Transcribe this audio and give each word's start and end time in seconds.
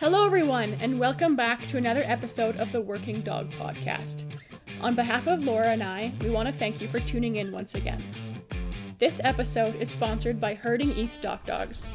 Hello, 0.00 0.24
everyone, 0.24 0.72
and 0.80 0.98
welcome 0.98 1.36
back 1.36 1.66
to 1.66 1.76
another 1.76 2.02
episode 2.06 2.56
of 2.56 2.72
the 2.72 2.80
Working 2.80 3.20
Dog 3.20 3.50
Podcast. 3.50 4.24
On 4.80 4.94
behalf 4.94 5.26
of 5.26 5.44
Laura 5.44 5.66
and 5.66 5.82
I, 5.82 6.14
we 6.22 6.30
want 6.30 6.48
to 6.48 6.54
thank 6.54 6.80
you 6.80 6.88
for 6.88 7.00
tuning 7.00 7.36
in 7.36 7.52
once 7.52 7.74
again. 7.74 8.02
This 8.98 9.20
episode 9.24 9.74
is 9.74 9.90
sponsored 9.90 10.40
by 10.40 10.54
Herding 10.54 10.92
East 10.92 11.16
Stock 11.16 11.44
Dogs. 11.44 11.86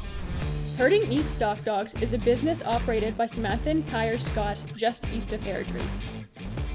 Herding 0.78 1.10
East 1.10 1.32
Stock 1.32 1.64
Dogs 1.64 2.00
is 2.00 2.12
a 2.12 2.18
business 2.18 2.62
operated 2.64 3.18
by 3.18 3.26
Samantha 3.26 3.70
and 3.70 3.84
Kier 3.88 4.20
Scott 4.20 4.56
just 4.76 5.08
east 5.08 5.32
of 5.32 5.40
Airdrie. 5.40 5.84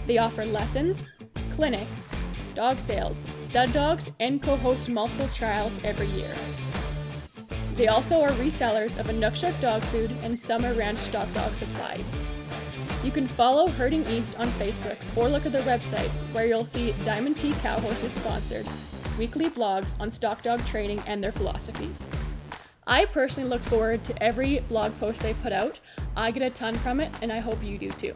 They 0.08 0.18
offer 0.18 0.46
lessons, 0.46 1.14
clinics, 1.56 2.10
dog 2.56 2.82
sales, 2.82 3.26
stud 3.38 3.72
dogs, 3.72 4.12
and 4.20 4.44
co 4.44 4.58
host 4.58 4.90
multiple 4.90 5.30
trials 5.30 5.80
every 5.86 6.08
year. 6.08 6.36
They 7.82 7.88
also 7.88 8.22
are 8.22 8.30
resellers 8.34 9.00
of 9.00 9.08
Inukshuk 9.08 9.60
dog 9.60 9.82
food 9.86 10.12
and 10.22 10.38
Sommer 10.38 10.76
Ranch 10.76 11.00
stock 11.00 11.34
dog 11.34 11.56
supplies. 11.56 12.16
You 13.04 13.10
can 13.10 13.28
follow 13.28 13.70
Herding 13.70 14.06
East 14.06 14.38
on 14.38 14.50
Facebook 14.50 14.98
or 15.18 15.28
look 15.28 15.48
at 15.48 15.52
their 15.52 15.64
website 15.64 16.12
where 16.32 16.46
you'll 16.46 16.64
see 16.64 16.94
Diamond 17.04 17.40
T 17.40 17.54
Cowhorses 17.54 18.12
sponsored 18.12 18.68
weekly 19.18 19.50
blogs 19.50 20.00
on 20.00 20.12
stock 20.12 20.44
dog 20.44 20.64
training 20.68 21.02
and 21.08 21.24
their 21.24 21.32
philosophies. 21.32 22.06
I 22.86 23.06
personally 23.06 23.50
look 23.50 23.62
forward 23.62 24.04
to 24.04 24.24
every 24.24 24.60
blog 24.70 24.96
post 25.00 25.24
they 25.24 25.34
put 25.34 25.52
out. 25.52 25.80
I 26.16 26.30
get 26.30 26.44
a 26.44 26.52
ton 26.52 26.76
from 26.76 27.00
it, 27.00 27.12
and 27.24 27.34
I 27.34 27.40
hope 27.40 27.64
you 27.64 27.80
do 27.80 27.90
too. 27.94 28.14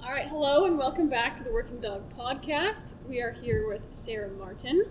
All 0.00 0.12
right, 0.12 0.28
hello 0.28 0.66
and 0.66 0.78
welcome 0.78 1.08
back 1.08 1.36
to 1.38 1.42
the 1.42 1.50
Working 1.50 1.80
Dog 1.80 2.04
Podcast. 2.16 2.94
We 3.08 3.20
are 3.20 3.32
here 3.32 3.66
with 3.66 3.82
Sarah 3.90 4.30
Martin. 4.30 4.84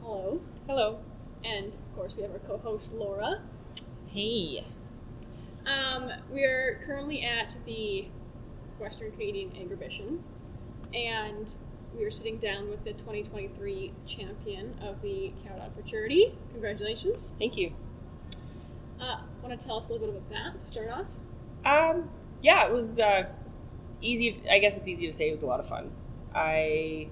Hello. 0.00 0.40
Hello. 0.66 1.00
And 1.46 1.68
of 1.68 1.94
course, 1.94 2.12
we 2.16 2.22
have 2.22 2.32
our 2.32 2.38
co 2.40 2.58
host 2.58 2.92
Laura. 2.92 3.40
Hey. 4.08 4.64
Um, 5.64 6.10
we 6.32 6.42
are 6.42 6.80
currently 6.86 7.22
at 7.22 7.56
the 7.66 8.06
Western 8.78 9.10
Canadian 9.12 9.50
Agribition, 9.50 10.18
and 10.94 11.54
we 11.96 12.04
are 12.04 12.10
sitting 12.10 12.38
down 12.38 12.68
with 12.68 12.84
the 12.84 12.92
2023 12.92 13.92
champion 14.06 14.74
of 14.82 15.00
the 15.02 15.32
Cow 15.44 15.56
Dog 15.56 15.74
Futurity. 15.74 16.34
Congratulations. 16.52 17.34
Thank 17.38 17.56
you. 17.56 17.72
Uh, 19.00 19.18
Want 19.42 19.58
to 19.58 19.64
tell 19.64 19.76
us 19.78 19.88
a 19.88 19.92
little 19.92 20.08
bit 20.08 20.16
about 20.16 20.30
that 20.30 20.64
to 20.64 20.68
start 20.68 20.90
off? 20.90 21.06
Um, 21.64 22.10
yeah, 22.42 22.66
it 22.66 22.72
was 22.72 22.98
uh, 22.98 23.26
easy. 24.00 24.42
I 24.50 24.58
guess 24.58 24.76
it's 24.76 24.88
easy 24.88 25.06
to 25.06 25.12
say 25.12 25.28
it 25.28 25.30
was 25.30 25.42
a 25.42 25.46
lot 25.46 25.60
of 25.60 25.68
fun. 25.68 25.90
I 26.34 27.08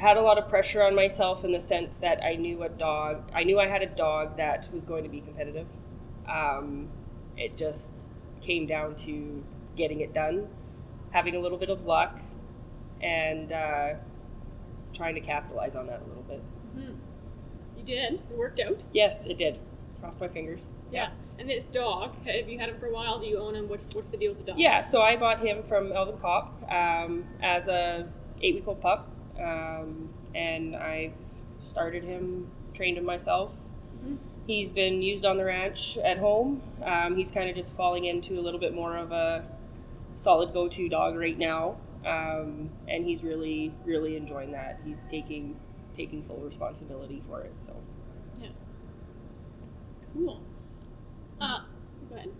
had 0.00 0.16
a 0.16 0.22
lot 0.22 0.38
of 0.38 0.48
pressure 0.48 0.82
on 0.82 0.94
myself 0.94 1.44
in 1.44 1.52
the 1.52 1.60
sense 1.60 1.98
that 1.98 2.22
I 2.24 2.34
knew 2.34 2.62
a 2.62 2.68
dog. 2.70 3.22
I 3.34 3.44
knew 3.44 3.60
I 3.60 3.66
had 3.68 3.82
a 3.82 3.86
dog 3.86 4.38
that 4.38 4.68
was 4.72 4.84
going 4.86 5.02
to 5.04 5.10
be 5.10 5.20
competitive. 5.20 5.66
Um, 6.26 6.88
it 7.36 7.56
just 7.56 8.08
came 8.40 8.66
down 8.66 8.94
to 8.96 9.44
getting 9.76 10.00
it 10.00 10.14
done, 10.14 10.48
having 11.10 11.36
a 11.36 11.38
little 11.38 11.58
bit 11.58 11.68
of 11.68 11.84
luck, 11.84 12.18
and 13.02 13.52
uh, 13.52 13.94
trying 14.94 15.14
to 15.16 15.20
capitalize 15.20 15.76
on 15.76 15.86
that 15.88 16.00
a 16.00 16.06
little 16.08 16.22
bit. 16.22 16.42
hmm 16.74 16.92
You 17.76 17.84
did. 17.84 18.14
It 18.14 18.36
worked 18.36 18.60
out. 18.60 18.82
Yes, 18.92 19.26
it 19.26 19.36
did. 19.36 19.58
Cross 20.00 20.18
my 20.18 20.28
fingers. 20.28 20.70
Yeah. 20.90 21.10
And 21.38 21.48
this 21.48 21.66
dog, 21.66 22.14
have 22.26 22.48
you 22.48 22.58
had 22.58 22.70
him 22.70 22.78
for 22.80 22.86
a 22.86 22.92
while? 22.92 23.18
Do 23.18 23.26
you 23.26 23.38
own 23.38 23.54
him? 23.54 23.68
What's 23.68 23.94
what's 23.94 24.06
the 24.08 24.16
deal 24.16 24.30
with 24.32 24.46
the 24.46 24.52
dog? 24.52 24.58
Yeah, 24.60 24.80
so 24.80 25.02
I 25.02 25.16
bought 25.16 25.40
him 25.40 25.62
from 25.62 25.92
Elvin 25.92 26.16
Kopp 26.18 26.62
um, 26.70 27.24
as 27.42 27.68
a 27.68 28.08
eight 28.42 28.54
week 28.54 28.64
old 28.66 28.80
pup, 28.80 29.09
um, 29.40 30.10
and 30.34 30.76
I've 30.76 31.14
started 31.58 32.04
him, 32.04 32.48
trained 32.74 32.98
him 32.98 33.04
myself. 33.04 33.54
Mhm. 34.04 34.18
He's 34.46 34.72
been 34.72 35.02
used 35.02 35.24
on 35.24 35.36
the 35.36 35.44
ranch 35.44 35.96
at 35.98 36.18
home. 36.18 36.62
Um, 36.82 37.16
he's 37.16 37.30
kind 37.30 37.48
of 37.48 37.56
just 37.56 37.76
falling 37.76 38.04
into 38.04 38.38
a 38.38 38.42
little 38.42 38.60
bit 38.60 38.74
more 38.74 38.96
of 38.96 39.12
a 39.12 39.44
solid 40.14 40.52
go 40.52 40.68
to 40.68 40.88
dog 40.88 41.16
right 41.16 41.38
now, 41.38 41.76
um, 42.04 42.70
and 42.88 43.04
he's 43.04 43.22
really 43.24 43.72
really 43.84 44.16
enjoying 44.16 44.52
that. 44.52 44.80
He's 44.84 45.06
taking 45.06 45.56
taking 45.96 46.22
full 46.22 46.38
responsibility 46.38 47.22
for 47.28 47.42
it. 47.42 47.52
So 47.58 47.74
yeah, 48.40 48.48
Cool. 50.14 50.40
Uh, 51.40 51.60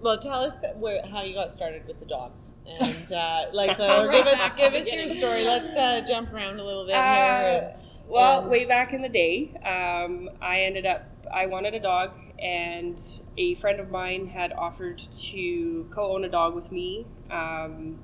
Well, 0.00 0.18
tell 0.18 0.42
us 0.42 0.62
where, 0.76 1.04
how 1.06 1.22
you 1.22 1.34
got 1.34 1.50
started 1.50 1.86
with 1.86 1.98
the 1.98 2.04
dogs, 2.06 2.50
and 2.66 3.12
uh, 3.12 3.44
like 3.54 3.78
uh, 3.78 4.06
give 4.08 4.26
us 4.26 4.50
give 4.56 4.74
us 4.74 4.92
your 4.92 5.08
story. 5.08 5.44
Let's 5.44 5.76
uh, 5.76 6.02
jump 6.06 6.32
around 6.32 6.58
a 6.60 6.64
little 6.64 6.86
bit 6.86 6.94
Uh, 6.94 7.50
here. 7.50 7.76
well, 8.08 8.48
way 8.48 8.64
back 8.64 8.92
in 8.92 9.02
the 9.02 9.08
day, 9.08 9.52
um, 9.64 10.30
I 10.40 10.60
ended 10.62 10.86
up, 10.86 11.06
I 11.32 11.46
wanted 11.46 11.74
a 11.74 11.80
dog, 11.80 12.12
and 12.38 13.00
a 13.36 13.54
friend 13.56 13.78
of 13.80 13.90
mine 13.90 14.26
had 14.28 14.52
offered 14.52 15.02
to 15.30 15.86
co 15.90 16.14
own 16.14 16.24
a 16.24 16.28
dog 16.28 16.54
with 16.54 16.72
me, 16.72 17.06
um, 17.30 17.98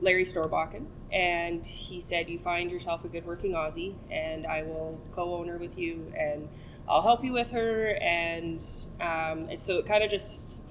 Larry 0.00 0.24
Storbakken. 0.24 0.86
And 1.12 1.64
he 1.64 2.00
said, 2.00 2.28
You 2.28 2.38
find 2.38 2.70
yourself 2.70 3.04
a 3.04 3.08
good 3.08 3.24
working 3.24 3.52
Aussie, 3.52 3.94
and 4.10 4.46
I 4.46 4.62
will 4.62 5.00
co 5.12 5.34
own 5.36 5.48
her 5.48 5.56
with 5.58 5.78
you, 5.78 6.12
and 6.18 6.48
I'll 6.88 7.02
help 7.02 7.24
you 7.24 7.32
with 7.32 7.50
her. 7.50 7.96
And, 8.02 8.62
um, 9.00 9.48
and 9.48 9.58
so 9.58 9.78
it 9.78 9.86
kind 9.86 10.04
of 10.04 10.10
just 10.10 10.62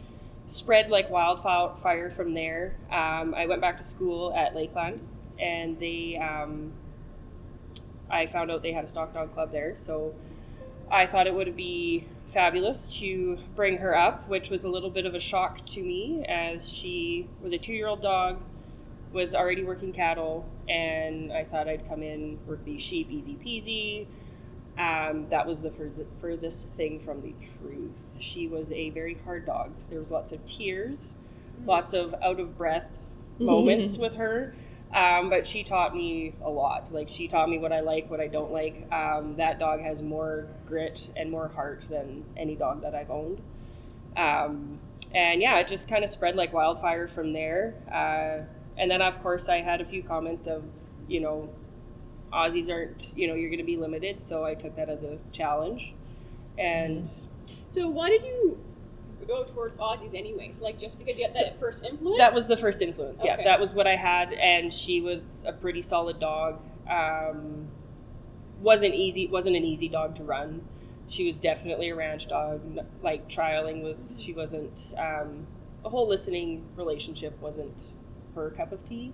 spread 0.47 0.89
like 0.89 1.09
wildfire 1.09 2.09
from 2.09 2.33
there. 2.33 2.75
Um, 2.89 3.35
I 3.35 3.45
went 3.45 3.61
back 3.61 3.77
to 3.77 3.83
school 3.83 4.33
at 4.33 4.55
Lakeland, 4.55 5.01
and 5.39 5.79
they, 5.79 6.17
um, 6.17 6.71
I 8.09 8.25
found 8.25 8.49
out 8.49 8.63
they 8.63 8.71
had 8.71 8.85
a 8.85 8.87
stock 8.87 9.13
dog 9.13 9.33
club 9.33 9.51
there, 9.51 9.75
so 9.75 10.15
I 10.89 11.05
thought 11.05 11.27
it 11.27 11.33
would 11.35 11.55
be 11.55 12.05
fabulous 12.27 12.87
to 12.99 13.37
bring 13.55 13.77
her 13.77 13.95
up, 13.95 14.27
which 14.29 14.49
was 14.49 14.63
a 14.63 14.69
little 14.69 14.89
bit 14.89 15.05
of 15.05 15.13
a 15.13 15.19
shock 15.19 15.65
to 15.67 15.81
me 15.81 16.25
as 16.27 16.67
she 16.67 17.27
was 17.41 17.51
a 17.51 17.57
two 17.57 17.73
year 17.73 17.87
old 17.87 18.01
dog, 18.01 18.39
was 19.11 19.35
already 19.35 19.63
working 19.63 19.91
cattle, 19.91 20.45
and 20.69 21.31
I 21.31 21.43
thought 21.43 21.67
I'd 21.67 21.87
come 21.89 22.01
in, 22.01 22.39
work 22.45 22.63
these 22.63 22.81
sheep, 22.81 23.09
easy 23.11 23.35
peasy. 23.35 24.07
Um, 24.77 25.27
that 25.29 25.47
was 25.47 25.61
the 25.61 25.71
furthest, 25.71 26.07
furthest 26.21 26.69
thing 26.69 26.99
from 26.99 27.21
the 27.21 27.33
truth. 27.59 28.17
She 28.19 28.47
was 28.47 28.71
a 28.71 28.91
very 28.91 29.17
hard 29.25 29.45
dog. 29.45 29.71
There 29.89 29.99
was 29.99 30.11
lots 30.11 30.31
of 30.31 30.45
tears, 30.45 31.15
lots 31.65 31.93
of 31.93 32.13
out 32.21 32.39
of 32.39 32.57
breath 32.57 33.07
moments 33.39 33.97
with 33.99 34.15
her. 34.15 34.53
Um, 34.93 35.29
but 35.29 35.45
she 35.45 35.63
taught 35.63 35.95
me 35.95 36.33
a 36.41 36.49
lot. 36.49 36.93
Like 36.93 37.09
she 37.09 37.27
taught 37.27 37.49
me 37.49 37.57
what 37.57 37.73
I 37.73 37.81
like, 37.81 38.09
what 38.09 38.21
I 38.21 38.27
don't 38.27 38.51
like. 38.51 38.91
Um, 38.91 39.35
that 39.37 39.59
dog 39.59 39.81
has 39.81 40.01
more 40.01 40.47
grit 40.65 41.09
and 41.15 41.29
more 41.29 41.49
heart 41.49 41.81
than 41.89 42.23
any 42.37 42.55
dog 42.55 42.81
that 42.83 42.95
I've 42.95 43.11
owned. 43.11 43.41
Um, 44.15 44.79
and 45.13 45.41
yeah, 45.41 45.59
it 45.59 45.67
just 45.67 45.89
kind 45.89 46.03
of 46.03 46.09
spread 46.09 46.35
like 46.35 46.53
wildfire 46.53 47.07
from 47.07 47.33
there. 47.33 47.75
Uh, 47.91 48.45
and 48.79 48.89
then 48.89 49.01
of 49.01 49.21
course 49.21 49.49
I 49.49 49.61
had 49.61 49.81
a 49.81 49.85
few 49.85 50.03
comments 50.03 50.47
of, 50.47 50.63
you 51.07 51.19
know, 51.19 51.49
Aussies 52.33 52.69
aren't, 52.71 53.13
you 53.15 53.27
know, 53.27 53.35
you're 53.35 53.49
going 53.49 53.59
to 53.59 53.65
be 53.65 53.77
limited. 53.77 54.19
So 54.19 54.43
I 54.43 54.53
took 54.53 54.75
that 54.75 54.89
as 54.89 55.03
a 55.03 55.17
challenge. 55.31 55.93
And 56.57 57.09
So 57.67 57.87
why 57.87 58.09
did 58.09 58.23
you 58.23 58.57
go 59.27 59.43
towards 59.43 59.77
Aussies 59.77 60.15
anyways? 60.15 60.59
Like 60.61 60.79
just 60.79 60.99
because 60.99 61.17
you 61.19 61.25
had 61.25 61.33
that 61.35 61.59
first 61.59 61.83
influence? 61.85 62.17
That 62.19 62.33
was 62.33 62.47
the 62.47 62.57
first 62.57 62.81
influence. 62.81 63.21
Yeah, 63.23 63.33
Okay. 63.35 63.43
that 63.43 63.59
was 63.59 63.73
what 63.73 63.87
I 63.87 63.95
had, 63.95 64.33
and 64.33 64.73
she 64.73 65.01
was 65.01 65.43
a 65.47 65.53
pretty 65.53 65.81
solid 65.81 66.19
dog. 66.19 66.59
Um, 66.89 67.67
wasn't 68.61 68.95
easy. 68.95 69.27
wasn't 69.27 69.55
an 69.55 69.63
easy 69.63 69.87
dog 69.89 70.15
to 70.15 70.23
run. 70.23 70.61
She 71.07 71.25
was 71.25 71.39
definitely 71.39 71.89
a 71.89 71.95
ranch 71.95 72.27
dog. 72.27 72.61
Like 73.03 73.29
trialing 73.29 73.83
was, 73.83 74.19
she 74.21 74.33
wasn't. 74.33 74.93
Um, 74.97 75.45
the 75.83 75.89
whole 75.89 76.07
listening 76.07 76.65
relationship 76.75 77.39
wasn't 77.41 77.93
her 78.35 78.49
cup 78.51 78.71
of 78.71 78.87
tea. 78.89 79.13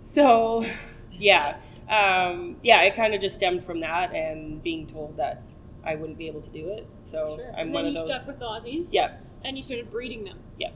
So, 0.00 0.64
yeah, 1.12 1.56
um, 1.88 2.56
yeah, 2.62 2.82
it 2.82 2.94
kind 2.94 3.14
of 3.14 3.20
just 3.20 3.36
stemmed 3.36 3.64
from 3.64 3.80
that 3.80 4.12
and 4.14 4.62
being 4.62 4.86
told 4.86 5.16
that 5.18 5.42
I 5.84 5.94
wouldn't 5.94 6.18
be 6.18 6.26
able 6.26 6.40
to 6.42 6.50
do 6.50 6.68
it. 6.70 6.86
So 7.02 7.36
Sure. 7.36 7.48
I'm 7.52 7.66
and 7.66 7.72
one 7.74 7.84
then 7.84 7.96
of 7.96 8.02
you 8.02 8.08
those. 8.12 8.22
stuck 8.24 8.26
with 8.26 8.40
Aussies. 8.40 8.88
yeah, 8.92 9.16
And 9.44 9.56
you 9.56 9.62
started 9.62 9.90
breeding 9.90 10.24
them. 10.24 10.38
Yeah. 10.58 10.70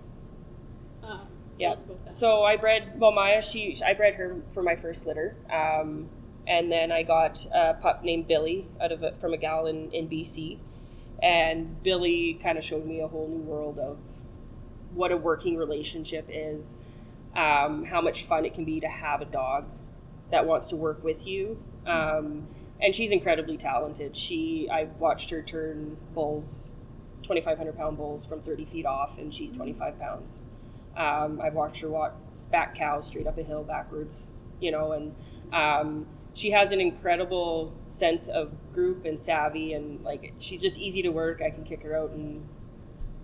Uh, 1.02 1.24
Yeah. 1.59 1.72
us 1.72 1.82
about 1.82 2.04
that. 2.04 2.15
So 2.16 2.42
I 2.44 2.56
bred 2.56 2.98
well 3.00 3.10
Maya. 3.12 3.42
She 3.42 3.77
I 3.84 3.92
bred 3.94 4.15
her 4.15 4.36
for 4.53 4.62
my 4.62 4.77
first 4.77 5.06
litter, 5.06 5.34
um, 5.53 6.09
and 6.47 6.71
then 6.71 6.91
I 6.92 7.03
got 7.03 7.44
a 7.53 7.74
pup 7.74 8.04
named 8.04 8.28
Billy 8.28 8.66
out 8.80 8.92
of 8.92 9.03
a, 9.03 9.12
from 9.21 9.33
a 9.34 9.36
gal 9.36 9.66
in, 9.66 9.91
in 9.92 10.09
BC, 10.09 10.59
and 11.22 11.83
Billy 11.83 12.34
kind 12.42 12.56
of 12.56 12.65
showed 12.65 12.86
me 12.86 13.00
a 13.00 13.09
whole 13.09 13.28
new 13.28 13.42
world 13.42 13.78
of 13.78 13.98
what 14.94 15.10
a 15.12 15.16
working 15.16 15.56
relationship 15.56 16.26
is, 16.28 16.76
um, 17.36 17.84
how 17.84 18.00
much 18.00 18.24
fun 18.24 18.44
it 18.44 18.54
can 18.54 18.65
be 18.65 18.80
to 18.80 18.88
have 18.88 19.21
a 19.21 19.24
dog 19.26 19.65
that 20.30 20.47
wants 20.47 20.68
to 20.68 20.77
work 20.77 21.03
with 21.04 21.27
you. 21.27 21.62
Um, 21.86 22.48
and 22.80 22.94
she's 22.94 23.10
incredibly 23.12 23.56
talented. 23.56 24.16
She 24.16 24.68
I've 24.71 24.97
watched 24.98 25.30
her 25.30 25.42
turn 25.42 25.97
bulls, 26.15 26.71
twenty 27.22 27.41
five 27.41 27.59
hundred 27.59 27.77
pound 27.77 27.97
bulls 27.97 28.24
from 28.27 28.41
thirty 28.42 28.65
feet 28.65 28.86
off, 28.86 29.18
and 29.18 29.34
she's 29.34 29.53
twenty 29.53 29.72
five 29.72 29.98
pounds. 29.98 30.42
Um, 30.97 31.41
I've 31.42 31.54
watched 31.54 31.80
her 31.82 31.88
walk 31.88 32.15
back 32.50 32.74
cows 32.74 33.06
straight 33.06 33.27
up 33.27 33.38
a 33.38 33.42
hill 33.42 33.62
backwards, 33.62 34.32
you 34.60 34.71
know, 34.72 34.92
and 34.92 35.15
um, 35.53 36.06
she 36.34 36.50
has 36.53 36.72
an 36.72 36.80
incredible 36.80 37.72
sense 37.86 38.28
of 38.28 38.53
group 38.72 39.04
and 39.04 39.21
savvy, 39.21 39.72
and 39.74 40.03
like 40.03 40.33
she's 40.38 40.60
just 40.62 40.78
easy 40.78 41.03
to 41.03 41.10
work. 41.10 41.42
I 41.42 41.50
can 41.50 41.65
kick 41.65 41.83
her 41.83 41.94
out 41.97 42.10
and 42.10 42.47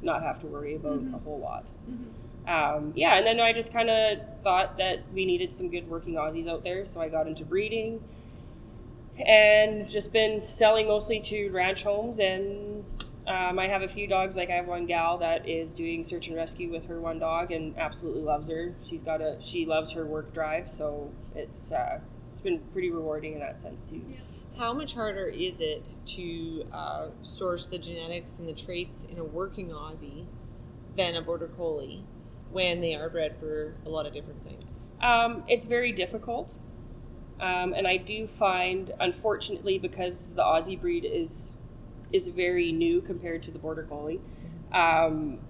not 0.02 0.23
have 0.23 0.38
to 0.41 0.47
worry 0.47 0.75
about 0.75 1.00
Mhm. 1.02 1.14
a 1.14 1.19
whole 1.19 1.38
lot. 1.38 1.70
Mhm. 1.91 2.09
Um, 2.47 2.93
yeah, 2.95 3.17
and 3.17 3.27
then 3.27 3.41
I 3.41 3.53
just 3.53 3.73
kind 3.73 3.91
of 3.91 4.19
thought 4.43 4.79
that 4.79 5.01
we 5.13 5.25
needed 5.25 5.53
some 5.53 5.69
good 5.69 5.89
working 5.89 6.15
Aussies 6.15 6.47
out 6.47 6.63
there, 6.63 6.85
so 6.85 7.01
I 7.01 7.09
got 7.09 7.27
into 7.27 7.45
breeding 7.45 8.01
and 9.25 9.89
just 9.89 10.13
been 10.13 10.41
selling 10.41 10.87
mostly 10.87 11.21
to 11.21 11.49
ranch 11.51 11.83
homes. 11.83 12.21
And 12.21 12.85
um, 13.27 13.59
I 13.59 13.67
have 13.67 13.83
a 13.83 13.89
few 13.89 14.07
dogs. 14.07 14.37
Like 14.37 14.51
I 14.51 14.55
have 14.55 14.67
one 14.67 14.87
gal 14.87 15.19
that 15.19 15.49
is 15.49 15.75
doing 15.75 16.05
search 16.05 16.29
and 16.29 16.37
rescue 16.37 16.71
with 16.71 16.85
her 16.85 17.01
one 17.01 17.19
dog 17.19 17.51
and 17.51 17.77
absolutely 17.77 18.23
loves 18.23 18.49
her. 18.49 18.75
She's 18.83 19.03
got 19.03 19.21
a 19.21 19.37
she 19.41 19.67
loves 19.67 19.93
her 19.93 20.07
work 20.07 20.33
drive, 20.33 20.69
so 20.69 21.11
it's 21.35 21.73
uh, 21.73 21.99
it's 22.31 22.41
been 22.41 22.61
pretty 22.73 22.91
rewarding 22.91 23.33
in 23.33 23.41
that 23.41 23.59
sense 23.59 23.83
too. 23.83 24.03
How 24.57 24.73
much 24.73 24.95
harder 24.95 25.27
is 25.27 25.61
it 25.61 25.93
to 26.07 26.65
uh, 26.73 27.09
source 27.23 27.67
the 27.67 27.79
genetics 27.79 28.39
and 28.39 28.49
the 28.49 28.55
traits 28.55 29.05
in 29.11 29.19
a 29.19 29.25
working 29.25 29.71
Aussie 29.71 30.27
than 30.97 31.17
a 31.17 31.21
border 31.21 31.49
collie 31.49 32.05
when 32.56 32.81
they 32.81 32.94
are 32.94 33.11
bred 33.11 33.38
for 33.38 33.75
a 33.85 33.88
lot 33.91 34.06
of 34.06 34.14
different 34.14 34.43
things? 34.43 34.76
Um, 35.03 35.44
it's 35.47 35.67
very 35.67 35.93
difficult. 35.93 36.55
Um, 37.38 37.75
and 37.75 37.87
I 37.87 37.99
do 37.99 38.26
find, 38.26 38.94
unfortunately, 38.99 39.79
because 39.79 40.32
the 40.32 40.43
Aussie 40.43 40.81
breed 40.81 41.05
is 41.05 41.58
is 42.12 42.29
very 42.29 42.73
new 42.73 43.03
compared 43.03 43.43
to 43.43 43.50
the 43.50 43.58
Border 43.58 43.82
Collie, 43.82 44.20
um, 44.73 45.41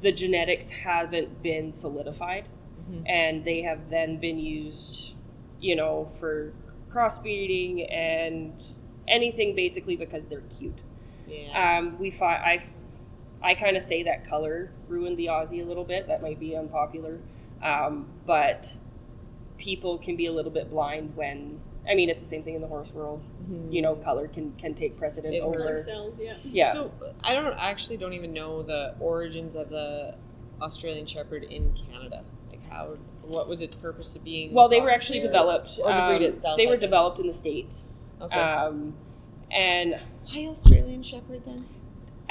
the 0.00 0.10
genetics 0.10 0.70
haven't 0.70 1.40
been 1.42 1.70
solidified, 1.70 2.46
Mhm. 2.90 3.02
and 3.06 3.44
they 3.44 3.60
have 3.62 3.90
then 3.90 4.16
been 4.16 4.38
used, 4.38 5.12
you 5.60 5.76
know, 5.76 6.06
for 6.18 6.52
crossbreeding 6.90 7.86
and 7.92 8.54
anything 9.06 9.54
basically 9.54 9.94
because 9.94 10.26
they're 10.26 10.48
cute. 10.58 10.80
Yeah. 11.28 11.78
Um, 11.78 11.98
we 12.00 12.10
find 12.10 12.42
I, 12.42 12.64
I 13.42 13.54
kind 13.54 13.76
of 13.76 13.82
say 13.82 14.02
that 14.04 14.24
color 14.28 14.70
ruined 14.88 15.16
the 15.16 15.26
Aussie 15.26 15.62
a 15.62 15.64
little 15.66 15.84
bit. 15.84 16.08
That 16.08 16.22
might 16.22 16.40
be 16.40 16.56
unpopular, 16.56 17.18
um, 17.62 18.06
but 18.26 18.78
people 19.58 19.98
can 19.98 20.16
be 20.16 20.26
a 20.26 20.32
little 20.32 20.50
bit 20.52 20.70
blind 20.70 21.14
when. 21.16 21.60
I 21.88 21.94
mean, 21.94 22.10
it's 22.10 22.20
the 22.20 22.26
same 22.26 22.42
thing 22.42 22.54
in 22.54 22.60
the 22.60 22.66
horse 22.66 22.92
world. 22.92 23.22
Mhm. 23.50 23.72
You 23.72 23.80
know, 23.80 23.94
color 23.94 24.28
can 24.28 24.52
can 24.58 24.74
take 24.74 24.98
precedent 24.98 25.34
It 25.34 25.40
over. 25.40 25.62
hurts. 25.62 25.90
Yeah. 26.20 26.34
Yeah. 26.44 26.72
So 26.74 26.90
I 27.24 27.32
don't 27.32 27.54
actually 27.56 27.96
don't 27.96 28.12
even 28.12 28.32
know 28.34 28.62
the 28.62 28.94
origins 29.00 29.56
of 29.56 29.70
the 29.70 30.14
Australian 30.60 31.06
Shepherd 31.06 31.44
in 31.44 31.72
Canada. 31.90 32.24
Like 32.50 32.60
how, 32.68 32.96
what 33.22 33.48
was 33.48 33.62
its 33.62 33.74
purpose 33.74 34.14
of 34.16 34.24
being? 34.24 34.52
well, 34.52 34.68
they 34.68 34.80
were 34.82 34.90
actually 34.90 35.20
here? 35.20 35.28
developed. 35.28 35.78
or 35.82 35.92
the 35.92 36.00
breed 36.02 36.16
um, 36.16 36.22
itself, 36.24 36.56
They 36.58 36.66
I 36.66 36.70
were 36.70 36.76
developed 36.76 37.20
in 37.20 37.26
the 37.26 37.32
states, 37.32 37.84
Okay. 38.20 38.38
um, 38.38 38.92
and 39.50 39.98
Why 40.30 40.46
Australian 40.48 41.02
Shepherd 41.02 41.44
then? 41.46 41.64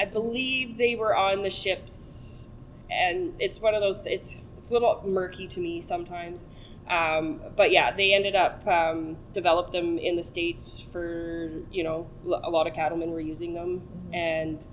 I 0.00 0.04
believe 0.04 0.76
they 0.78 0.94
were 0.94 1.14
on 1.16 1.42
the 1.42 1.50
ships, 1.50 2.50
and 2.90 3.34
it's 3.38 3.60
one 3.60 3.74
of 3.74 3.80
those. 3.80 4.04
It's 4.06 4.44
it's 4.58 4.70
a 4.70 4.74
little 4.74 5.02
murky 5.06 5.46
to 5.48 5.60
me 5.60 5.80
sometimes, 5.80 6.48
um, 6.88 7.40
but 7.56 7.70
yeah, 7.70 7.90
they 7.94 8.12
ended 8.14 8.36
up 8.36 8.66
um, 8.66 9.16
developed 9.32 9.72
them 9.72 9.98
in 9.98 10.16
the 10.16 10.22
states 10.22 10.80
for 10.92 11.50
you 11.70 11.82
know 11.82 12.06
a 12.24 12.50
lot 12.50 12.66
of 12.66 12.74
cattlemen 12.74 13.10
were 13.10 13.20
using 13.20 13.54
them, 13.54 13.82
Mhm. 14.10 14.14
and 14.14 14.64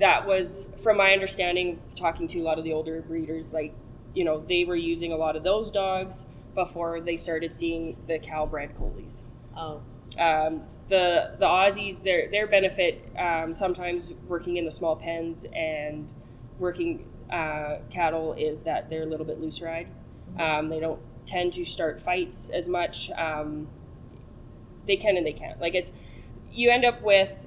that 0.00 0.26
was 0.26 0.72
from 0.82 0.96
my 0.96 1.12
understanding, 1.12 1.80
talking 1.94 2.26
to 2.28 2.40
a 2.40 2.42
lot 2.42 2.58
of 2.58 2.64
the 2.64 2.72
older 2.72 3.00
breeders, 3.02 3.52
like 3.52 3.72
you 4.14 4.24
know 4.24 4.40
they 4.48 4.64
were 4.64 4.76
using 4.76 5.12
a 5.12 5.16
lot 5.16 5.36
of 5.36 5.42
those 5.42 5.70
dogs 5.70 6.26
before 6.54 7.00
they 7.00 7.16
started 7.16 7.52
seeing 7.52 7.96
the 8.06 8.16
cow 8.18 8.46
bred 8.46 8.76
collies 8.78 9.24
Oh, 9.56 9.82
um, 10.20 10.62
the 10.88 11.32
the 11.38 11.46
Aussies 11.46 12.02
their 12.02 12.30
their 12.30 12.46
benefit 12.46 13.08
um, 13.18 13.54
sometimes 13.54 14.12
working 14.28 14.56
in 14.56 14.64
the 14.64 14.70
small 14.70 14.96
pens 14.96 15.46
and 15.54 16.08
working 16.58 17.06
uh, 17.30 17.78
cattle 17.90 18.34
is 18.34 18.62
that 18.62 18.90
they're 18.90 19.02
a 19.02 19.06
little 19.06 19.26
bit 19.26 19.40
loose 19.40 19.62
eyed. 19.62 19.88
Um, 20.38 20.68
they 20.68 20.80
don't 20.80 21.00
tend 21.26 21.52
to 21.54 21.64
start 21.64 22.00
fights 22.00 22.50
as 22.50 22.68
much. 22.68 23.10
Um, 23.16 23.68
they 24.86 24.96
can 24.96 25.16
and 25.16 25.26
they 25.26 25.32
can't. 25.32 25.60
Like 25.60 25.74
it's 25.74 25.92
you 26.52 26.70
end 26.70 26.84
up 26.84 27.02
with 27.02 27.46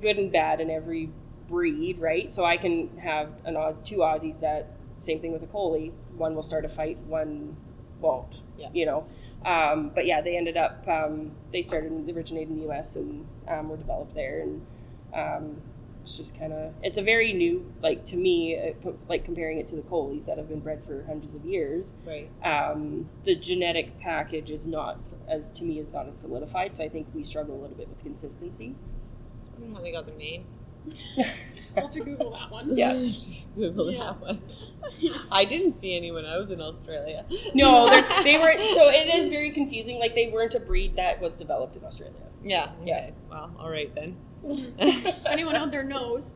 good 0.00 0.18
and 0.18 0.32
bad 0.32 0.60
in 0.60 0.70
every 0.70 1.10
breed, 1.48 1.98
right? 2.00 2.30
So 2.30 2.44
I 2.44 2.56
can 2.56 2.98
have 2.98 3.30
an 3.44 3.56
Aus- 3.56 3.78
two 3.84 3.98
Aussies 3.98 4.40
that 4.40 4.68
same 4.98 5.20
thing 5.20 5.32
with 5.32 5.42
a 5.42 5.46
collie. 5.46 5.92
One 6.16 6.34
will 6.34 6.42
start 6.42 6.64
a 6.64 6.68
fight, 6.68 6.98
one 7.06 7.56
won't. 8.00 8.42
Yeah. 8.58 8.68
You 8.72 8.86
know. 8.86 9.06
Um, 9.44 9.90
but 9.94 10.06
yeah, 10.06 10.20
they 10.20 10.36
ended 10.36 10.56
up. 10.56 10.86
Um, 10.86 11.32
they 11.52 11.62
started 11.62 12.06
they 12.06 12.12
originated 12.12 12.50
in 12.50 12.56
the 12.56 12.62
U.S. 12.64 12.96
and 12.96 13.26
um, 13.48 13.68
were 13.68 13.76
developed 13.76 14.14
there, 14.14 14.40
and 14.40 14.66
um, 15.14 15.62
it's 16.02 16.16
just 16.16 16.38
kind 16.38 16.52
of 16.52 16.74
it's 16.82 16.96
a 16.96 17.02
very 17.02 17.32
new 17.32 17.72
like 17.82 18.04
to 18.06 18.16
me 18.16 18.58
uh, 18.58 18.90
like 19.08 19.24
comparing 19.24 19.58
it 19.58 19.68
to 19.68 19.76
the 19.76 19.82
collies 19.82 20.26
that 20.26 20.36
have 20.36 20.48
been 20.48 20.60
bred 20.60 20.84
for 20.84 21.04
hundreds 21.04 21.34
of 21.34 21.44
years. 21.44 21.92
right. 22.06 22.30
Um, 22.44 23.08
the 23.24 23.34
genetic 23.34 23.98
package 23.98 24.50
is 24.50 24.66
not 24.66 25.04
as 25.28 25.48
to 25.50 25.64
me 25.64 25.78
is 25.78 25.92
not 25.92 26.06
as 26.06 26.18
solidified, 26.18 26.74
so 26.74 26.84
I 26.84 26.88
think 26.88 27.08
we 27.14 27.22
struggle 27.22 27.54
a 27.54 27.60
little 27.60 27.76
bit 27.76 27.88
with 27.88 28.00
consistency. 28.00 28.74
Just 29.40 29.52
wondering 29.52 29.74
how 29.74 29.80
they 29.80 29.92
got 29.92 30.06
their 30.06 30.16
name. 30.16 30.44
I'll 31.76 31.82
have 31.84 31.92
to 31.92 32.00
Google 32.00 32.30
that 32.32 32.50
one. 32.50 32.76
Yeah. 32.76 32.92
Google 33.56 33.90
Yeah. 33.92 33.98
that 34.04 34.20
one. 34.20 34.42
I 35.30 35.44
didn't 35.44 35.72
see 35.72 35.96
any 35.96 36.10
when 36.10 36.24
I 36.24 36.36
was 36.36 36.50
in 36.50 36.60
Australia. 36.60 37.24
No, 37.54 37.86
they're- 37.90 38.22
they 38.24 38.38
weren't. 38.38 38.60
So 38.60 38.88
it 38.90 39.08
is 39.14 39.28
very 39.28 39.50
confusing. 39.50 39.98
Like 40.00 40.14
they 40.14 40.28
weren't 40.28 40.54
a 40.54 40.60
breed 40.60 40.96
that 40.96 41.20
was 41.20 41.36
developed 41.36 41.76
in 41.76 41.84
Australia. 41.84 42.14
Yeah. 42.42 42.72
Yeah. 42.84 43.10
Well, 43.30 43.50
all 43.58 43.70
right 43.70 43.94
then. 43.94 44.16
Anyone 45.26 45.54
out 45.56 45.70
there 45.70 45.84
knows, 45.84 46.34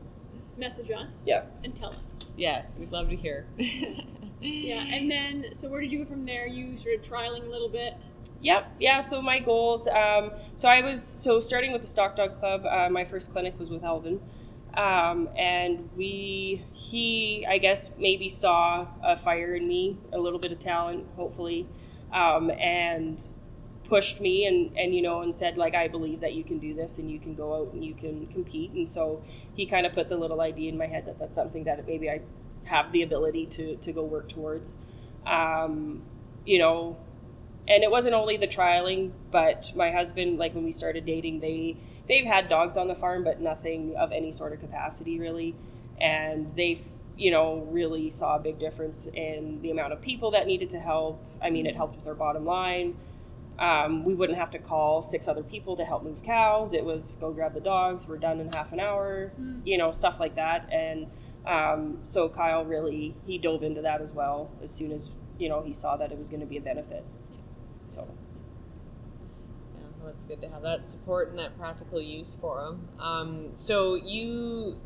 message 0.57 0.91
us 0.91 1.23
Yeah. 1.25 1.45
and 1.63 1.75
tell 1.75 1.91
us. 1.93 2.19
yes, 2.37 2.75
we'd 2.79 2.91
love 2.91 3.09
to 3.09 3.15
hear. 3.15 3.47
Yeah, 4.41 4.83
and 4.85 5.09
then 5.09 5.47
so 5.55 5.67
where 5.69 5.81
did 5.81 5.91
you 5.91 5.99
go 6.03 6.05
from 6.05 6.25
there? 6.25 6.45
You 6.45 6.77
started 6.77 7.03
trialing 7.03 7.45
a 7.47 7.49
little 7.49 7.69
bit. 7.69 8.05
Yep. 8.41 8.75
Yeah. 8.79 8.99
So 8.99 9.21
my 9.21 9.39
goals. 9.39 9.87
Um, 9.87 10.31
so 10.55 10.67
I 10.67 10.81
was 10.81 11.01
so 11.03 11.39
starting 11.39 11.71
with 11.71 11.81
the 11.81 11.87
Stock 11.87 12.15
Dog 12.15 12.35
Club. 12.35 12.65
Uh, 12.65 12.89
my 12.89 13.03
first 13.05 13.31
clinic 13.31 13.57
was 13.57 13.69
with 13.69 13.83
Elvin, 13.83 14.19
um, 14.75 15.29
and 15.37 15.89
we 15.95 16.63
he 16.73 17.45
I 17.49 17.57
guess 17.57 17.91
maybe 17.97 18.29
saw 18.29 18.87
a 19.03 19.17
fire 19.17 19.55
in 19.55 19.67
me, 19.67 19.97
a 20.13 20.19
little 20.19 20.39
bit 20.39 20.51
of 20.51 20.59
talent, 20.59 21.07
hopefully, 21.15 21.67
um, 22.13 22.51
and 22.51 23.21
pushed 23.83 24.19
me 24.19 24.45
and 24.45 24.77
and 24.77 24.93
you 24.95 25.01
know 25.01 25.21
and 25.21 25.33
said 25.33 25.57
like 25.57 25.75
I 25.75 25.87
believe 25.87 26.19
that 26.21 26.33
you 26.33 26.43
can 26.43 26.59
do 26.59 26.73
this 26.73 26.97
and 26.97 27.09
you 27.09 27.19
can 27.19 27.35
go 27.35 27.55
out 27.55 27.73
and 27.73 27.83
you 27.83 27.95
can 27.95 28.27
compete. 28.27 28.71
And 28.71 28.87
so 28.87 29.23
he 29.55 29.65
kind 29.65 29.85
of 29.87 29.93
put 29.93 30.09
the 30.09 30.17
little 30.17 30.41
idea 30.41 30.69
in 30.69 30.77
my 30.77 30.87
head 30.87 31.05
that 31.07 31.17
that's 31.19 31.35
something 31.35 31.63
that 31.63 31.87
maybe 31.87 32.09
I 32.09 32.21
have 32.65 32.91
the 32.91 33.01
ability 33.01 33.45
to 33.47 33.75
to 33.77 33.91
go 33.91 34.03
work 34.03 34.29
towards. 34.29 34.75
Um, 35.25 36.03
you 36.45 36.59
know, 36.59 36.97
and 37.67 37.83
it 37.83 37.89
wasn't 37.91 38.13
only 38.13 38.37
the 38.37 38.47
trialing 38.47 39.11
but 39.31 39.71
my 39.75 39.91
husband 39.91 40.37
like 40.37 40.53
when 40.53 40.63
we 40.63 40.71
started 40.71 41.05
dating 41.05 41.39
they 41.39 41.75
they've 42.07 42.25
had 42.25 42.47
dogs 42.49 42.77
on 42.77 42.87
the 42.87 42.95
farm 42.95 43.23
but 43.23 43.41
nothing 43.41 43.95
of 43.97 44.11
any 44.11 44.31
sort 44.31 44.53
of 44.53 44.59
capacity 44.59 45.19
really. 45.19 45.55
And 45.99 46.55
they've 46.55 46.83
you 47.17 47.31
know 47.31 47.65
really 47.71 48.09
saw 48.09 48.35
a 48.35 48.39
big 48.39 48.59
difference 48.59 49.07
in 49.13 49.61
the 49.61 49.71
amount 49.71 49.93
of 49.93 50.01
people 50.01 50.31
that 50.31 50.45
needed 50.45 50.69
to 50.71 50.79
help. 50.79 51.23
I 51.41 51.49
mean 51.49 51.65
it 51.65 51.75
helped 51.75 51.95
with 51.95 52.05
our 52.07 52.13
bottom 52.15 52.45
line. 52.45 52.97
Um, 53.57 54.03
we 54.03 54.13
wouldn't 54.13 54.37
have 54.37 54.51
to 54.51 54.59
call 54.59 55.01
six 55.01 55.29
other 55.29 55.41
people 55.41 55.77
to 55.77 55.85
help 55.85 56.03
move 56.03 56.21
cows. 56.23 56.73
It 56.73 56.83
was 56.83 57.15
go 57.21 57.31
grab 57.31 57.53
the 57.53 57.61
dogs. 57.61 58.05
We're 58.07 58.17
done 58.17 58.39
in 58.41 58.51
half 58.51 58.73
an 58.73 58.79
hour 58.79 59.31
Mm. 59.41 59.61
you 59.65 59.77
know 59.77 59.91
stuff 59.91 60.19
like 60.19 60.35
that. 60.35 60.67
And 60.71 61.07
um, 61.47 61.99
so 62.03 62.27
kyle 62.27 62.65
really 62.65 63.15
he 63.25 63.37
dove 63.37 63.63
into 63.63 63.81
that 63.81 64.01
as 64.01 64.11
well 64.13 64.51
as 64.61 64.71
soon 64.71 64.91
as 64.91 65.09
you 65.39 65.47
know 65.49 65.61
he 65.61 65.73
saw 65.73 65.95
that 65.97 66.11
it 66.11 66.17
was 66.17 66.29
going 66.29 66.41
to 66.41 66.45
be 66.45 66.57
a 66.57 66.61
benefit 66.61 67.03
so 67.85 68.07
Yeah, 69.75 69.81
well, 69.99 70.09
it's 70.11 70.23
good 70.25 70.41
to 70.41 70.49
have 70.49 70.61
that 70.63 70.83
support 70.83 71.29
and 71.29 71.39
that 71.39 71.57
practical 71.57 72.01
use 72.01 72.35
for 72.39 72.61
them. 72.61 72.87
Um, 72.99 73.49
so 73.55 73.95
you 73.95 74.77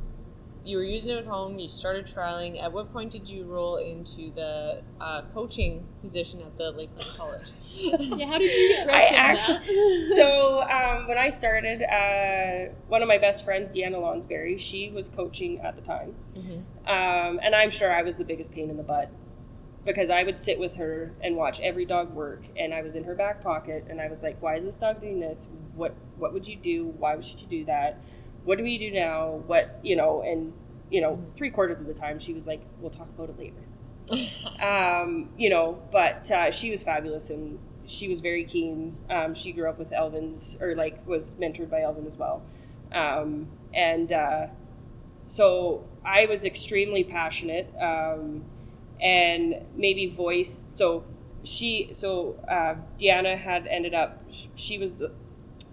you 0.66 0.76
were 0.76 0.84
using 0.84 1.12
it 1.12 1.20
at 1.20 1.26
home. 1.26 1.58
You 1.58 1.70
started 1.70 2.06
trialing. 2.06 2.62
At 2.62 2.74
what 2.74 2.92
point 2.92 3.12
did 3.14 3.30
you 3.30 3.46
roll 3.46 3.78
into 3.78 4.30
the 4.36 4.84
uh, 5.00 5.22
coaching 5.34 5.86
position 6.02 6.42
at 6.42 6.58
the 6.58 6.72
Lakeland 6.72 7.10
College? 7.16 7.50
Yeah, 7.74 8.26
how 8.28 8.38
did 8.38 8.52
you 8.52 8.76
get 8.76 8.90
I 8.90 9.04
actually- 9.06 9.58
that? 9.60 10.14
so 10.18 10.62
um, 10.64 11.08
when 11.08 11.18
I 11.18 11.30
started, 11.30 11.82
uh, 11.84 12.74
one 12.90 13.02
of 13.02 13.08
my 13.08 13.18
best 13.18 13.46
friends, 13.46 13.72
Deanna 13.72 13.96
Lonsberry, 14.02 14.60
she 14.60 14.92
was 14.92 15.10
coaching 15.10 15.60
at 15.62 15.76
the 15.78 15.82
time, 15.82 16.14
Mhm. 16.36 16.58
um, 16.86 17.40
and 17.42 17.56
I'm 17.56 17.70
sure 17.70 17.92
I 17.92 18.02
was 18.04 18.18
the 18.18 18.26
biggest 18.26 18.52
pain 18.52 18.70
in 18.70 18.76
the 18.76 18.84
butt 18.84 19.10
because 19.90 20.12
I 20.12 20.22
would 20.22 20.38
sit 20.38 20.60
with 20.60 20.76
her 20.76 21.14
and 21.22 21.36
watch 21.36 21.60
every 21.62 21.84
dog 21.84 22.14
work, 22.14 22.44
and 22.56 22.74
I 22.74 22.84
was 22.84 22.96
in 22.96 23.06
her 23.06 23.16
back 23.16 23.42
pocket, 23.42 23.86
and 23.90 24.00
I 24.00 24.08
was 24.08 24.22
like, 24.22 24.40
"Why 24.40 24.56
is 24.56 24.64
this 24.64 24.78
dog 24.78 25.02
doing 25.02 25.20
this? 25.20 25.48
What 25.76 25.96
What 26.18 26.32
would 26.32 26.48
you 26.48 26.56
do? 26.56 26.86
Why 26.86 27.16
would 27.16 27.26
you 27.26 27.48
do 27.48 27.66
that? 27.66 28.00
What 28.44 28.58
do 28.58 28.64
we 28.64 28.78
do 28.78 28.92
now? 28.92 29.42
What 29.48 29.80
you 29.84 29.96
know?" 29.96 30.22
And 30.22 30.54
you 30.92 31.02
know, 31.02 31.24
three 31.36 31.50
quarters 31.50 31.82
of 31.82 31.88
the 31.88 31.94
time, 31.94 32.20
she 32.20 32.34
was 32.34 32.46
like, 32.46 32.62
"We'll 32.80 32.92
talk 32.92 33.10
about 33.10 33.30
it 33.30 33.40
later." 33.40 33.64
um, 34.64 35.30
you 35.38 35.50
know, 35.50 35.82
but 35.92 36.30
uh, 36.32 36.52
she 36.52 36.72
was 36.72 36.84
fabulous 36.84 37.30
and 37.30 37.60
she 37.86 38.08
was 38.08 38.20
very 38.20 38.44
keen. 38.44 38.96
Um, 39.10 39.34
she 39.34 39.52
grew 39.52 39.68
up 39.68 39.80
with 39.80 39.92
Elvin's, 39.92 40.56
or 40.62 40.76
like 40.76 41.06
was 41.08 41.34
mentored 41.36 41.70
by 41.70 41.82
Elvin 41.82 42.06
as 42.06 42.18
well. 42.18 42.44
Um, 42.92 43.50
and 43.74 44.12
uh, 44.12 44.48
so 45.28 45.86
I 46.06 46.26
was 46.26 46.46
extremely 46.46 47.04
passionate 47.04 47.74
um, 47.80 48.44
and 49.02 49.66
maybe 49.76 50.08
voice. 50.08 50.66
So 50.70 51.06
she, 51.44 51.90
so 51.94 52.36
uh, 52.48 52.76
Deanna 53.00 53.38
had 53.38 53.68
ended 53.68 53.94
up, 53.94 54.24
she 54.56 54.78
was, 54.78 55.04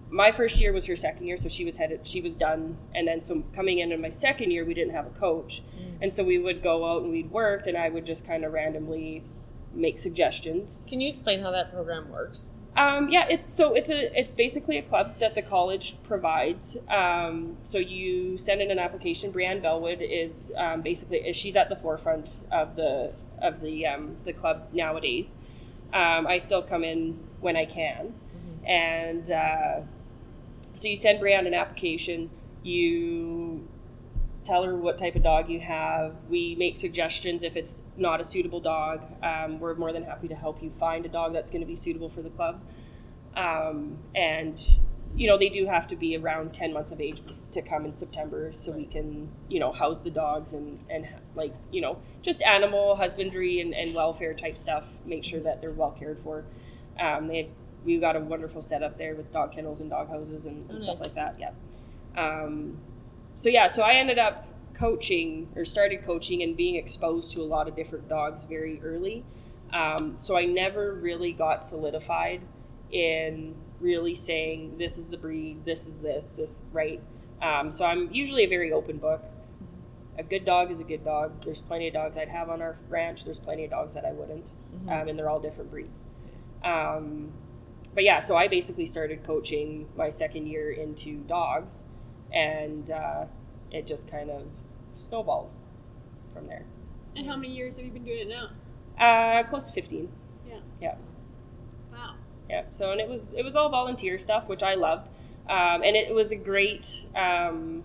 my 0.08 0.30
first 0.30 0.60
year 0.60 0.72
was 0.72 0.86
her 0.86 0.96
second 0.96 1.26
year, 1.26 1.36
so 1.36 1.48
she 1.48 1.64
was 1.64 1.76
headed, 1.76 2.06
she 2.06 2.20
was 2.20 2.36
done. 2.36 2.78
And 2.94 3.08
then 3.08 3.20
so 3.20 3.42
coming 3.54 3.78
in 3.78 3.92
in 3.92 4.00
my 4.00 4.08
second 4.08 4.50
year, 4.50 4.64
we 4.64 4.74
didn't 4.74 4.94
have 4.94 5.06
a 5.06 5.10
coach. 5.10 5.62
Mm. 5.76 5.98
And 6.02 6.12
so 6.12 6.22
we 6.22 6.38
would 6.38 6.62
go 6.62 6.90
out 6.90 7.02
and 7.02 7.10
we'd 7.10 7.30
work 7.30 7.66
and 7.66 7.76
I 7.76 7.88
would 7.88 8.06
just 8.06 8.26
kind 8.26 8.44
of 8.44 8.52
randomly 8.52 9.22
make 9.74 9.98
suggestions. 9.98 10.80
Can 10.86 11.00
you 11.00 11.08
explain 11.08 11.40
how 11.40 11.50
that 11.50 11.72
program 11.72 12.10
works? 12.10 12.50
Um, 12.76 13.08
yeah, 13.08 13.26
it's 13.30 13.50
so 13.50 13.74
it's 13.74 13.88
a 13.88 14.18
it's 14.18 14.32
basically 14.32 14.76
a 14.76 14.82
club 14.82 15.06
that 15.18 15.34
the 15.34 15.42
college 15.42 15.96
provides. 16.04 16.76
Um, 16.90 17.56
so 17.62 17.78
you 17.78 18.36
send 18.36 18.60
in 18.60 18.70
an 18.70 18.78
application. 18.78 19.32
Brianne 19.32 19.62
Bellwood 19.62 20.02
is 20.02 20.52
um, 20.56 20.82
basically 20.82 21.32
she's 21.32 21.56
at 21.56 21.70
the 21.70 21.76
forefront 21.76 22.36
of 22.52 22.76
the 22.76 23.12
of 23.40 23.60
the 23.62 23.86
um, 23.86 24.16
the 24.24 24.32
club 24.32 24.68
nowadays. 24.72 25.34
Um, 25.94 26.26
I 26.26 26.36
still 26.36 26.62
come 26.62 26.84
in 26.84 27.18
when 27.40 27.56
I 27.56 27.64
can, 27.64 28.12
and 28.66 29.30
uh, 29.30 29.80
so 30.74 30.88
you 30.88 30.96
send 30.96 31.20
Brianne 31.20 31.46
an 31.46 31.54
application. 31.54 32.28
You 32.62 33.66
tell 34.46 34.62
her 34.62 34.74
what 34.76 34.96
type 34.96 35.16
of 35.16 35.22
dog 35.22 35.50
you 35.50 35.60
have. 35.60 36.14
We 36.30 36.54
make 36.54 36.76
suggestions 36.76 37.42
if 37.42 37.56
it's 37.56 37.82
not 37.96 38.20
a 38.20 38.24
suitable 38.24 38.60
dog. 38.60 39.02
Um, 39.22 39.58
we're 39.58 39.74
more 39.74 39.92
than 39.92 40.04
happy 40.04 40.28
to 40.28 40.34
help 40.34 40.62
you 40.62 40.70
find 40.78 41.04
a 41.04 41.08
dog 41.08 41.32
that's 41.32 41.50
going 41.50 41.60
to 41.62 41.66
be 41.66 41.76
suitable 41.76 42.08
for 42.08 42.22
the 42.22 42.30
club. 42.30 42.62
Um, 43.34 43.98
and 44.14 44.58
you 45.14 45.26
know 45.28 45.38
they 45.38 45.48
do 45.48 45.66
have 45.66 45.86
to 45.88 45.96
be 45.96 46.16
around 46.16 46.52
10 46.52 46.72
months 46.72 46.90
of 46.92 47.00
age 47.00 47.22
to 47.52 47.62
come 47.62 47.86
in 47.86 47.94
september 47.94 48.50
so 48.52 48.72
we 48.72 48.84
can 48.84 49.30
you 49.48 49.58
know 49.58 49.72
house 49.72 50.00
the 50.02 50.10
dogs 50.10 50.52
and 50.52 50.78
and 50.90 51.06
like 51.34 51.54
you 51.70 51.80
know 51.80 51.96
just 52.20 52.42
animal 52.42 52.96
husbandry 52.96 53.60
and, 53.60 53.72
and 53.72 53.94
welfare 53.94 54.34
type 54.34 54.58
stuff 54.58 54.84
make 55.06 55.24
sure 55.24 55.40
that 55.40 55.60
they're 55.62 55.70
well 55.70 55.92
cared 55.92 56.18
for 56.22 56.44
um, 57.00 57.28
they 57.28 57.38
have 57.38 57.46
we've 57.84 58.00
got 58.00 58.14
a 58.16 58.20
wonderful 58.20 58.60
setup 58.60 58.98
there 58.98 59.14
with 59.14 59.32
dog 59.32 59.52
kennels 59.52 59.80
and 59.80 59.88
dog 59.88 60.08
houses 60.10 60.44
and, 60.44 60.68
and 60.68 60.78
Oh, 60.80 60.82
stuff 60.82 60.94
nice. 60.98 61.02
like 61.04 61.14
that 61.14 61.36
yeah 61.38 61.52
um, 62.16 62.76
so 63.36 63.48
yeah 63.48 63.68
so 63.68 63.82
i 63.82 63.92
ended 63.92 64.18
up 64.18 64.48
coaching 64.76 65.48
or 65.56 65.64
started 65.64 66.04
coaching 66.04 66.42
and 66.42 66.56
being 66.56 66.76
exposed 66.76 67.32
to 67.32 67.40
a 67.40 67.44
lot 67.44 67.66
of 67.68 67.74
different 67.74 68.08
dogs 68.08 68.44
very 68.44 68.80
early. 68.82 69.24
Um, 69.72 70.16
so 70.16 70.36
i 70.36 70.44
never 70.44 70.94
really 70.94 71.32
got 71.32 71.64
solidified 71.64 72.42
in 72.92 73.56
really 73.80 74.14
saying 74.14 74.78
this 74.78 74.96
is 74.96 75.06
the 75.06 75.18
breed 75.18 75.64
this 75.64 75.86
is 75.86 75.98
this 75.98 76.26
this 76.36 76.62
right? 76.72 77.00
Um, 77.42 77.70
so 77.70 77.84
i'm 77.84 78.12
usually 78.12 78.44
a 78.44 78.48
very 78.48 78.72
open 78.72 78.98
book. 78.98 79.24
A 80.18 80.22
good 80.22 80.44
dog 80.46 80.70
is 80.70 80.80
a 80.80 80.84
good 80.84 81.04
dog. 81.04 81.44
There's 81.44 81.60
plenty 81.60 81.88
of 81.88 81.94
dogs 81.94 82.16
i'd 82.16 82.28
have 82.28 82.48
on 82.48 82.62
our 82.62 82.76
ranch. 82.88 83.24
There's 83.24 83.40
plenty 83.40 83.64
of 83.64 83.70
dogs 83.70 83.94
that 83.94 84.04
i 84.04 84.12
wouldn't 84.12 84.46
um, 84.88 85.08
and 85.08 85.18
they're 85.18 85.28
all 85.28 85.40
different 85.40 85.70
breeds. 85.70 86.00
Um, 86.64 87.32
but 87.94 88.04
yeah 88.04 88.18
so 88.18 88.36
i 88.36 88.46
basically 88.46 88.84
started 88.84 89.24
coaching 89.24 89.88
my 89.96 90.10
second 90.10 90.46
year 90.46 90.70
into 90.70 91.18
dogs 91.20 91.82
and 92.32 92.90
uh, 92.90 93.24
it 93.70 93.86
just 93.86 94.10
kind 94.10 94.30
of 94.30 94.42
snowballed 94.96 95.50
from 96.32 96.46
there. 96.48 96.64
And 97.16 97.26
how 97.26 97.36
many 97.36 97.52
years 97.54 97.76
have 97.76 97.84
you 97.84 97.90
been 97.90 98.04
doing 98.04 98.28
it 98.28 98.28
now? 98.28 98.50
uh, 98.98 99.42
close 99.44 99.66
to 99.68 99.72
15 99.74 100.08
Yeah. 100.48 100.58
yeah. 100.80 100.94
Wow. 101.92 102.14
yeah 102.48 102.62
so 102.70 102.90
and 102.92 103.00
it 103.00 103.08
was 103.08 103.34
it 103.34 103.42
was 103.44 103.54
all 103.56 103.68
volunteer 103.68 104.16
stuff 104.18 104.48
which 104.48 104.62
i 104.62 104.74
loved. 104.74 105.08
Um, 105.48 105.82
and 105.84 105.94
it 105.96 106.14
was 106.14 106.32
a 106.32 106.36
great 106.36 107.06
um, 107.14 107.82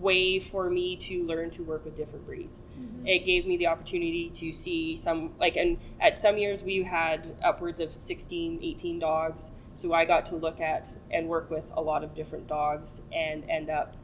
way 0.00 0.38
for 0.40 0.68
me 0.70 0.96
to 0.96 1.22
learn 1.24 1.50
to 1.50 1.62
work 1.62 1.84
with 1.84 1.94
different 1.94 2.26
breeds. 2.26 2.60
It 3.04 3.24
gave 3.24 3.46
me 3.46 3.56
the 3.56 3.66
opportunity 3.68 4.30
to 4.34 4.50
see 4.52 4.96
some 4.96 5.32
like 5.38 5.56
and 5.56 5.78
at 6.00 6.16
some 6.16 6.38
years 6.38 6.64
we 6.64 6.82
had 6.84 7.36
upwards 7.44 7.78
of 7.80 7.92
16 7.92 8.60
18 8.62 8.98
dogs 8.98 9.50
so 9.74 9.92
i 9.92 10.04
got 10.04 10.26
to 10.26 10.36
look 10.36 10.60
at 10.60 10.88
and 11.10 11.28
work 11.28 11.50
with 11.50 11.70
a 11.74 11.80
lot 11.80 12.04
of 12.04 12.14
different 12.14 12.46
dogs 12.46 13.02
and 13.12 13.48
end 13.48 13.70
up 13.70 13.96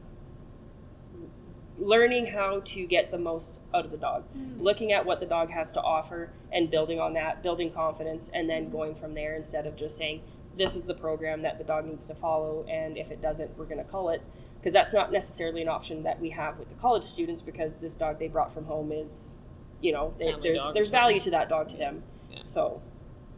learning 1.79 2.27
how 2.27 2.59
to 2.59 2.85
get 2.85 3.11
the 3.11 3.17
most 3.17 3.61
out 3.73 3.85
of 3.85 3.91
the 3.91 3.97
dog. 3.97 4.25
Looking 4.59 4.91
at 4.91 5.05
what 5.05 5.19
the 5.19 5.25
dog 5.25 5.49
has 5.51 5.71
to 5.73 5.81
offer 5.81 6.31
and 6.51 6.69
building 6.69 6.99
on 6.99 7.13
that 7.13 7.41
building 7.41 7.71
confidence 7.71 8.29
and 8.33 8.49
then 8.49 8.69
going 8.69 8.95
from 8.95 9.13
there 9.13 9.35
instead 9.35 9.65
of 9.65 9.75
just 9.75 9.97
saying 9.97 10.21
this 10.57 10.75
is 10.75 10.85
the 10.85 10.93
program 10.93 11.41
that 11.43 11.57
the 11.57 11.63
dog 11.63 11.85
needs 11.85 12.05
to 12.07 12.15
follow 12.15 12.65
and 12.69 12.97
if 12.97 13.11
it 13.11 13.21
doesn't 13.21 13.57
we're 13.57 13.65
going 13.65 13.77
to 13.77 13.89
cull 13.89 14.09
it. 14.09 14.21
Because 14.59 14.73
that's 14.73 14.91
not 14.91 15.11
necessarily 15.11 15.61
an 15.61 15.69
option 15.69 16.03
that 16.03 16.19
we 16.19 16.31
have 16.31 16.59
with 16.59 16.67
the 16.67 16.75
college 16.75 17.05
students 17.05 17.41
because 17.41 17.77
this 17.77 17.95
dog 17.95 18.19
they 18.19 18.27
brought 18.27 18.53
from 18.53 18.65
home 18.65 18.91
is 18.91 19.35
you 19.81 19.93
know 19.93 20.13
they, 20.19 20.35
there's 20.43 20.63
there's 20.73 20.89
value 20.89 21.21
to 21.21 21.31
that 21.31 21.47
dog 21.47 21.69
to 21.69 21.77
them. 21.77 22.03
Yeah. 22.29 22.39
so 22.43 22.81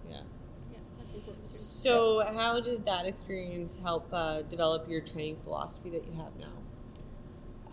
Yeah. 0.09 0.21
Yeah, 0.71 0.79
that's 0.97 1.13
important. 1.13 1.25
too. 1.25 1.30
So, 1.43 2.23
how 2.33 2.59
did 2.59 2.85
that 2.85 3.05
experience 3.05 3.75
help 3.75 4.07
uh, 4.13 4.43
develop 4.43 4.87
your 4.87 5.01
training 5.01 5.37
philosophy 5.43 5.89
that 5.89 6.05
you 6.05 6.13
have 6.13 6.31
now? 6.37 6.51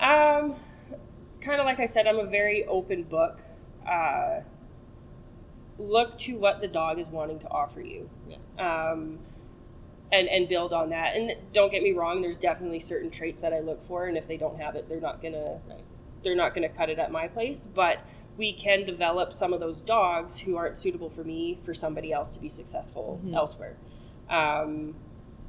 Um, 0.01 0.55
kind 1.41 1.61
of 1.61 1.67
like 1.67 1.81
I 1.81 1.87
said, 1.87 2.07
I'm 2.07 2.19
a 2.19 2.27
very 2.27 2.65
open 2.65 3.03
book. 3.03 3.41
Uh, 3.87 4.41
look 5.79 6.17
to 6.19 6.37
what 6.37 6.61
the 6.61 6.69
dog 6.69 6.99
is 6.99 7.09
wanting 7.09 7.39
to 7.41 7.49
offer 7.49 7.81
you. 7.81 8.09
Yeah. 8.29 8.37
Um, 8.91 9.19
and 10.11 10.29
and 10.29 10.49
build 10.49 10.73
on 10.73 10.91
that. 10.91 11.17
And 11.17 11.33
don't 11.53 11.71
get 11.71 11.83
me 11.83 11.93
wrong, 11.93 12.23
there's 12.23 12.39
definitely 12.39 12.81
certain 12.81 13.11
traits 13.11 13.41
that 13.43 13.53
I 13.53 13.61
look 13.61 13.87
for, 13.87 14.07
and 14.07 14.17
if 14.17 14.27
they 14.27 14.37
don't 14.37 14.59
have 14.59 14.75
it, 14.75 14.89
they're 14.89 15.01
not 15.01 15.23
gonna 15.23 15.61
Right. 15.69 15.85
they're 16.23 16.35
not 16.37 16.55
gonna 16.55 16.69
cut 16.71 16.91
it 16.91 16.99
at 16.99 17.13
my 17.13 17.29
place. 17.29 17.67
But 17.67 17.99
we 18.39 18.53
can 18.53 18.87
develop 18.87 19.33
some 19.33 19.53
of 19.53 19.61
those 19.61 19.83
dogs 19.83 20.39
who 20.41 20.57
aren't 20.57 20.79
suitable 20.79 21.11
for 21.11 21.25
me 21.25 21.59
for 21.65 21.75
somebody 21.75 22.13
else 22.13 22.33
to 22.35 22.41
be 22.41 22.49
successful 22.49 23.21
Mhm. 23.25 23.35
elsewhere. 23.35 23.77
Um, 24.31 24.95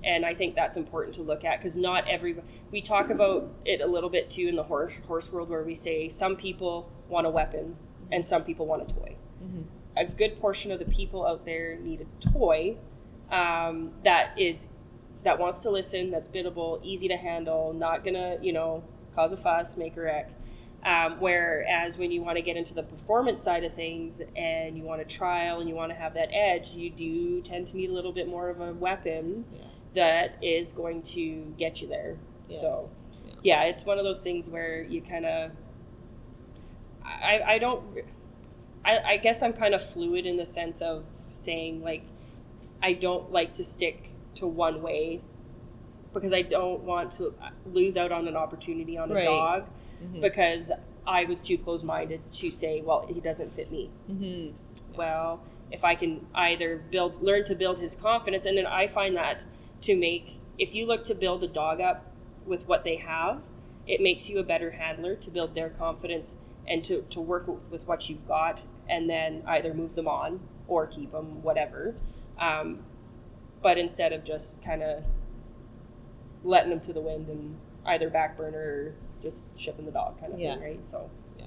and 0.03 0.25
I 0.25 0.33
think 0.33 0.55
that's 0.55 0.75
important 0.75 1.13
to 1.15 1.21
look 1.21 1.45
at 1.45 1.59
because 1.59 1.77
not 1.77 2.07
every 2.07 2.35
we 2.71 2.81
talk 2.81 3.09
about 3.09 3.49
it 3.65 3.79
a 3.81 3.85
little 3.85 4.09
bit 4.09 4.29
too 4.29 4.47
in 4.47 4.55
the 4.55 4.63
horse 4.63 4.97
horse 5.07 5.31
world 5.31 5.49
where 5.49 5.63
we 5.63 5.75
say 5.75 6.09
some 6.09 6.35
people 6.35 6.89
want 7.09 7.27
a 7.27 7.29
weapon 7.29 7.75
and 8.11 8.25
some 8.25 8.43
people 8.43 8.65
want 8.65 8.81
a 8.89 8.93
toy. 8.93 9.15
Mhm. 9.43 9.63
A 9.97 10.05
good 10.05 10.39
portion 10.39 10.71
of 10.71 10.79
the 10.79 10.85
people 10.85 11.25
out 11.27 11.45
there 11.45 11.75
need 11.77 12.01
a 12.01 12.29
toy 12.31 12.77
um, 13.31 13.91
that 14.03 14.31
is 14.39 14.67
that 15.23 15.37
wants 15.37 15.61
to 15.61 15.69
listen, 15.69 16.09
that's 16.09 16.27
biddable, 16.29 16.79
easy 16.81 17.07
to 17.09 17.17
handle, 17.17 17.73
not 17.73 18.03
gonna 18.03 18.37
you 18.41 18.51
know 18.53 18.83
cause 19.13 19.31
a 19.33 19.37
fuss, 19.37 19.75
make 19.77 19.95
a 19.97 20.01
wreck. 20.01 20.31
Um, 20.85 21.17
whereas 21.19 21.97
when 21.97 22.09
you 22.11 22.21
want 22.21 22.37
to 22.37 22.41
get 22.41 22.55
into 22.55 22.73
the 22.73 22.83
performance 22.83 23.41
side 23.43 23.65
of 23.65 23.73
things 23.73 24.21
and 24.35 24.77
you 24.77 24.83
want 24.83 25.01
to 25.07 25.15
trial 25.17 25.59
and 25.59 25.67
you 25.67 25.75
want 25.75 25.91
to 25.91 25.95
have 25.95 26.13
that 26.13 26.29
edge, 26.33 26.69
you 26.69 26.89
do 26.89 27.41
tend 27.41 27.67
to 27.67 27.75
need 27.77 27.89
a 27.89 27.93
little 27.93 28.13
bit 28.13 28.29
more 28.29 28.49
of 28.49 28.61
a 28.61 28.71
weapon 28.71 29.43
Yeah. 29.53 29.61
that 29.95 30.37
is 30.41 30.71
going 30.71 31.01
to 31.03 31.53
get 31.57 31.81
you 31.81 31.87
there. 31.89 32.17
Yes. 32.47 32.61
So, 32.61 32.89
Yeah. 33.25 33.33
yeah. 33.43 33.63
it's 33.63 33.83
one 33.83 33.97
of 33.97 34.05
those 34.05 34.21
things 34.21 34.49
where 34.49 34.81
you 34.81 35.01
kind 35.01 35.25
of, 35.25 35.51
I, 37.03 37.41
I 37.45 37.57
don't, 37.57 37.83
I, 38.85 38.97
I 38.99 39.17
guess 39.17 39.41
I'm 39.43 39.53
kind 39.53 39.73
of 39.73 39.83
fluid 39.83 40.25
in 40.25 40.37
the 40.37 40.45
sense 40.45 40.81
of 40.81 41.03
saying 41.31 41.81
like, 41.83 42.03
I 42.81 42.93
don't 42.93 43.31
like 43.31 43.51
to 43.53 43.63
stick 43.65 44.11
to 44.35 44.47
one 44.47 44.81
way 44.81 45.21
because 46.13 46.31
I 46.31 46.41
don't 46.43 46.83
want 46.83 47.11
to 47.13 47.33
lose 47.65 47.97
out 47.97 48.11
on 48.13 48.27
an 48.29 48.37
opportunity 48.37 48.97
on 48.97 49.11
a 49.11 49.13
Right. 49.13 49.25
dog 49.25 49.65
Mhm. 50.03 50.21
because 50.21 50.71
I 51.07 51.25
was 51.25 51.41
too 51.41 51.57
close 51.57 51.81
minded 51.83 52.21
to 52.33 52.51
say, 52.51 52.81
well, 52.81 53.05
he 53.07 53.19
doesn't 53.19 53.53
fit 53.55 53.71
me 53.71 53.89
Mhm. 54.09 54.53
well 54.95 55.41
if 55.71 55.83
i 55.83 55.93
can 55.93 56.25
either 56.33 56.77
build 56.89 57.21
learn 57.21 57.43
to 57.45 57.53
build 57.55 57.79
his 57.79 57.95
confidence 57.95 58.43
and 58.45 58.57
then 58.57 58.65
i 58.65 58.87
find 58.87 59.15
that 59.15 59.43
to 59.81 59.95
make 59.95 60.39
if 60.57 60.73
you 60.73 60.83
look 60.87 61.03
to 61.03 61.13
build 61.13 61.43
a 61.43 61.47
dog 61.47 61.79
up 61.79 62.07
with 62.45 62.67
what 62.67 62.83
they 62.83 62.95
have 62.95 63.43
it 63.85 64.01
makes 64.01 64.27
you 64.29 64.39
a 64.39 64.43
better 64.43 64.71
handler 64.71 65.15
to 65.15 65.29
build 65.29 65.53
their 65.53 65.69
confidence 65.69 66.35
and 66.67 66.83
to, 66.83 67.01
to 67.11 67.19
work 67.21 67.47
with, 67.47 67.59
with 67.69 67.87
what 67.87 68.09
you've 68.09 68.27
got 68.27 68.63
and 68.89 69.07
then 69.09 69.43
either 69.45 69.71
move 69.73 69.93
them 69.93 70.07
on 70.07 70.39
or 70.67 70.87
keep 70.87 71.11
them 71.11 71.41
whatever 71.43 71.93
um, 72.39 72.79
but 73.61 73.77
instead 73.77 74.11
of 74.11 74.23
just 74.23 74.59
kind 74.63 74.81
of 74.81 75.03
letting 76.43 76.69
them 76.71 76.79
to 76.81 76.93
the 76.93 77.01
wind 77.01 77.27
and 77.29 77.57
either 77.85 78.09
back 78.09 78.35
burner 78.37 78.57
or 78.59 78.93
just 79.21 79.45
shipping 79.57 79.85
the 79.85 79.91
dog 79.91 80.19
kind 80.19 80.33
of 80.33 80.39
Yeah. 80.39 80.55
thing 80.55 80.63
right 80.63 80.87
so 80.87 81.09
yeah. 81.37 81.45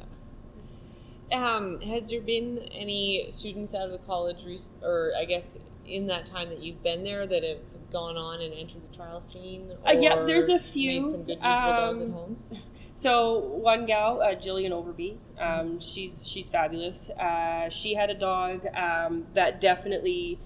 Um, 1.33 1.81
has 1.81 2.11
there 2.11 2.21
been 2.21 2.59
any 2.73 3.27
students 3.31 3.75
out 3.75 3.87
of 3.87 3.93
the 3.93 3.99
college, 4.07 4.45
rec- 4.47 4.83
or 4.83 5.13
I 5.19 5.25
guess 5.25 5.57
in 5.87 6.07
that 6.09 6.27
time 6.27 6.51
that 6.51 6.63
you've 6.63 6.83
been 6.83 7.05
there, 7.05 7.27
that 7.27 7.43
have 7.43 7.91
gone 7.91 8.17
on 8.19 8.41
and 8.43 8.53
entered 8.53 8.83
the 8.89 8.95
trial 8.95 9.19
scene? 9.21 9.73
Uh, 9.87 9.93
yeah, 9.93 10.25
there's 10.27 10.51
a 10.51 10.59
few, 10.59 11.01
Made 11.03 11.11
some 11.11 11.23
good 11.23 11.39
usable 11.43 11.73
dogs 11.73 12.01
at 12.01 12.07
um, 12.07 12.13
home. 12.13 12.37
So 12.95 13.39
one 13.39 13.87
gal, 13.87 14.21
uh, 14.21 14.35
Jillian 14.35 14.71
Overby, 14.71 15.17
um, 15.41 15.81
she's 15.81 16.29
she's 16.29 16.51
fabulous. 16.51 17.09
Uh, 17.09 17.71
she 17.71 17.95
had 17.95 18.11
a 18.11 18.15
dog 18.15 18.67
um, 18.77 19.27
that 19.33 19.63
definitely 19.63 20.39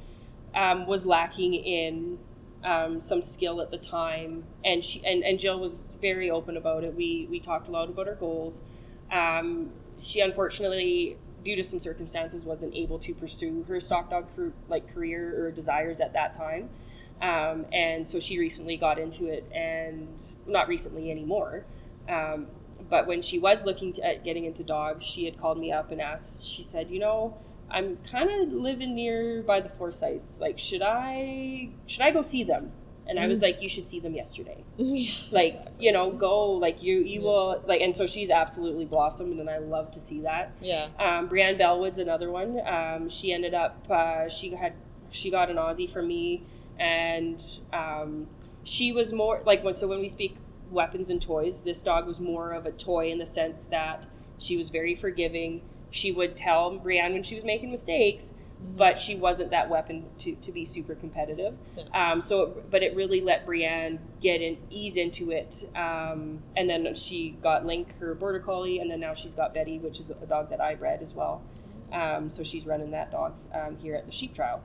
um, 0.54 0.86
was 0.86 1.04
lacking 1.06 1.54
in 1.54 2.18
um, 2.66 3.00
some 3.00 3.22
skill 3.22 3.60
at 3.62 3.70
the 3.70 3.78
time, 3.78 4.44
and 4.64 4.84
she 4.84 5.00
and, 5.06 5.22
and 5.22 5.38
Jill 5.38 5.58
was 5.58 5.86
very 6.00 6.28
open 6.28 6.56
about 6.56 6.82
it. 6.84 6.94
We 6.94 7.28
we 7.30 7.38
talked 7.38 7.68
a 7.68 7.70
lot 7.70 7.88
about 7.88 8.08
her 8.08 8.16
goals. 8.16 8.60
Um, 9.10 9.70
she 9.98 10.20
unfortunately, 10.20 11.16
due 11.44 11.54
to 11.54 11.62
some 11.62 11.78
circumstances, 11.78 12.44
wasn't 12.44 12.74
able 12.74 12.98
to 12.98 13.14
pursue 13.14 13.64
her 13.68 13.80
stock 13.80 14.10
dog 14.10 14.26
like 14.68 14.92
career 14.92 15.46
or 15.46 15.52
desires 15.52 16.00
at 16.00 16.12
that 16.14 16.34
time. 16.34 16.68
Um, 17.22 17.64
and 17.72 18.06
so 18.06 18.20
she 18.20 18.38
recently 18.38 18.76
got 18.76 18.98
into 18.98 19.26
it, 19.26 19.48
and 19.54 20.08
not 20.46 20.66
recently 20.66 21.10
anymore. 21.10 21.64
Um, 22.08 22.48
but 22.90 23.06
when 23.06 23.22
she 23.22 23.38
was 23.38 23.64
looking 23.64 23.92
to, 23.94 24.04
at 24.04 24.24
getting 24.24 24.44
into 24.44 24.62
dogs, 24.64 25.04
she 25.04 25.24
had 25.24 25.40
called 25.40 25.58
me 25.58 25.70
up 25.70 25.92
and 25.92 26.00
asked. 26.00 26.44
She 26.44 26.64
said, 26.64 26.90
"You 26.90 26.98
know, 26.98 27.38
I'm 27.70 27.98
kind 28.10 28.30
of 28.30 28.52
living 28.52 28.94
near 28.94 29.42
by 29.42 29.60
the 29.60 29.68
Forsyths. 29.68 30.40
Like, 30.40 30.58
should 30.58 30.82
I 30.82 31.70
should 31.86 32.02
I 32.02 32.10
go 32.10 32.22
see 32.22 32.44
them?" 32.44 32.72
And 33.08 33.20
I 33.20 33.26
was 33.26 33.38
mm. 33.38 33.42
like, 33.42 33.62
"You 33.62 33.68
should 33.68 33.86
see 33.86 34.00
them 34.00 34.14
yesterday. 34.14 34.64
yeah, 34.76 35.10
like, 35.30 35.54
exactly. 35.54 35.86
you 35.86 35.92
know, 35.92 36.10
go. 36.10 36.52
Like, 36.52 36.82
you 36.82 36.98
you 36.98 37.20
yeah. 37.20 37.26
will 37.26 37.64
like." 37.66 37.80
And 37.80 37.94
so 37.94 38.06
she's 38.06 38.30
absolutely 38.30 38.84
blossomed, 38.84 39.38
and 39.40 39.50
I 39.50 39.58
love 39.58 39.90
to 39.92 40.00
see 40.00 40.20
that. 40.20 40.52
Yeah. 40.60 40.88
Um, 40.98 41.28
Brianne 41.28 41.58
Bellwood's 41.58 41.98
another 41.98 42.30
one. 42.30 42.60
Um, 42.66 43.08
she 43.08 43.32
ended 43.32 43.54
up 43.54 43.90
uh, 43.90 44.28
she 44.28 44.50
had 44.50 44.74
she 45.10 45.30
got 45.30 45.50
an 45.50 45.56
Aussie 45.56 45.90
from 45.90 46.08
me, 46.08 46.44
and 46.78 47.42
um, 47.72 48.28
she 48.64 48.92
was 48.92 49.12
more 49.12 49.42
like 49.44 49.64
when 49.64 49.74
so 49.74 49.86
when 49.86 50.00
we 50.00 50.08
speak 50.08 50.36
weapons 50.70 51.10
and 51.10 51.20
toys, 51.20 51.62
this 51.62 51.82
dog 51.82 52.06
was 52.06 52.20
more 52.20 52.52
of 52.52 52.66
a 52.66 52.72
toy 52.72 53.10
in 53.10 53.18
the 53.18 53.26
sense 53.26 53.64
that 53.64 54.04
she 54.38 54.56
was 54.56 54.68
very 54.68 54.94
forgiving 54.94 55.62
she 55.96 56.12
would 56.12 56.36
tell 56.36 56.78
Brianne 56.78 57.12
when 57.12 57.22
she 57.22 57.34
was 57.34 57.44
making 57.44 57.70
mistakes, 57.70 58.34
mm-hmm. 58.34 58.76
but 58.76 58.98
she 58.98 59.16
wasn't 59.16 59.50
that 59.50 59.68
weapon 59.68 60.04
to, 60.18 60.34
to 60.36 60.52
be 60.52 60.64
super 60.64 60.94
competitive. 60.94 61.54
Yeah. 61.76 62.12
Um, 62.12 62.20
so, 62.20 62.62
but 62.70 62.82
it 62.82 62.94
really 62.94 63.20
let 63.20 63.46
Brianne 63.46 63.98
get 64.20 64.42
an 64.42 64.58
ease 64.70 64.96
into 64.96 65.30
it. 65.30 65.68
Um, 65.74 66.42
and 66.56 66.68
then 66.68 66.94
she 66.94 67.38
got 67.42 67.64
Link, 67.64 67.98
her 67.98 68.14
border 68.14 68.40
collie, 68.40 68.78
and 68.78 68.90
then 68.90 69.00
now 69.00 69.14
she's 69.14 69.34
got 69.34 69.54
Betty, 69.54 69.78
which 69.78 69.98
is 69.98 70.10
a 70.10 70.26
dog 70.26 70.50
that 70.50 70.60
I 70.60 70.74
bred 70.74 71.02
as 71.02 71.14
well. 71.14 71.42
Um, 71.92 72.28
so 72.28 72.42
she's 72.42 72.66
running 72.66 72.90
that 72.90 73.10
dog 73.10 73.34
um, 73.54 73.78
here 73.78 73.94
at 73.94 74.06
the 74.06 74.12
sheep 74.12 74.34
trial. 74.34 74.62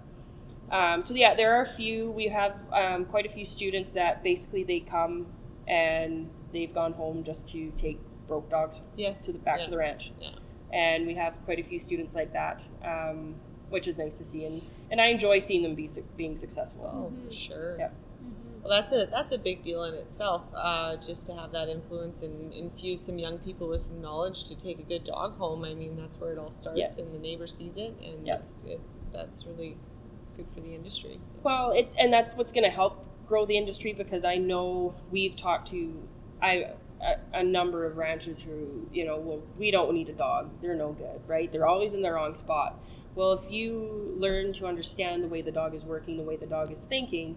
Um, 0.69 1.01
so 1.01 1.13
yeah, 1.13 1.35
there 1.35 1.53
are 1.53 1.61
a 1.61 1.67
few. 1.67 2.11
We 2.11 2.27
have 2.27 2.55
um, 2.71 3.05
quite 3.05 3.25
a 3.25 3.29
few 3.29 3.45
students 3.45 3.91
that 3.93 4.23
basically 4.23 4.63
they 4.63 4.79
come 4.79 5.27
and 5.67 6.29
they've 6.53 6.73
gone 6.73 6.93
home 6.93 7.23
just 7.23 7.47
to 7.49 7.71
take 7.77 7.99
broke 8.27 8.49
dogs 8.49 8.81
yes. 8.95 9.21
to 9.25 9.33
the 9.33 9.39
back 9.39 9.59
yeah. 9.59 9.65
to 9.65 9.71
the 9.71 9.77
ranch. 9.77 10.11
Yeah 10.19 10.29
and 10.73 11.07
we 11.07 11.15
have 11.15 11.43
quite 11.45 11.59
a 11.59 11.63
few 11.63 11.79
students 11.79 12.15
like 12.15 12.33
that, 12.33 12.65
um, 12.83 13.35
which 13.69 13.87
is 13.87 13.97
nice 13.97 14.17
to 14.17 14.25
see. 14.25 14.45
And, 14.45 14.61
and 14.89 15.01
I 15.01 15.07
enjoy 15.07 15.39
seeing 15.39 15.63
them 15.63 15.75
be 15.75 15.89
being 16.17 16.35
successful. 16.35 16.85
Oh, 16.85 17.23
for 17.25 17.33
sure. 17.33 17.77
Yeah. 17.77 17.87
Mm-hmm. 17.87 18.61
Well, 18.63 18.69
that's 18.69 18.91
a 18.91 19.07
that's 19.11 19.31
a 19.31 19.37
big 19.37 19.63
deal 19.63 19.83
in 19.83 19.93
itself. 19.95 20.43
Uh, 20.55 20.95
just 20.97 21.25
to 21.27 21.33
have 21.33 21.51
that 21.51 21.69
influence 21.69 22.21
and 22.21 22.53
infuse 22.53 23.01
some 23.01 23.17
young 23.17 23.39
people 23.39 23.67
with 23.67 23.81
some 23.81 24.01
knowledge 24.01 24.43
to 24.45 24.55
take 24.55 24.79
a 24.79 24.83
good 24.83 25.03
dog 25.03 25.37
home. 25.37 25.63
I 25.63 25.73
mean, 25.73 25.95
that's 25.95 26.17
where 26.17 26.31
it 26.31 26.37
all 26.37 26.51
starts, 26.51 26.79
yeah. 26.79 27.03
and 27.03 27.13
the 27.13 27.19
neighbor 27.19 27.47
sees 27.47 27.77
it, 27.77 27.93
and 28.03 28.25
yeah. 28.25 28.35
it's, 28.35 28.61
it's 28.67 29.01
that's 29.11 29.45
really 29.45 29.77
it's 30.21 30.31
good 30.31 30.47
for 30.53 30.61
the 30.61 30.75
industry. 30.75 31.17
So. 31.21 31.35
Well, 31.43 31.71
it's 31.71 31.95
and 31.97 32.13
that's 32.13 32.35
what's 32.35 32.51
going 32.51 32.65
to 32.65 32.69
help 32.69 33.05
grow 33.25 33.45
the 33.45 33.57
industry 33.57 33.93
because 33.93 34.25
I 34.25 34.35
know 34.35 34.93
we've 35.09 35.35
talked 35.35 35.69
to 35.69 36.07
I 36.41 36.71
a, 37.01 37.39
a, 37.39 37.43
number 37.43 37.85
of 37.85 37.97
ranchers 37.97 38.41
who, 38.41 38.87
you 38.91 39.05
know, 39.05 39.17
well, 39.17 39.41
we 39.57 39.71
don't 39.71 39.93
need 39.93 40.09
a 40.09 40.13
dog. 40.13 40.49
They're 40.61 40.75
no 40.75 40.91
good, 40.91 41.21
right? 41.27 41.51
They're 41.51 41.67
always 41.67 41.93
in 41.93 42.01
the 42.01 42.11
wrong 42.11 42.33
spot. 42.33 42.79
Well, 43.15 43.33
if 43.33 43.51
you 43.51 44.15
learn 44.17 44.53
to 44.53 44.67
understand 44.67 45.23
the 45.23 45.27
way 45.27 45.41
the 45.41 45.51
dog 45.51 45.73
is 45.73 45.83
working, 45.83 46.17
the 46.17 46.23
way 46.23 46.37
the 46.37 46.45
dog 46.45 46.71
is 46.71 46.85
thinking, 46.85 47.35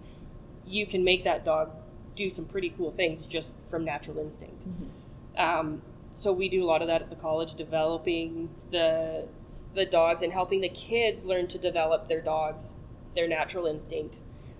you 0.67 0.87
can 0.87 1.05
make 1.05 1.25
that 1.25 1.45
dog 1.45 1.71
do 2.15 2.31
some 2.31 2.45
pretty 2.45 2.71
cool 2.71 2.91
things 2.91 3.27
just 3.27 3.57
from 3.69 3.85
natural 3.85 4.19
instinct. 4.19 4.61
Mm-hmm. 4.69 5.41
Um, 5.41 5.83
so 6.15 6.33
we 6.33 6.49
do 6.49 6.63
a 6.63 6.67
lot 6.67 6.81
of 6.81 6.89
that 6.89 7.03
at 7.03 7.11
the 7.11 7.17
college, 7.17 7.55
developing 7.55 8.51
the 8.71 9.27
the 9.75 9.85
dogs 9.85 10.23
and 10.23 10.33
helping 10.33 10.61
the 10.61 10.69
kids 10.69 11.25
learn 11.25 11.49
to 11.49 11.59
develop 11.59 12.09
their 12.09 12.21
dogs, 12.21 12.75
their 13.17 13.27
natural 13.27 13.67
instinct. 13.67 14.19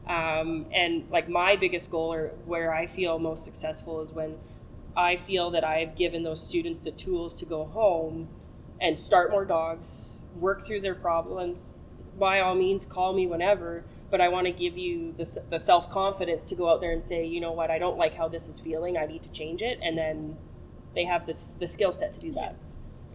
Um, 0.09 0.67
and 0.73 1.09
like 1.09 1.29
my 1.29 1.55
biggest 1.55 1.91
goal, 1.91 2.13
or 2.13 2.29
where 2.45 2.75
I 2.75 2.87
feel 2.87 3.21
most 3.21 3.45
successful, 3.45 4.01
is 4.01 4.13
when 4.13 4.39
I 4.97 5.17
feel 5.17 5.51
that 5.51 5.65
I've 5.65 5.97
given 5.97 6.23
those 6.23 6.47
students 6.47 6.81
the 6.81 6.93
tools 6.93 7.35
to 7.37 7.45
go 7.45 7.65
home 7.65 8.29
and 8.81 8.99
start 8.99 9.31
more 9.31 9.45
dogs, 9.45 10.19
work 10.37 10.63
through 10.63 10.81
their 10.81 10.95
problems. 10.95 11.77
By 12.19 12.41
all 12.41 12.55
means, 12.55 12.87
call 12.87 13.13
me 13.13 13.27
whenever, 13.27 13.85
but 14.11 14.21
I 14.21 14.29
want 14.29 14.47
to 14.47 14.53
give 14.53 14.79
you 14.79 15.13
the, 15.17 15.43
the 15.51 15.59
self 15.59 15.91
confidence 15.91 16.45
to 16.47 16.55
go 16.55 16.71
out 16.71 16.81
there 16.81 16.93
and 16.93 17.03
say, 17.03 17.27
you 17.27 17.41
know 17.41 17.53
what, 17.53 17.71
I 17.71 17.79
don't 17.79 17.99
like 17.99 18.15
how 18.15 18.29
this 18.29 18.49
is 18.49 18.61
feeling. 18.61 18.97
I 18.97 19.07
need 19.07 19.23
to 19.25 19.31
change 19.33 19.63
it. 19.63 19.79
And 19.83 19.99
then 19.99 20.37
they 20.95 21.05
have 21.05 21.27
the, 21.27 21.41
the 21.59 21.67
skill 21.67 21.91
set 21.91 22.15
to 22.15 22.21
do 22.21 22.33
that. 22.35 22.57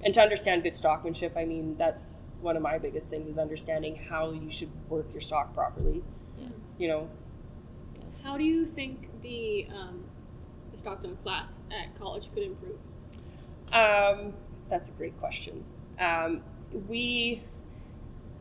And 0.04 0.13
to 0.13 0.22
understand 0.22 0.63
good 0.63 0.74
stockmanship, 0.74 1.38
I 1.38 1.46
mean, 1.46 1.78
that's 1.78 2.24
one 2.42 2.56
of 2.56 2.62
my 2.62 2.78
biggest 2.78 3.10
things 3.10 3.28
is 3.28 3.38
understanding 3.38 3.96
how 4.10 4.32
you 4.32 4.50
should 4.50 4.70
work 4.89 5.08
your 5.12 5.22
stock 5.22 5.54
properly. 5.54 6.04
Yeah. 6.38 6.48
You 6.78 6.88
know, 6.88 7.10
how 8.24 8.38
do 8.38 8.44
you 8.44 8.65
think 8.65 9.10
the 9.22 9.68
um, 9.74 10.04
Stock 10.80 11.04
Dog 11.04 11.22
class 11.24 11.62
at 11.72 11.98
college 12.00 12.34
could 12.34 12.44
improve? 12.44 12.80
Um, 13.72 14.34
that's 14.70 14.89
a 14.89 14.92
great 14.94 15.18
question. 15.20 15.63
Um, 16.00 16.42
we 16.88 17.44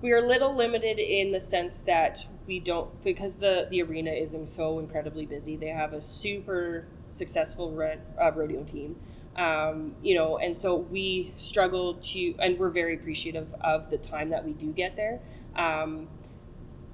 we 0.00 0.12
are 0.12 0.18
a 0.18 0.26
little 0.26 0.54
limited 0.54 1.00
in 1.00 1.32
the 1.32 1.40
sense 1.40 1.80
that 1.80 2.26
we 2.46 2.60
don't 2.60 3.02
because 3.02 3.36
the 3.36 3.66
the 3.70 3.82
arena 3.82 4.12
isn't 4.12 4.48
so 4.48 4.78
incredibly 4.78 5.26
busy. 5.26 5.56
They 5.56 5.68
have 5.68 5.92
a 5.92 6.00
super 6.00 6.86
successful 7.10 7.72
red, 7.72 8.00
uh, 8.20 8.32
rodeo 8.32 8.62
team. 8.62 8.96
Um, 9.36 9.94
you 10.02 10.16
know, 10.16 10.38
and 10.38 10.56
so 10.56 10.74
we 10.74 11.32
struggle 11.36 11.94
to, 11.94 12.34
and 12.40 12.58
we're 12.58 12.70
very 12.70 12.96
appreciative 12.96 13.46
of 13.60 13.88
the 13.88 13.98
time 13.98 14.30
that 14.30 14.44
we 14.44 14.52
do 14.52 14.72
get 14.72 14.96
there. 14.96 15.20
Um, 15.54 16.08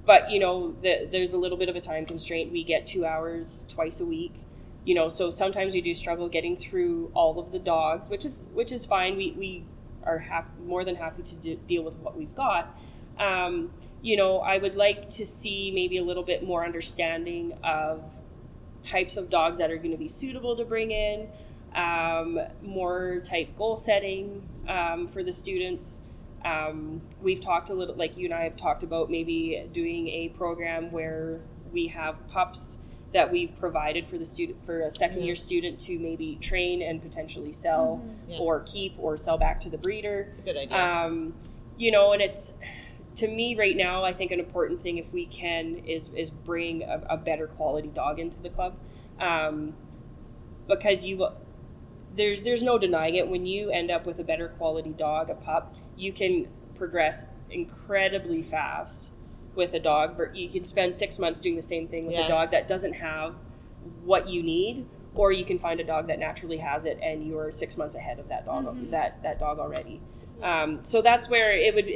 but 0.04 0.30
you 0.30 0.38
know, 0.38 0.74
the, 0.82 1.08
there's 1.10 1.32
a 1.32 1.38
little 1.38 1.56
bit 1.56 1.70
of 1.70 1.76
a 1.76 1.80
time 1.80 2.04
constraint. 2.04 2.52
We 2.52 2.62
get 2.62 2.86
two 2.86 3.06
hours 3.06 3.64
twice 3.68 4.00
a 4.00 4.04
week 4.04 4.43
you 4.84 4.94
know 4.94 5.08
so 5.08 5.30
sometimes 5.30 5.74
we 5.74 5.80
do 5.80 5.94
struggle 5.94 6.28
getting 6.28 6.56
through 6.56 7.10
all 7.14 7.38
of 7.38 7.52
the 7.52 7.58
dogs 7.58 8.08
which 8.08 8.24
is 8.24 8.42
which 8.52 8.72
is 8.72 8.86
fine. 8.86 9.16
We 9.16 9.32
we 9.32 9.64
are 10.02 10.18
hap- 10.18 10.58
more 10.60 10.84
than 10.84 10.96
happy 10.96 11.22
to 11.22 11.34
de- 11.36 11.56
deal 11.56 11.82
with 11.82 11.96
what 11.96 12.16
we've 12.16 12.34
got. 12.34 12.78
Um, 13.18 13.70
you 14.02 14.18
know 14.18 14.40
i 14.40 14.58
would 14.58 14.76
like 14.76 15.08
to 15.08 15.24
see 15.24 15.70
maybe 15.74 15.96
a 15.96 16.02
little 16.02 16.22
bit 16.22 16.44
more 16.44 16.62
understanding 16.62 17.56
of 17.64 18.04
types 18.82 19.16
of 19.16 19.30
dogs 19.30 19.58
that 19.58 19.70
are 19.70 19.78
going 19.78 19.92
to 19.92 19.96
be 19.96 20.08
suitable 20.08 20.56
to 20.56 20.64
bring 20.64 20.90
in 20.90 21.26
um, 21.74 22.38
more 22.62 23.20
type 23.24 23.56
goal 23.56 23.76
setting 23.76 24.48
um, 24.68 25.08
for 25.08 25.24
the 25.24 25.32
students. 25.32 26.00
Um, 26.44 27.00
we've 27.22 27.40
talked 27.40 27.70
a 27.70 27.74
little 27.74 27.94
like 27.94 28.18
you 28.18 28.26
and 28.26 28.34
i 28.34 28.44
have 28.44 28.58
talked 28.58 28.82
about 28.82 29.10
maybe 29.10 29.66
doing 29.72 30.08
a 30.08 30.28
program 30.36 30.92
where 30.92 31.40
we 31.72 31.88
have 31.88 32.28
pups 32.28 32.76
that 33.14 33.30
we've 33.30 33.56
provided 33.58 34.08
for 34.08 34.18
the 34.18 34.24
student 34.24 34.62
for 34.66 34.80
a 34.80 34.88
2nd 34.88 35.12
mm-hmm. 35.12 35.20
year 35.20 35.36
student 35.36 35.78
to 35.78 35.98
maybe 35.98 36.36
train 36.42 36.82
and 36.82 37.00
potentially 37.00 37.52
sell 37.52 38.02
mm-hmm. 38.04 38.32
yeah. 38.32 38.38
or 38.38 38.60
keep 38.60 38.94
or 38.98 39.16
sell 39.16 39.38
back 39.38 39.60
to 39.60 39.70
the 39.70 39.78
breeder. 39.78 40.26
It's 40.28 40.40
a 40.40 40.42
good 40.42 40.56
idea. 40.56 40.76
Um, 40.76 41.32
you 41.78 41.92
know, 41.92 42.12
and 42.12 42.20
it's 42.20 42.52
to 43.16 43.28
me 43.28 43.54
right 43.56 43.76
now. 43.76 44.04
I 44.04 44.12
think 44.12 44.32
an 44.32 44.40
important 44.40 44.82
thing 44.82 44.98
if 44.98 45.12
we 45.12 45.26
can 45.26 45.76
is 45.86 46.10
is 46.16 46.30
bring 46.30 46.82
a, 46.82 47.02
a 47.10 47.16
better 47.16 47.46
quality 47.46 47.88
dog 47.88 48.18
into 48.18 48.40
the 48.40 48.50
club, 48.50 48.76
um, 49.20 49.74
because 50.68 51.06
you 51.06 51.28
there's 52.16 52.42
there's 52.42 52.62
no 52.64 52.78
denying 52.78 53.14
it. 53.14 53.28
When 53.28 53.46
you 53.46 53.70
end 53.70 53.92
up 53.92 54.06
with 54.06 54.18
a 54.18 54.24
better 54.24 54.48
quality 54.48 54.90
dog, 54.90 55.30
a 55.30 55.34
pup, 55.34 55.76
you 55.96 56.12
can 56.12 56.48
progress 56.74 57.26
incredibly 57.48 58.42
fast 58.42 59.12
with 59.54 59.74
a 59.74 59.80
dog. 59.80 60.20
You 60.34 60.48
can 60.48 60.64
spend 60.64 60.94
six 60.94 61.18
months 61.18 61.40
doing 61.40 61.56
the 61.56 61.62
same 61.62 61.88
thing 61.88 62.06
with 62.06 62.16
yes. 62.16 62.28
a 62.28 62.32
dog 62.32 62.50
that 62.50 62.68
doesn't 62.68 62.94
have 62.94 63.34
what 64.04 64.28
you 64.28 64.42
need, 64.42 64.86
or 65.14 65.32
you 65.32 65.44
can 65.44 65.58
find 65.58 65.80
a 65.80 65.84
dog 65.84 66.06
that 66.08 66.18
naturally 66.18 66.58
has 66.58 66.84
it, 66.84 66.98
and 67.02 67.26
you're 67.26 67.50
six 67.52 67.76
months 67.76 67.94
ahead 67.94 68.18
of 68.18 68.28
that 68.28 68.44
dog 68.44 68.64
mm-hmm. 68.64 68.90
that 68.90 69.22
that 69.22 69.38
dog 69.38 69.58
already. 69.58 70.00
Um, 70.42 70.82
so 70.82 71.02
that's 71.02 71.28
where 71.28 71.52
it 71.52 71.74
would. 71.74 71.88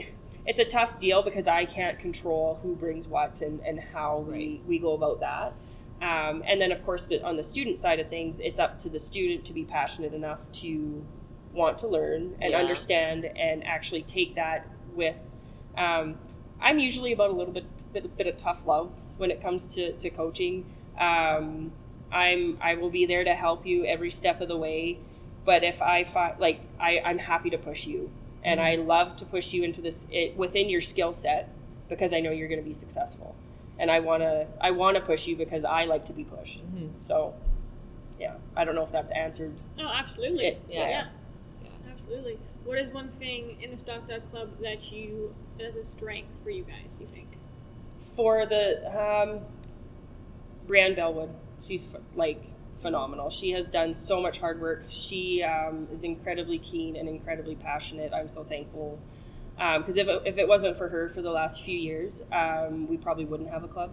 It's 0.47 0.61
a 0.61 0.65
tough 0.65 0.99
deal 0.99 1.23
because 1.23 1.47
I 1.47 1.67
can't 1.67 1.99
control 1.99 2.59
who 2.63 2.75
brings 2.75 3.07
what 3.07 3.43
and, 3.43 3.61
and 3.61 3.81
how 3.93 4.21
right. 4.21 4.33
we, 4.33 4.63
we 4.67 4.79
go 4.79 4.95
about 4.95 5.21
that. 5.21 5.53
Um, 6.01 6.43
and 6.47 6.61
then, 6.61 6.73
of 6.73 6.83
course, 6.83 7.07
the, 7.07 7.23
on 7.23 7.37
the 7.37 7.43
student 7.43 7.79
side 7.79 8.01
of 8.01 8.09
things, 8.09 8.41
it's 8.41 8.59
up 8.59 8.79
to 8.81 8.89
the 8.89 8.99
student 8.99 9.45
to 9.47 9.53
be 9.53 9.65
passionate 9.65 10.15
enough 10.15 10.51
to 10.53 11.05
want 11.53 11.77
to 11.79 11.89
learn 11.89 12.37
and 12.41 12.53
yeah. 12.53 12.59
understand 12.59 13.25
and 13.25 13.67
actually 13.67 14.03
take 14.03 14.37
that 14.37 14.67
with 14.95 15.17
um, 15.77 16.17
I'm 16.61 16.79
usually 16.79 17.13
about 17.13 17.31
a 17.31 17.35
little 17.35 17.53
bit 17.53 17.65
bit, 17.93 18.17
bit 18.17 18.27
of 18.27 18.37
tough 18.37 18.67
love 18.67 18.91
when 19.17 19.31
it 19.31 19.41
comes 19.41 19.67
to, 19.69 19.93
to 19.93 20.11
coaching. 20.11 20.65
Um, 20.99 21.73
I'm 22.11 22.59
I 22.61 22.75
will 22.75 22.91
be 22.91 23.07
there 23.07 23.25
to 23.25 23.35
help 23.35 23.67
you 23.67 23.85
every 23.85 24.11
step 24.11 24.41
of 24.41 24.49
the 24.49 24.57
way. 24.57 24.99
But 25.45 25.65
if 25.65 25.81
I 25.81 26.05
find 26.05 26.39
like 26.39 26.61
I, 26.81 27.01
I'm 27.01 27.19
happy 27.19 27.51
to 27.51 27.59
push 27.59 27.87
you, 27.87 28.11
and 28.43 28.61
mm-hmm. 28.61 28.83
I 28.83 28.85
love 28.85 29.17
to 29.17 29.25
push 29.25 29.53
you 29.53 29.63
into 29.63 29.81
this 29.81 30.07
it, 30.11 30.37
within 30.37 30.69
your 30.69 30.81
skill 30.81 31.13
set 31.13 31.51
because 31.89 32.13
I 32.13 32.21
know 32.21 32.31
you're 32.31 32.49
going 32.49 32.61
to 32.61 32.67
be 32.67 32.75
successful. 32.75 33.35
and 33.79 33.91
I 33.91 34.01
want 34.01 34.23
to 34.23 34.47
I 34.61 34.73
want 34.73 34.97
to 34.97 35.01
push 35.01 35.27
you 35.27 35.37
because 35.37 35.65
I 35.65 35.85
like 35.85 36.05
to 36.07 36.13
be 36.13 36.25
pushed. 36.25 36.61
Mhm. 36.75 36.91
So, 37.01 37.35
yeah, 38.19 38.35
I 38.57 38.65
don't 38.65 38.75
know 38.75 38.83
if 38.83 38.91
that's 38.93 39.13
answered. 39.13 39.55
Oh, 39.79 39.87
absolutely. 39.87 40.47
It- 40.47 40.63
yeah. 40.69 40.81
yeah. 40.81 40.89
yeah. 41.63 41.71
Absolutely. 41.93 42.39
What 42.69 42.77
is 42.77 42.91
one 42.91 43.09
thing 43.09 43.57
in 43.63 43.71
the 43.71 43.79
Stock 43.79 44.07
Dog 44.07 44.31
Club 44.31 44.51
that 44.61 44.93
you 44.93 45.35
that 45.57 45.69
is 45.69 45.77
a 45.77 45.83
strength 45.83 46.29
for 46.45 46.51
you 46.51 46.65
guys? 46.65 46.99
You 47.01 47.07
think? 47.07 47.39
For 48.15 48.45
the 48.45 48.85
um, 48.89 49.41
Brianne 50.67 50.95
Bellwood, 50.95 51.31
she's 51.63 51.89
like 52.15 52.45
phenomenal. 52.83 53.31
She 53.31 53.53
has 53.53 53.71
done 53.71 53.95
so 53.95 54.21
much 54.21 54.39
hard 54.39 54.61
work. 54.61 54.83
She 54.91 55.43
um, 55.43 55.89
is 55.91 56.05
incredibly 56.05 56.59
keen 56.59 56.95
and 56.97 57.09
incredibly 57.09 57.55
passionate. 57.55 58.13
I'm 58.13 58.29
so 58.29 58.45
thankful 58.45 58.99
because 59.57 59.97
if, 59.97 60.07
it, 60.07 60.23
if 60.27 60.37
it 60.37 60.47
wasn't 60.47 60.77
for 60.77 60.91
her 60.91 61.09
for 61.09 61.23
the 61.23 61.31
last 61.31 61.65
few 61.65 61.79
years, 61.79 62.21
um, 62.31 62.87
we 62.87 62.99
probably 62.99 63.25
wouldn't 63.25 63.49
have 63.49 63.65
a 63.65 63.69
club. 63.69 63.93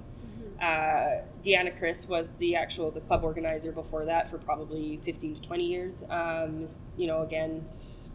Uh, 0.62 1.22
Deanna 1.44 1.78
Chris 1.78 2.08
was 2.08 2.34
the 2.34 2.56
actual 2.56 2.90
the 2.92 3.02
club 3.02 3.24
organizer 3.24 3.72
before 3.72 4.06
that 4.06 4.30
for 4.30 4.38
probably 4.38 5.00
15 5.04 5.36
to 5.36 5.42
20 5.42 5.64
years. 5.64 6.04
Um, 6.10 6.70
you 6.98 7.08
know, 7.08 7.22
again, 7.22 7.66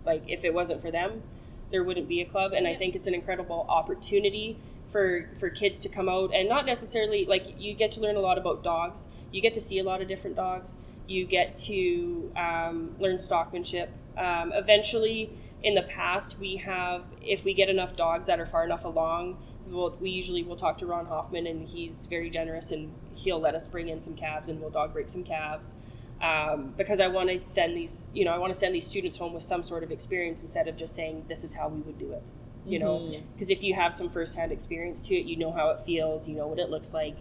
like 0.04 0.22
if 0.26 0.44
it 0.44 0.54
wasn't 0.54 0.80
for 0.80 0.90
them, 0.90 1.22
there 1.70 1.84
wouldn't 1.84 2.08
be 2.08 2.20
a 2.20 2.24
club. 2.24 2.52
And 2.52 2.66
I 2.66 2.74
think 2.74 2.94
it's 2.94 3.06
an 3.06 3.14
incredible 3.14 3.66
opportunity 3.68 4.58
for 4.90 5.28
for 5.38 5.48
kids 5.50 5.78
to 5.80 5.88
come 5.88 6.08
out 6.08 6.34
and 6.34 6.48
not 6.48 6.66
necessarily 6.66 7.24
like 7.24 7.54
you 7.58 7.74
get 7.74 7.92
to 7.92 8.00
learn 8.00 8.16
a 8.16 8.20
lot 8.20 8.38
about 8.38 8.62
dogs. 8.62 9.08
You 9.30 9.40
get 9.40 9.54
to 9.54 9.60
see 9.60 9.78
a 9.78 9.84
lot 9.84 10.02
of 10.02 10.08
different 10.08 10.36
dogs. 10.36 10.74
You 11.06 11.26
get 11.26 11.56
to 11.56 12.32
um, 12.36 12.96
learn 12.98 13.16
stockmanship. 13.16 13.88
Um, 14.16 14.52
eventually, 14.52 15.30
in 15.62 15.74
the 15.74 15.82
past, 15.82 16.38
we 16.38 16.56
have 16.56 17.04
if 17.22 17.44
we 17.44 17.54
get 17.54 17.68
enough 17.68 17.96
dogs 17.96 18.26
that 18.26 18.40
are 18.40 18.46
far 18.46 18.64
enough 18.64 18.84
along, 18.84 19.38
we'll, 19.68 19.96
we 20.00 20.10
usually 20.10 20.42
will 20.42 20.56
talk 20.56 20.78
to 20.78 20.86
Ron 20.86 21.06
Hoffman, 21.06 21.46
and 21.46 21.68
he's 21.68 22.06
very 22.06 22.30
generous, 22.30 22.70
and 22.70 22.92
he'll 23.14 23.40
let 23.40 23.54
us 23.54 23.68
bring 23.68 23.88
in 23.88 24.00
some 24.00 24.14
calves, 24.14 24.48
and 24.48 24.60
we'll 24.60 24.70
dog 24.70 24.92
break 24.92 25.10
some 25.10 25.24
calves. 25.24 25.74
Um, 26.22 26.74
because 26.76 27.00
I 27.00 27.08
want 27.08 27.30
to 27.30 27.38
send 27.38 27.76
these, 27.76 28.06
you 28.12 28.26
know, 28.26 28.32
I 28.32 28.38
want 28.38 28.52
to 28.52 28.58
send 28.58 28.74
these 28.74 28.86
students 28.86 29.16
home 29.16 29.32
with 29.32 29.42
some 29.42 29.62
sort 29.62 29.82
of 29.82 29.90
experience 29.90 30.42
instead 30.42 30.68
of 30.68 30.76
just 30.76 30.94
saying 30.94 31.24
this 31.28 31.44
is 31.44 31.54
how 31.54 31.68
we 31.68 31.80
would 31.80 31.98
do 31.98 32.12
it, 32.12 32.22
you 32.66 32.78
know. 32.78 32.98
Mhm. 32.98 33.22
Because 33.32 33.48
if 33.48 33.62
you 33.62 33.72
have 33.74 33.94
some 33.94 34.10
firsthand 34.10 34.52
experience 34.52 35.02
to 35.04 35.14
it, 35.16 35.24
you 35.24 35.36
know 35.36 35.50
how 35.50 35.70
it 35.70 35.82
feels, 35.82 36.28
you 36.28 36.36
know 36.36 36.46
what 36.46 36.58
it 36.58 36.68
looks 36.68 36.92
like, 36.92 37.16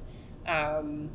um, 0.45 1.11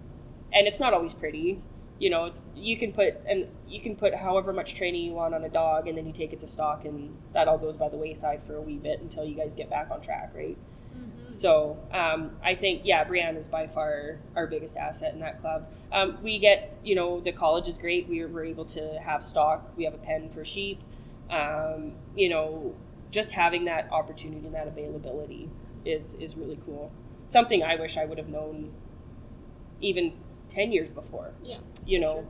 and 0.52 0.66
it's 0.66 0.80
not 0.80 0.94
always 0.94 1.12
pretty. 1.12 1.60
You 1.98 2.08
know, 2.10 2.24
it's 2.24 2.50
you 2.56 2.76
can 2.78 2.90
put 2.92 3.20
and 3.28 3.48
you 3.68 3.80
can 3.80 3.96
put 3.96 4.14
however 4.14 4.52
much 4.52 4.74
training 4.74 5.04
you 5.04 5.12
want 5.12 5.34
on 5.34 5.44
a 5.44 5.50
dog, 5.50 5.87
and 5.87 5.96
then 5.98 6.06
you 6.06 6.12
take 6.14 6.32
it 6.32 6.40
to 6.40 6.46
stock, 6.46 6.87
and 6.87 7.14
that 7.34 7.48
all 7.48 7.58
goes 7.58 7.76
by 7.76 7.90
the 7.90 7.98
wayside 7.98 8.42
for 8.46 8.56
a 8.56 8.62
wee 8.62 8.78
bit 8.78 9.00
until 9.00 9.24
you 9.26 9.34
guys 9.34 9.54
get 9.54 9.68
back 9.68 9.90
on 9.90 10.00
track, 10.00 10.32
right? 10.34 10.56
So 11.28 11.78
um, 11.92 12.32
I 12.42 12.54
think, 12.54 12.82
yeah, 12.84 13.04
Brianne 13.04 13.37
is 13.37 13.48
by 13.48 13.66
far 13.66 14.18
our 14.37 14.46
biggest 14.46 14.76
asset 14.76 15.14
in 15.14 15.20
that 15.20 15.40
club. 15.40 15.68
Um, 15.90 16.18
we 16.22 16.38
get, 16.38 16.76
you 16.84 16.94
know, 16.94 17.20
the 17.20 17.32
college 17.32 17.68
is 17.68 17.78
great. 17.78 18.08
We 18.08 18.24
were 18.24 18.44
able 18.44 18.64
to 18.66 19.00
have 19.02 19.22
stock. 19.22 19.72
We 19.76 19.84
have 19.84 19.94
a 19.94 19.98
pen 19.98 20.30
for 20.30 20.44
sheep. 20.44 20.80
Um, 21.30 21.92
you 22.14 22.28
know, 22.28 22.74
just 23.10 23.32
having 23.32 23.64
that 23.64 23.90
opportunity 23.90 24.44
and 24.44 24.54
that 24.54 24.68
availability 24.68 25.48
is 25.84 26.14
is 26.14 26.37
really 26.37 26.58
cool. 26.64 26.92
Something 27.26 27.62
I 27.62 27.76
wish 27.76 27.96
I 27.96 28.04
would 28.04 28.18
have 28.18 28.28
known 28.28 28.72
even 29.80 30.12
ten 30.48 30.72
years 30.72 30.90
before. 30.90 31.32
Yeah. 31.42 31.58
You 31.87 32.00
know, 32.00 32.26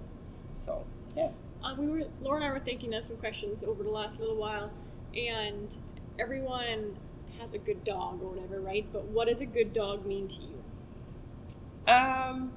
so 0.52 0.84
yeah. 1.16 1.30
Uh, 1.62 1.74
we 1.78 1.88
were 1.88 2.02
Laura 2.22 2.36
and 2.36 2.44
I 2.44 2.52
were 2.52 2.60
thinking 2.60 2.94
of 2.94 3.04
some 3.04 3.16
questions 3.16 3.64
over 3.64 3.82
the 3.82 3.90
last 3.90 4.20
little 4.20 4.36
while, 4.36 4.70
and 5.16 5.76
everyone 6.18 6.96
has 7.40 7.54
a 7.54 7.58
good 7.58 7.84
dog 7.84 8.22
or 8.22 8.30
whatever, 8.30 8.60
right? 8.60 8.86
But 8.92 9.04
what 9.06 9.28
does 9.28 9.40
a 9.40 9.46
good 9.46 9.72
dog 9.72 10.06
mean 10.06 10.28
to 10.28 10.42
you? 10.42 11.92
Um, 11.92 12.52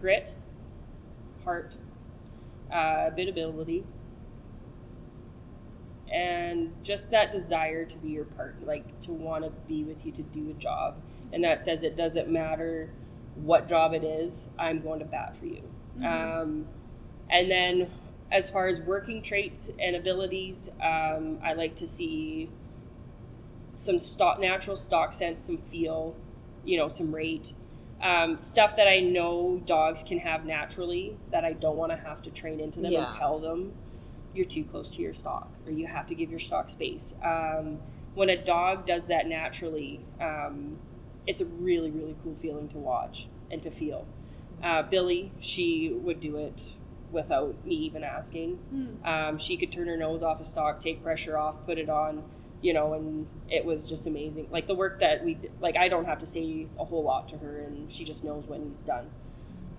grit, 0.00 0.34
heart, 1.44 1.76
uh, 2.72 3.10
ability, 3.16 3.84
and 6.10 6.72
just 6.82 7.10
that 7.10 7.30
desire 7.30 7.84
to 7.84 7.98
be 7.98 8.10
your 8.10 8.24
partner, 8.24 8.66
like 8.66 9.00
to 9.00 9.12
want 9.12 9.44
to 9.44 9.50
be 9.68 9.84
with 9.84 10.04
you 10.06 10.12
to 10.12 10.22
do 10.22 10.50
a 10.50 10.54
job. 10.54 11.00
And 11.32 11.44
that 11.44 11.62
says 11.62 11.82
it 11.82 11.96
doesn't 11.96 12.28
matter 12.28 12.90
what 13.36 13.68
job 13.68 13.92
it 13.92 14.02
is, 14.02 14.48
I'm 14.58 14.80
going 14.80 14.98
to 15.00 15.04
bat 15.04 15.36
for 15.36 15.46
you. 15.46 15.62
Um, 15.98 16.66
and 17.30 17.50
then 17.50 17.90
as 18.30 18.50
far 18.50 18.66
as 18.68 18.80
working 18.80 19.22
traits 19.22 19.70
and 19.78 19.96
abilities, 19.96 20.68
um, 20.82 21.38
I 21.42 21.54
like 21.54 21.74
to 21.76 21.86
see 21.86 22.50
some 23.72 23.98
stock, 23.98 24.40
natural 24.40 24.76
stock 24.76 25.14
sense, 25.14 25.40
some 25.40 25.58
feel, 25.58 26.16
you 26.64 26.76
know, 26.76 26.88
some 26.88 27.14
rate. 27.14 27.54
Um, 28.02 28.38
stuff 28.38 28.76
that 28.76 28.86
I 28.86 29.00
know 29.00 29.60
dogs 29.64 30.04
can 30.04 30.18
have 30.18 30.44
naturally 30.44 31.16
that 31.32 31.44
I 31.44 31.52
don't 31.52 31.76
want 31.76 31.90
to 31.90 31.98
have 31.98 32.22
to 32.22 32.30
train 32.30 32.60
into 32.60 32.80
them 32.80 32.92
Yeah. 32.92 33.04
and 33.06 33.14
tell 33.14 33.38
them 33.38 33.72
you're 34.34 34.46
too 34.46 34.64
close 34.64 34.90
to 34.94 35.02
your 35.02 35.14
stock 35.14 35.50
or 35.66 35.72
you 35.72 35.86
have 35.86 36.06
to 36.08 36.14
give 36.14 36.30
your 36.30 36.38
stock 36.38 36.68
space. 36.68 37.14
Um, 37.24 37.78
when 38.14 38.28
a 38.30 38.36
dog 38.36 38.86
does 38.86 39.06
that 39.06 39.26
naturally, 39.26 40.00
um, 40.20 40.78
it's 41.26 41.40
a 41.40 41.46
really, 41.46 41.90
really 41.90 42.14
cool 42.22 42.36
feeling 42.36 42.68
to 42.68 42.78
watch 42.78 43.26
and 43.50 43.62
to 43.62 43.70
feel. 43.70 44.06
Uh, 44.62 44.82
Billy, 44.82 45.32
she 45.40 45.92
would 45.92 46.20
do 46.20 46.36
it 46.36 46.60
without 47.12 47.64
me 47.64 47.74
even 47.74 48.04
asking. 48.04 48.58
Mm. 48.74 49.06
Um, 49.06 49.38
she 49.38 49.56
could 49.56 49.72
turn 49.72 49.86
her 49.88 49.96
nose 49.96 50.22
off 50.22 50.40
a 50.40 50.44
stock, 50.44 50.80
take 50.80 51.02
pressure 51.02 51.36
off, 51.38 51.64
put 51.66 51.78
it 51.78 51.88
on, 51.88 52.22
you 52.60 52.72
know, 52.72 52.92
and 52.94 53.26
it 53.50 53.64
was 53.64 53.88
just 53.88 54.06
amazing. 54.06 54.48
Like 54.50 54.66
the 54.66 54.74
work 54.74 55.00
that 55.00 55.24
we, 55.24 55.34
did- 55.34 55.52
like 55.60 55.76
I 55.76 55.88
don't 55.88 56.04
have 56.06 56.18
to 56.20 56.26
say 56.26 56.66
a 56.78 56.84
whole 56.84 57.02
lot 57.04 57.28
to 57.30 57.38
her, 57.38 57.58
and 57.58 57.90
she 57.90 58.04
just 58.04 58.24
knows 58.24 58.46
when 58.46 58.68
he's 58.70 58.82
done. 58.82 59.10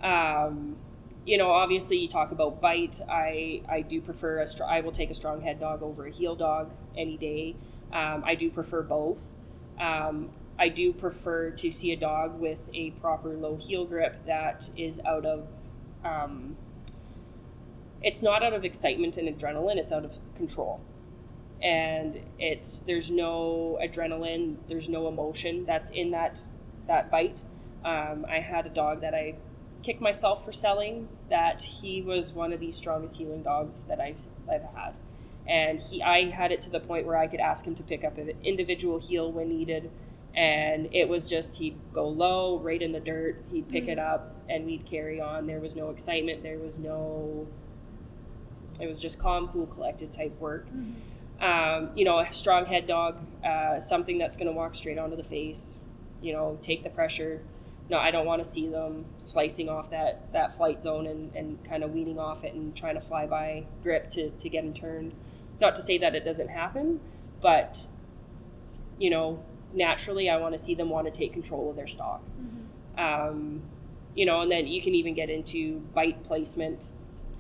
Um, 0.02 0.78
you 1.26 1.38
know, 1.38 1.52
obviously, 1.52 1.98
you 1.98 2.08
talk 2.08 2.32
about 2.32 2.62
bite. 2.62 3.00
I 3.08 3.62
I 3.68 3.82
do 3.82 4.02
prefer 4.02 4.40
a 4.40 4.48
str- 4.48 4.64
I 4.64 4.82
will 4.82 4.92
take 4.92 5.10
a 5.10 5.14
strong 5.14 5.42
head 5.42 5.60
dog 5.60 5.84
over 5.84 6.08
a 6.08 6.12
heel 6.12 6.36
dog 6.36 6.72
any 6.98 7.18
day. 7.18 7.56
Um, 7.92 8.24
I 8.26 8.36
do 8.36 8.50
prefer 8.50 8.82
both. 8.82 9.26
Um, 9.80 10.30
I 10.58 10.70
do 10.70 10.92
prefer 10.94 11.52
to 11.52 11.70
see 11.72 11.92
a 11.92 11.96
dog 11.98 12.40
with 12.40 12.70
a 12.74 12.92
proper 12.92 13.30
low 13.36 13.58
heel 13.58 13.86
grip 13.86 14.26
that 14.26 14.70
is 14.78 15.00
out 15.06 15.26
of. 15.26 15.48
Um, 16.04 16.56
it's 18.02 18.22
not 18.22 18.44
out 18.44 18.54
of 18.54 18.64
excitement 18.64 19.18
and 19.18 19.28
adrenaline. 19.28 19.78
It's 19.78 19.92
out 19.92 20.06
of 20.06 20.18
control, 20.36 20.82
and 21.62 22.20
it's 22.38 22.80
there's 22.88 23.12
no 23.12 23.78
adrenaline. 23.82 24.58
There's 24.68 24.90
no 24.90 25.08
emotion 25.08 25.66
that's 25.66 25.92
in 25.92 26.12
that 26.12 26.38
that 26.88 27.12
bite. 27.12 27.44
Um, 27.84 28.26
I 28.30 28.40
had 28.40 28.66
a 28.66 28.70
dog 28.70 29.02
that 29.02 29.14
I 29.14 29.36
kicked 29.84 30.02
myself 30.02 30.46
for 30.46 30.52
selling. 30.52 31.10
That 31.30 31.62
he 31.62 32.02
was 32.02 32.34
one 32.34 32.54
of 32.54 32.60
the 32.60 32.72
strongest 32.72 33.18
heeling 33.18 33.44
dogs 33.44 33.84
that 33.86 34.00
I've 34.00 34.28
I've 34.52 34.64
had, 34.76 34.94
and 35.48 35.80
he 35.80 36.02
I 36.02 36.30
had 36.30 36.52
it 36.52 36.62
to 36.62 36.70
the 36.70 36.80
point 36.80 37.06
where 37.06 37.18
I 37.18 37.28
could 37.28 37.40
ask 37.40 37.66
him 37.66 37.76
to 37.76 37.84
pick 37.84 38.04
up 38.04 38.18
an 38.18 38.32
individual 38.44 39.00
heel 39.00 39.32
when 39.32 39.50
needed, 39.50 39.92
and 40.36 40.90
it 40.94 41.10
was 41.10 41.26
just 41.26 41.58
he'd 41.58 41.78
go 41.94 42.08
low, 42.08 42.60
right 42.60 42.82
in 42.82 42.92
the 42.92 43.00
dirt. 43.00 43.44
He'd 43.52 43.68
pick 43.70 43.88
it 43.88 44.00
up, 44.00 44.36
and 44.48 44.66
we'd 44.66 44.86
carry 44.86 45.20
on. 45.20 45.48
There 45.48 45.60
was 45.60 45.76
no 45.76 45.90
excitement. 45.90 46.44
There 46.44 46.58
was 46.58 46.80
no. 46.80 47.48
It 48.80 48.88
was 48.88 49.00
just 49.00 49.20
calm, 49.20 49.48
cool, 49.48 49.68
collected 49.68 50.14
type 50.14 50.40
work. 50.40 50.68
Um, 51.42 51.92
you 51.96 52.06
know, 52.06 52.20
a 52.20 52.34
strong 52.34 52.66
head 52.66 52.88
dog, 52.88 53.20
uh, 53.46 53.80
something 53.80 54.18
that's 54.18 54.38
going 54.38 54.48
to 54.48 54.54
walk 54.54 54.76
straight 54.76 54.98
onto 54.98 55.16
the 55.16 55.24
face. 55.24 55.80
You 56.22 56.34
know, 56.34 56.58
take 56.62 56.84
the 56.84 56.90
pressure. 56.90 57.42
No, 57.90 57.98
I 57.98 58.12
don't 58.12 58.26
want 58.26 58.44
to 58.44 58.48
see 58.48 58.68
them 58.68 59.06
slicing 59.18 59.68
off 59.68 59.90
that, 59.90 60.32
that 60.34 60.56
flight 60.56 60.82
zone 60.82 61.08
and, 61.08 61.36
and 61.36 61.64
kind 61.64 61.84
of 61.84 61.92
weaning 61.92 62.20
off 62.20 62.44
it 62.44 62.54
and 62.54 62.76
trying 62.76 62.96
to 62.96 63.02
fly 63.02 63.26
by 63.26 63.66
grip 63.82 64.12
to, 64.12 64.30
to 64.30 64.50
get 64.50 64.64
them 64.64 64.74
turned. 64.74 65.14
Not 65.60 65.76
to 65.78 65.82
say 65.82 65.98
that 65.98 66.14
it 66.14 66.24
doesn't 66.24 66.50
happen, 66.50 67.00
but, 67.42 67.88
you 69.00 69.10
know, 69.10 69.44
naturally 69.74 70.30
I 70.30 70.38
want 70.38 70.56
to 70.56 70.64
see 70.64 70.76
them 70.76 70.90
want 70.90 71.08
to 71.08 71.12
take 71.12 71.34
control 71.34 71.70
of 71.70 71.76
their 71.76 71.88
stock. 71.88 72.22
Um, 72.98 73.64
you 74.14 74.26
know, 74.26 74.42
and 74.42 74.52
then 74.52 74.68
you 74.68 74.82
can 74.82 74.94
even 74.94 75.14
get 75.16 75.30
into 75.30 75.80
bite 75.94 76.24
placement. 76.26 76.82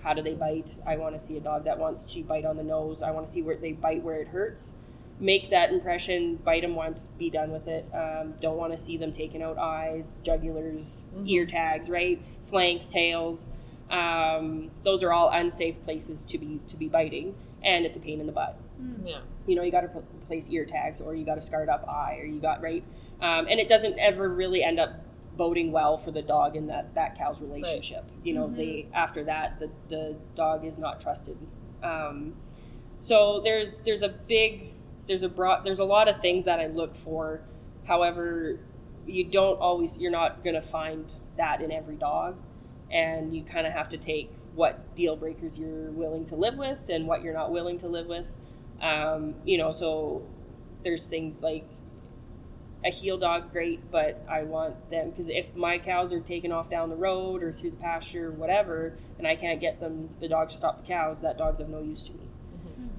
How 0.01 0.13
do 0.13 0.21
they 0.21 0.33
bite? 0.33 0.75
I 0.85 0.95
want 0.97 1.13
to 1.17 1.19
see 1.19 1.35
a 1.37 1.41
dog 1.41 1.65
that 1.65 1.77
wants 1.77 2.05
to 2.13 2.23
bite 2.23 2.45
on 2.45 2.57
the 2.57 2.63
nose. 2.63 3.01
I 3.03 3.11
want 3.11 3.25
to 3.27 3.31
see 3.31 3.41
where 3.41 3.57
they 3.57 3.73
bite 3.73 4.03
where 4.03 4.15
it 4.21 4.29
hurts. 4.29 4.73
Make 5.19 5.49
that 5.49 5.71
impression, 5.71 6.37
bite 6.37 6.61
them 6.61 6.75
once, 6.75 7.09
be 7.17 7.29
done 7.29 7.51
with 7.51 7.67
it. 7.67 7.85
Um, 7.93 8.35
don't 8.39 8.55
want 8.55 8.71
to 8.71 8.77
see 8.77 8.95
them 8.95 9.11
taking 9.11 9.43
out 9.43 9.57
eyes, 9.57 10.17
jugulars, 10.23 11.03
ear 11.25 11.45
tags, 11.45 11.89
right? 11.89 12.21
Flanks, 12.41 12.87
tails. 12.87 13.45
Um, 13.89 14.71
those 14.85 15.03
are 15.03 15.11
all 15.11 15.29
unsafe 15.29 15.81
places 15.81 16.23
to 16.27 16.37
be 16.37 16.61
to 16.67 16.77
be 16.77 16.87
biting, 16.87 17.35
and 17.63 17.85
it's 17.85 17.97
a 17.97 17.99
pain 17.99 18.19
in 18.21 18.27
the 18.27 18.31
butt 18.31 18.57
Yeah. 19.03 19.21
you 19.47 19.55
know 19.55 19.63
you 19.63 19.71
got 19.71 19.81
to 19.81 19.89
place 20.27 20.47
ear 20.49 20.63
tags 20.63 21.01
or 21.01 21.15
you 21.15 21.25
got 21.25 21.37
a 21.37 21.41
scarred 21.41 21.69
up 21.69 21.85
eye 21.89 22.19
or 22.21 22.25
you 22.25 22.39
got 22.39 22.61
right 22.61 22.83
um, 23.19 23.47
and 23.49 23.59
it 23.59 23.67
doesn't 23.67 23.97
ever 23.99 24.29
really 24.29 24.63
end 24.63 24.79
up 24.79 25.01
boding 25.39 25.71
well 25.71 25.97
for 25.97 26.11
the 26.11 26.21
dog 26.21 26.57
and 26.57 26.69
that 26.69 26.93
that 26.95 27.17
cow's 27.17 27.41
relationship. 27.41 28.03
You 28.23 28.33
know 28.33 28.47
they 28.47 28.89
after 28.93 29.23
that 29.23 29.57
the 29.59 29.71
the 29.87 30.17
dog 30.35 30.65
is 30.65 30.77
not 30.77 30.99
trusted. 30.99 31.37
Um, 31.81 32.33
so 32.99 33.39
there's 33.41 33.79
there's 33.79 34.03
a 34.03 34.09
big 34.09 34.73
there's 35.07 35.23
a 35.23 35.29
broad 35.29 35.63
there's 35.63 35.79
a 35.79 35.85
lot 35.85 36.09
of 36.09 36.19
things 36.19 36.43
that 36.43 36.59
i 36.59 36.67
look 36.67 36.93
for. 36.93 37.41
However 37.85 38.59
you 39.07 39.23
don't 39.23 39.59
always 39.59 39.97
you're 39.97 40.11
not 40.11 40.43
going 40.43 40.55
to 40.55 40.61
find 40.61 41.09
that 41.37 41.61
in 41.61 41.71
every 41.71 41.95
dog. 41.95 42.35
And 42.91 43.33
you 43.33 43.43
kind 43.43 43.65
of 43.65 43.71
have 43.71 43.87
to 43.89 43.97
take 43.97 44.33
what 44.55 44.93
deal 44.93 45.15
breakers 45.15 45.57
you're 45.57 45.91
willing 45.91 46.25
to 46.25 46.35
live 46.35 46.57
with 46.57 46.89
and 46.89 47.07
what 47.07 47.23
you're 47.23 47.33
not 47.33 47.51
willing 47.51 47.79
to 47.79 47.87
live 47.87 48.07
with. 48.07 48.25
Um, 48.81 49.35
you 49.45 49.57
know 49.57 49.71
so 49.71 50.27
there's 50.83 51.05
things 51.05 51.39
like 51.41 51.65
a 52.85 52.89
heel 52.89 53.17
dog 53.17 53.51
great 53.51 53.91
but 53.91 54.23
i 54.29 54.41
want 54.43 54.89
them 54.89 55.09
because 55.09 55.29
if 55.29 55.53
my 55.55 55.77
cows 55.77 56.13
are 56.13 56.21
taken 56.21 56.51
off 56.51 56.69
down 56.69 56.89
the 56.89 56.95
road 56.95 57.43
or 57.43 57.51
through 57.51 57.71
the 57.71 57.77
pasture 57.77 58.27
or 58.27 58.31
whatever 58.31 58.97
and 59.17 59.27
i 59.27 59.35
can't 59.35 59.59
get 59.59 59.79
them 59.79 60.09
the 60.19 60.27
dog 60.27 60.49
to 60.49 60.55
stop 60.55 60.77
the 60.77 60.83
cows 60.83 61.21
that 61.21 61.37
dog's 61.37 61.59
of 61.59 61.67
no 61.67 61.81
use 61.81 62.03
to 62.03 62.13
me 62.13 62.29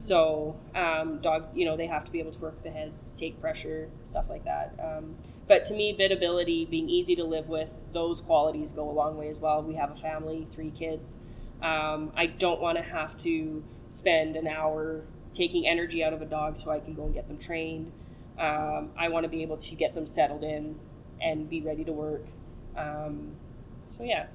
so 0.01 0.57
um, 0.75 1.21
dogs, 1.21 1.55
you 1.55 1.67
know, 1.67 1.77
they 1.77 1.87
have 1.87 2.07
to 2.07 2.11
be 2.11 2.21
able 2.21 2.33
to 2.33 2.39
work 2.39 2.63
the 2.63 2.71
heads, 2.71 3.13
take 3.19 3.39
pressure, 3.39 3.91
stuff 4.07 4.31
like 4.31 4.45
that. 4.45 4.75
Um, 4.83 5.17
but 5.47 5.67
to 5.67 5.75
me, 5.75 5.95
biddability, 5.95 6.69
being 6.69 6.89
easy 6.89 7.15
to 7.17 7.25
live 7.25 7.49
with, 7.49 7.83
those 7.93 8.23
qualities 8.23 8.73
go 8.73 8.89
a 8.89 8.93
long 8.93 9.19
way 9.19 9.29
as 9.29 9.39
well. 9.39 9.63
We 9.63 9.75
have 9.75 9.91
a 9.91 9.97
family, 9.97 10.49
three 10.51 10.71
kids. 10.71 11.19
Um, 11.63 12.13
I 12.17 12.27
don't 12.27 12.63
want 12.63 12.79
to 12.79 12.83
have 12.83 13.19
to 13.19 13.63
spend 13.91 14.37
an 14.37 14.47
hour 14.47 15.05
taking 15.35 15.67
energy 15.67 16.03
out 16.03 16.15
of 16.15 16.23
a 16.23 16.27
dog 16.27 16.57
so 16.57 16.71
I 16.71 16.81
can 16.81 16.95
go 16.95 17.05
and 17.05 17.13
get 17.13 17.29
them 17.29 17.37
trained. 17.37 17.93
Um, 18.41 18.91
I 18.99 19.09
want 19.11 19.25
to 19.25 19.29
be 19.29 19.43
able 19.43 19.59
to 19.59 19.75
get 19.75 19.95
them 19.95 20.07
settled 20.07 20.43
in 20.43 20.77
and 21.21 21.49
be 21.49 21.61
ready 21.61 21.85
to 21.85 21.93
work. 21.93 22.25
Um, 22.77 23.33
so 23.91 24.03
yeah, 24.03 24.27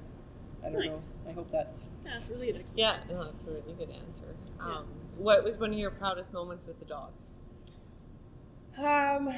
I 0.64 0.70
don't 0.70 0.84
Nice. 0.86 1.12
know. 1.24 1.30
I 1.30 1.34
hope 1.34 1.50
that's 1.50 1.86
Yeah, 2.04 2.12
that's 2.14 2.30
really 2.30 2.52
good. 2.52 2.64
Yeah, 2.76 2.98
no, 3.10 3.24
that's 3.24 3.42
a 3.42 3.46
really 3.50 3.72
good 3.76 3.90
answer. 3.90 4.36
Um, 4.60 4.86
what 5.18 5.42
was 5.42 5.58
one 5.58 5.72
of 5.72 5.78
your 5.78 5.90
proudest 5.90 6.32
moments 6.32 6.66
with 6.66 6.78
the 6.78 6.84
dog? 6.84 7.10
Um, 8.78 9.28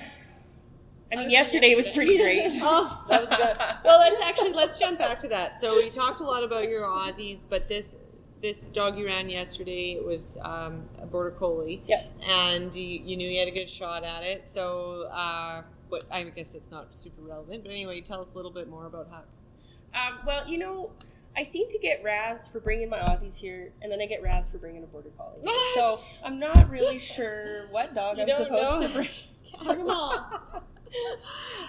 I 1.10 1.16
mean, 1.16 1.24
was 1.24 1.32
yesterday 1.32 1.74
was 1.74 1.88
pretty 1.88 2.18
great. 2.22 2.52
Oh, 2.60 3.04
that 3.08 3.20
was 3.28 3.36
good. 3.36 3.56
Well, 3.84 3.98
let's 4.00 4.20
actually 4.20 4.52
let's 4.52 4.78
jump 4.78 4.98
back 4.98 5.18
to 5.20 5.28
that. 5.28 5.56
So 5.56 5.76
we 5.76 5.88
talked 5.88 6.20
a 6.20 6.24
lot 6.24 6.42
about 6.44 6.68
your 6.68 6.82
Aussies, 6.82 7.46
but 7.48 7.68
this 7.68 7.96
this 8.40 8.66
dog 8.66 8.96
you 8.98 9.06
ran 9.06 9.28
yesterday 9.28 9.92
it 9.92 10.04
was 10.04 10.38
um, 10.42 10.82
a 11.00 11.06
border 11.06 11.30
collie. 11.30 11.82
Yeah. 11.86 12.04
And 12.26 12.74
you, 12.74 12.84
you 12.84 13.16
knew 13.16 13.28
you 13.28 13.38
had 13.38 13.48
a 13.48 13.52
good 13.52 13.68
shot 13.68 14.04
at 14.04 14.22
it. 14.22 14.46
So, 14.46 15.08
uh, 15.12 15.62
what 15.88 16.04
I 16.10 16.24
guess 16.24 16.54
it's 16.54 16.70
not 16.70 16.94
super 16.94 17.22
relevant, 17.22 17.62
but 17.62 17.72
anyway, 17.72 18.00
tell 18.02 18.20
us 18.20 18.34
a 18.34 18.36
little 18.36 18.50
bit 18.50 18.68
more 18.68 18.86
about 18.86 19.08
Huck. 19.10 19.26
Um, 19.94 20.18
well, 20.26 20.46
you 20.46 20.58
know, 20.58 20.90
I 21.36 21.42
seem 21.42 21.68
to 21.68 21.78
get 21.78 22.04
razzed 22.04 22.52
for 22.52 22.60
bringing 22.60 22.90
my 22.90 22.98
Aussies 22.98 23.36
here, 23.36 23.72
and 23.80 23.90
then 23.90 24.00
I 24.00 24.06
get 24.06 24.22
razzed 24.22 24.50
for 24.50 24.58
bringing 24.58 24.82
a 24.82 24.86
border 24.86 25.10
collie. 25.16 25.38
What? 25.40 25.74
So 25.74 26.00
I'm 26.24 26.38
not 26.38 26.68
really 26.68 26.98
sure 27.14 27.68
what 27.70 27.94
dog 27.94 28.18
You 28.18 28.24
I'm 28.24 28.30
supposed 28.32 28.80
know? 28.80 28.86
to 28.88 28.92
bring. 28.92 29.08
Bring 29.64 29.88
all. 29.88 30.64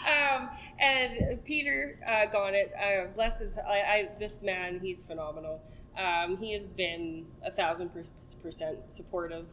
um, 0.05 0.49
and 0.79 1.43
Peter 1.45 1.97
uh, 2.05 2.25
Gonnet, 2.33 2.71
uh, 2.77 3.07
bless 3.15 3.39
his, 3.39 3.57
I, 3.57 3.71
I, 3.71 4.09
this 4.19 4.41
man, 4.41 4.81
he's 4.81 5.01
phenomenal. 5.01 5.61
Um, 5.97 6.37
he 6.37 6.53
has 6.53 6.71
been 6.71 7.25
a 7.43 7.51
thousand 7.51 7.91
percent 8.41 8.77
supportive. 8.89 9.45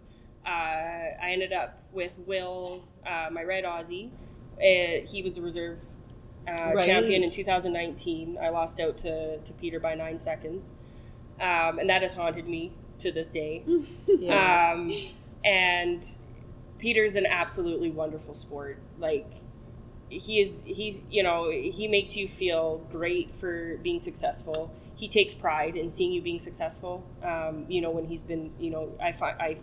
Uh, 0.44 0.48
I 0.48 1.30
ended 1.32 1.52
up 1.52 1.82
with 1.92 2.18
Will, 2.26 2.84
uh, 3.06 3.28
my 3.32 3.42
red 3.42 3.64
Aussie. 3.64 4.10
Uh, 4.58 5.04
he 5.06 5.22
was 5.22 5.38
a 5.38 5.42
reserve 5.42 5.80
uh, 6.48 6.72
Right. 6.74 6.84
champion 6.84 7.24
in 7.24 7.30
2019. 7.30 8.38
I 8.40 8.50
lost 8.50 8.78
out 8.78 8.96
to, 8.98 9.38
to 9.38 9.52
Peter 9.54 9.80
by 9.80 9.94
nine 9.96 10.18
seconds. 10.18 10.72
Um, 11.40 11.78
and 11.80 11.90
that 11.90 12.02
has 12.02 12.14
haunted 12.14 12.48
me 12.48 12.72
to 13.00 13.10
this 13.12 13.30
day. 13.30 13.64
Um, 14.30 14.92
and 15.44 16.04
Peter's 16.78 17.14
an 17.16 17.26
absolutely 17.26 17.90
wonderful 17.90 18.34
sport. 18.34 18.78
Like 18.98 19.30
he 20.08 20.40
is, 20.40 20.62
he's 20.66 21.02
you 21.10 21.22
know 21.22 21.50
he 21.50 21.88
makes 21.88 22.16
you 22.16 22.28
feel 22.28 22.78
great 22.90 23.34
for 23.34 23.76
being 23.78 24.00
successful. 24.00 24.72
He 24.94 25.08
takes 25.08 25.34
pride 25.34 25.76
in 25.76 25.90
seeing 25.90 26.12
you 26.12 26.22
being 26.22 26.40
successful. 26.40 27.04
Um, 27.22 27.66
you 27.68 27.80
know 27.80 27.90
when 27.90 28.06
he's 28.06 28.22
been, 28.22 28.52
you 28.58 28.70
know, 28.70 28.92
I 29.02 29.12
fi- 29.12 29.36
I 29.38 29.58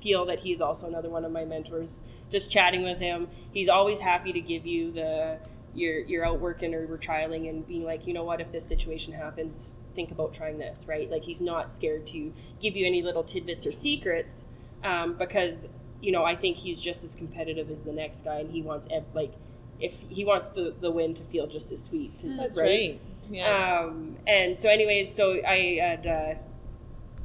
feel 0.00 0.26
that 0.26 0.40
he's 0.40 0.60
also 0.60 0.86
another 0.86 1.08
one 1.08 1.24
of 1.24 1.32
my 1.32 1.44
mentors. 1.44 2.00
Just 2.30 2.50
chatting 2.50 2.82
with 2.82 2.98
him, 2.98 3.28
he's 3.52 3.68
always 3.68 4.00
happy 4.00 4.32
to 4.32 4.40
give 4.40 4.66
you 4.66 4.92
the 4.92 5.38
you're 5.74 6.00
you're 6.00 6.24
out 6.24 6.40
working 6.40 6.74
or 6.74 6.86
we're 6.86 6.98
trialing 6.98 7.48
and 7.48 7.66
being 7.66 7.84
like, 7.84 8.06
you 8.06 8.14
know 8.14 8.24
what, 8.24 8.40
if 8.40 8.50
this 8.52 8.66
situation 8.66 9.12
happens, 9.12 9.74
think 9.94 10.10
about 10.10 10.32
trying 10.32 10.58
this, 10.58 10.86
right? 10.88 11.10
Like 11.10 11.24
he's 11.24 11.40
not 11.40 11.72
scared 11.72 12.06
to 12.08 12.32
give 12.60 12.76
you 12.76 12.86
any 12.86 13.02
little 13.02 13.24
tidbits 13.24 13.66
or 13.66 13.72
secrets 13.72 14.44
um, 14.84 15.14
because 15.14 15.68
you 16.00 16.12
know 16.12 16.24
I 16.24 16.36
think 16.36 16.58
he's 16.58 16.80
just 16.80 17.04
as 17.04 17.14
competitive 17.14 17.70
as 17.70 17.82
the 17.82 17.92
next 17.92 18.24
guy, 18.24 18.40
and 18.40 18.50
he 18.50 18.62
wants 18.62 18.86
ev- 18.90 19.04
like 19.14 19.32
if 19.80 20.00
he 20.08 20.24
wants 20.24 20.48
the 20.50 20.74
the 20.80 20.90
win 20.90 21.14
to 21.14 21.22
feel 21.22 21.46
just 21.46 21.72
as 21.72 21.82
sweet. 21.82 22.18
To, 22.20 22.36
That's 22.36 22.58
right. 22.58 23.00
Yeah. 23.30 23.80
Um, 23.86 24.16
and 24.26 24.56
so, 24.56 24.68
anyways, 24.68 25.12
so 25.14 25.40
I 25.46 25.78
had 25.80 26.06
uh, 26.06 26.34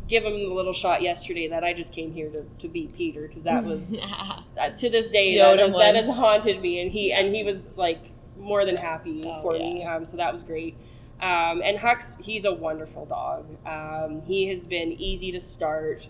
give 0.07 0.25
him 0.25 0.33
the 0.33 0.53
little 0.53 0.73
shot 0.73 1.01
yesterday 1.01 1.47
that 1.49 1.63
I 1.63 1.73
just 1.73 1.93
came 1.93 2.11
here 2.11 2.29
to, 2.29 2.43
to 2.59 2.67
beat 2.67 2.95
Peter 2.95 3.27
because 3.27 3.43
that 3.43 3.63
was 3.63 3.81
uh, 4.59 4.69
to 4.71 4.89
this 4.89 5.09
day 5.09 5.37
that, 5.37 5.59
has, 5.59 5.71
that 5.73 5.95
has 5.95 6.07
haunted 6.07 6.61
me, 6.61 6.81
and 6.81 6.91
he 6.91 7.13
and 7.13 7.33
he 7.33 7.43
was 7.43 7.63
like 7.75 8.03
more 8.37 8.65
than 8.65 8.75
happy 8.77 9.23
Oh, 9.25 9.41
for 9.41 9.55
yeah. 9.55 9.61
me. 9.73 9.83
Um, 9.85 10.05
so 10.05 10.17
that 10.17 10.31
was 10.33 10.43
great. 10.43 10.75
Um, 11.21 11.61
and 11.63 11.77
Hux, 11.77 12.19
he's 12.19 12.45
a 12.45 12.51
wonderful 12.51 13.05
dog. 13.05 13.45
Um, 13.65 14.23
he 14.23 14.47
has 14.47 14.65
been 14.65 14.91
easy 14.93 15.31
to 15.31 15.39
start. 15.39 16.09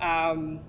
Um, 0.00 0.60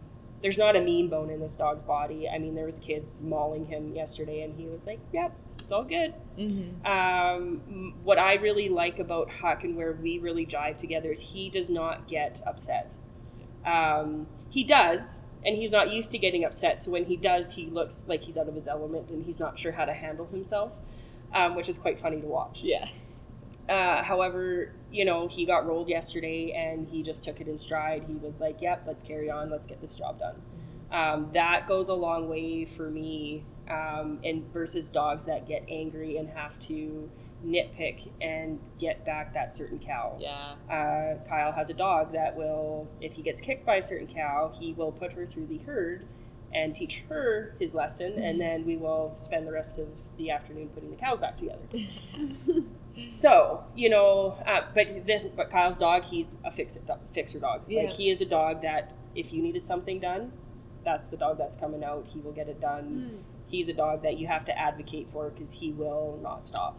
there's 0.42 0.58
not 0.58 0.76
a 0.76 0.82
mean 0.82 1.10
bone 1.10 1.30
in 1.30 1.40
this 1.40 1.56
dog's 1.56 1.84
body. 1.84 2.30
I 2.30 2.38
mean, 2.38 2.56
there 2.56 2.66
was 2.66 2.80
kids 2.80 3.22
mauling 3.22 3.66
him 3.66 3.96
yesterday, 3.96 4.42
and 4.42 4.56
he 4.60 4.68
was 4.68 4.86
like, 4.86 5.00
"Yep, 5.12 5.36
it's 5.60 5.72
all 5.72 5.84
good." 5.84 6.14
Mhm. 6.38 6.86
Um, 6.86 7.96
what 8.04 8.20
I 8.20 8.36
really 8.36 8.70
like 8.70 9.00
about 9.00 9.32
Huck 9.32 9.64
and 9.64 9.76
where 9.76 9.94
we 9.94 10.20
really 10.20 10.46
jive 10.46 10.78
together 10.78 11.12
is 11.12 11.22
he 11.22 11.50
does 11.50 11.70
not 11.70 12.08
get 12.08 12.42
upset. 12.46 12.94
Um, 13.66 14.28
he 14.50 14.64
does, 14.64 15.22
and 15.46 15.56
he's 15.58 15.72
not 15.72 15.92
used 15.92 16.12
to 16.12 16.18
getting 16.18 16.44
upset. 16.46 16.82
So 16.82 16.92
when 16.92 17.06
he 17.06 17.18
does, 17.18 17.54
he 17.54 17.66
looks 17.68 18.04
like 18.08 18.24
he's 18.24 18.38
out 18.38 18.48
of 18.48 18.56
his 18.56 18.68
element 18.68 19.10
and 19.10 19.26
he's 19.26 19.40
not 19.40 19.58
sure 19.60 19.72
how 19.74 19.86
to 19.86 19.94
handle 19.94 20.26
himself, 20.28 20.72
um, 21.34 21.56
which 21.56 21.68
is 21.68 21.78
quite 21.78 22.00
funny 22.00 22.22
to 22.22 22.28
watch. 22.28 22.62
Yeah. 22.64 22.88
Uh, 23.70 24.02
however, 24.02 24.74
you 24.92 25.04
know, 25.04 25.28
he 25.28 25.46
got 25.46 25.66
rolled 25.66 25.90
yesterday 25.90 26.52
and 26.52 26.88
he 26.88 27.04
just 27.04 27.24
took 27.24 27.42
it 27.42 27.48
in 27.48 27.58
stride. 27.58 28.06
He 28.08 28.16
was 28.16 28.40
like, 28.40 28.62
yep, 28.62 28.84
let's 28.88 29.04
carry 29.04 29.30
on. 29.30 29.50
Let's 29.50 29.68
get 29.68 29.82
this 29.82 29.96
job 29.96 30.20
done. 30.20 30.42
Um, 30.92 31.30
that 31.34 31.68
goes 31.68 31.90
a 31.90 31.94
long 31.94 32.30
way 32.30 32.64
for 32.64 32.90
me 32.90 33.44
um, 33.70 34.20
and 34.24 34.52
versus 34.54 34.90
dogs 34.90 35.26
that 35.26 35.48
get 35.48 35.66
angry 35.68 36.18
and 36.18 36.30
have 36.30 36.58
to 36.62 37.10
nitpick 37.46 38.10
and 38.22 38.60
get 38.80 39.06
back 39.06 39.34
that 39.34 39.52
certain 39.52 39.80
cow. 39.80 40.18
Yeah. 40.20 40.56
Uh, 40.70 41.24
Kyle 41.28 41.52
has 41.52 41.70
a 41.70 41.74
dog 41.74 42.14
that 42.14 42.36
will, 42.36 42.88
if 43.02 43.14
he 43.14 43.22
gets 43.22 43.42
kicked 43.42 43.66
by 43.66 43.76
a 43.76 43.82
certain 43.82 44.08
cow, 44.08 44.52
he 44.58 44.74
will 44.74 44.92
put 44.92 45.14
her 45.14 45.26
through 45.26 45.48
the 45.48 45.58
herd 45.60 46.06
and 46.54 46.74
teach 46.74 47.04
her 47.10 47.54
his 47.60 47.74
lesson, 47.74 48.14
and 48.24 48.40
then 48.40 48.66
we 48.66 48.78
will 48.78 49.14
spend 49.18 49.46
the 49.46 49.52
rest 49.52 49.78
of 49.78 49.88
the 50.18 50.32
afternoon 50.32 50.70
putting 50.70 50.90
the 50.90 50.96
cows 50.96 51.20
back 51.20 51.38
together. 51.38 51.68
so 53.10 53.64
you 53.76 53.90
know, 53.90 54.38
uh, 54.46 54.62
but 54.74 55.06
this, 55.06 55.26
but 55.36 55.50
Kyle's 55.50 55.78
dog, 55.78 56.04
he's 56.06 56.38
a 56.44 56.52
fix 56.52 56.76
it, 56.76 56.84
fixer 57.14 57.40
dog. 57.40 57.62
Yeah. 57.68 57.84
Like 57.84 57.92
he 57.94 58.10
is 58.10 58.22
a 58.22 58.26
dog 58.26 58.62
that 58.64 58.94
if 59.16 59.32
you 59.34 59.42
needed 59.42 59.64
something 59.64 60.00
done, 60.00 60.32
that's 60.84 61.08
the 61.08 61.18
dog 61.18 61.38
that's 61.38 61.56
coming 61.56 61.84
out. 61.84 62.08
He 62.14 62.20
will 62.20 62.32
get 62.32 62.48
it 62.50 62.60
done. 62.62 63.24
He's 63.48 63.70
a 63.70 63.74
dog 63.74 64.04
that 64.04 64.18
you 64.18 64.28
have 64.28 64.46
to 64.46 64.58
advocate 64.58 65.08
for 65.12 65.30
because 65.30 65.54
he 65.54 65.72
will 65.72 66.20
not 66.22 66.46
stop. 66.46 66.78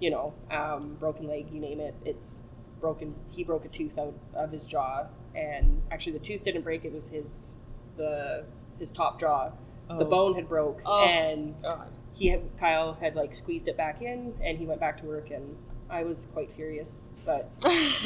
You 0.00 0.10
know, 0.10 0.34
um, 0.50 0.96
broken 1.00 1.26
leg, 1.26 1.50
you 1.50 1.60
name 1.60 1.80
it. 1.80 1.94
It's 2.04 2.38
broken. 2.80 3.14
He 3.30 3.42
broke 3.44 3.64
a 3.64 3.68
tooth 3.68 3.96
out 3.98 4.14
of 4.34 4.52
his 4.52 4.64
jaw, 4.64 5.06
and 5.34 5.82
actually 5.90 6.12
the 6.12 6.24
tooth 6.24 6.42
didn't 6.44 6.62
break. 6.62 6.84
It 6.84 6.92
was 6.92 7.08
his 7.08 7.54
the 7.96 8.44
his 8.78 8.90
top 8.90 9.18
jaw. 9.20 9.52
The 9.88 9.94
Oh. 9.96 10.04
bone 10.04 10.34
had 10.34 10.48
broke, 10.48 10.82
Oh. 10.84 11.04
and 11.04 11.54
God. 11.62 11.88
He 12.14 12.28
had, 12.28 12.42
Kyle 12.58 12.94
had 12.94 13.14
like 13.16 13.34
squeezed 13.34 13.68
it 13.68 13.76
back 13.76 14.00
in, 14.02 14.34
and 14.42 14.58
he 14.58 14.66
went 14.66 14.80
back 14.80 14.98
to 15.00 15.04
work, 15.06 15.30
and 15.30 15.56
I 15.90 16.04
was 16.04 16.26
quite 16.32 16.52
furious, 16.52 17.00
but 17.26 17.50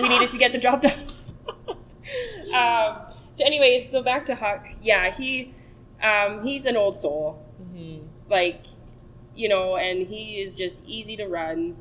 we 0.01 0.09
needed 0.09 0.31
to 0.31 0.39
get 0.39 0.53
the 0.53 0.59
job 0.59 0.83
done. 0.83 0.99
um, 2.55 2.97
so, 3.33 3.45
anyways, 3.45 3.91
so 3.91 4.03
back 4.03 4.27
to 4.27 4.35
Huck. 4.35 4.67
Yeah, 4.83 5.11
he 5.15 5.55
um, 6.03 6.45
he's 6.45 6.67
an 6.67 6.77
old 6.77 6.97
soul, 6.97 7.45
Mhm. 7.63 8.03
like 8.31 8.63
you 9.35 9.49
know, 9.49 9.77
and 9.77 10.07
he 10.09 10.41
is 10.41 10.55
just 10.55 10.83
easy 10.85 11.17
to 11.17 11.27
run. 11.27 11.77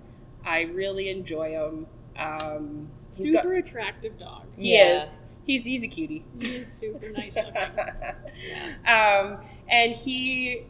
I 0.46 0.62
really 0.62 1.10
enjoy 1.10 1.52
him. 1.52 1.88
Um, 2.18 2.90
he's 3.16 3.32
got- 3.32 3.44
Super 3.44 3.56
attractive 3.56 4.20
dog. 4.20 4.44
he 4.58 4.74
Yeah. 4.76 5.04
is. 5.04 5.10
He's 5.46 5.66
he's 5.66 5.84
a 5.84 5.88
cutie. 5.88 6.26
He 6.40 6.58
is 6.58 6.72
super 6.72 7.10
nice 7.10 7.36
looking. 7.38 7.54
um, 8.86 9.38
and 9.70 9.96
he 9.96 10.64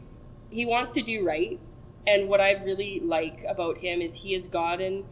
he 0.50 0.66
wants 0.66 0.92
to 0.92 1.02
do 1.02 1.24
right. 1.24 1.58
And 2.06 2.28
what 2.28 2.40
I 2.40 2.52
really 2.52 3.00
like 3.00 3.44
about 3.48 3.78
him 3.78 4.00
is 4.00 4.16
he 4.16 4.32
has 4.32 4.48
gotten 4.48 5.04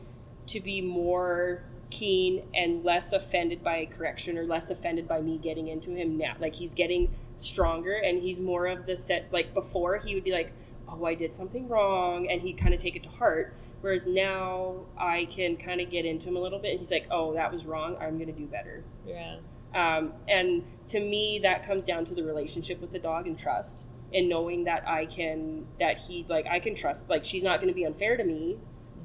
to 0.47 0.61
be 0.61 0.81
more 0.81 1.65
keen 1.91 2.49
and 2.55 2.85
less 2.85 3.13
offended 3.13 3.63
by 3.63 3.77
a 3.77 3.87
correction 3.87 4.39
or 4.39 4.45
less 4.45 4.71
offended 4.71 5.07
by 5.07 5.21
me 5.21 5.39
getting 5.39 5.69
into 5.69 5.93
him 5.95 6.17
now. 6.17 6.35
Like 6.41 6.55
he's 6.55 6.75
getting 6.75 7.15
stronger 7.37 7.93
and 7.93 8.23
he's 8.23 8.41
more 8.41 8.67
of 8.67 8.87
the 8.87 8.97
set. 8.97 9.29
Like 9.33 9.55
before, 9.55 9.99
he 9.99 10.15
would 10.15 10.25
be 10.25 10.33
like, 10.33 10.53
oh, 10.89 11.05
I 11.05 11.15
did 11.15 11.33
something 11.33 11.69
wrong, 11.69 12.31
and 12.31 12.43
he'd 12.43 12.59
kind 12.59 12.73
of 12.73 12.81
take 12.81 12.97
it 12.97 13.03
to 13.03 13.09
heart. 13.09 13.55
Whereas 13.81 14.07
now 14.07 14.87
I 14.99 15.27
can 15.27 15.57
kind 15.57 15.81
of 15.81 15.91
get 15.91 16.05
into 16.05 16.29
him 16.29 16.37
a 16.37 16.41
little 16.41 16.59
bit. 16.59 16.73
And 16.73 16.81
he's 16.81 16.91
like, 16.91 17.07
oh, 17.11 17.35
that 17.35 17.53
was 17.53 17.67
wrong. 17.67 17.97
I'm 18.01 18.19
going 18.19 18.33
to 18.33 18.39
do 18.39 18.47
better. 18.47 18.85
Yeah. 19.07 19.39
Um, 19.75 20.15
and 20.29 20.65
to 20.89 21.01
me, 21.01 21.41
that 21.43 21.67
comes 21.67 21.85
down 21.85 22.05
to 22.07 22.15
the 22.15 22.25
relationship 22.25 22.81
with 22.81 22.93
the 22.93 22.99
dog 22.99 23.27
and 23.27 23.39
trust, 23.39 23.85
and 24.15 24.29
knowing 24.29 24.65
that 24.65 24.87
I 24.87 25.07
can, 25.07 25.67
that 25.81 25.99
he's 25.99 26.29
like, 26.31 26.47
I 26.47 26.61
can 26.61 26.75
trust, 26.75 27.09
like, 27.09 27.25
she's 27.25 27.43
not 27.43 27.57
going 27.61 27.69
to 27.69 27.75
be 27.75 27.85
unfair 27.85 28.17
to 28.17 28.25
me. 28.25 28.59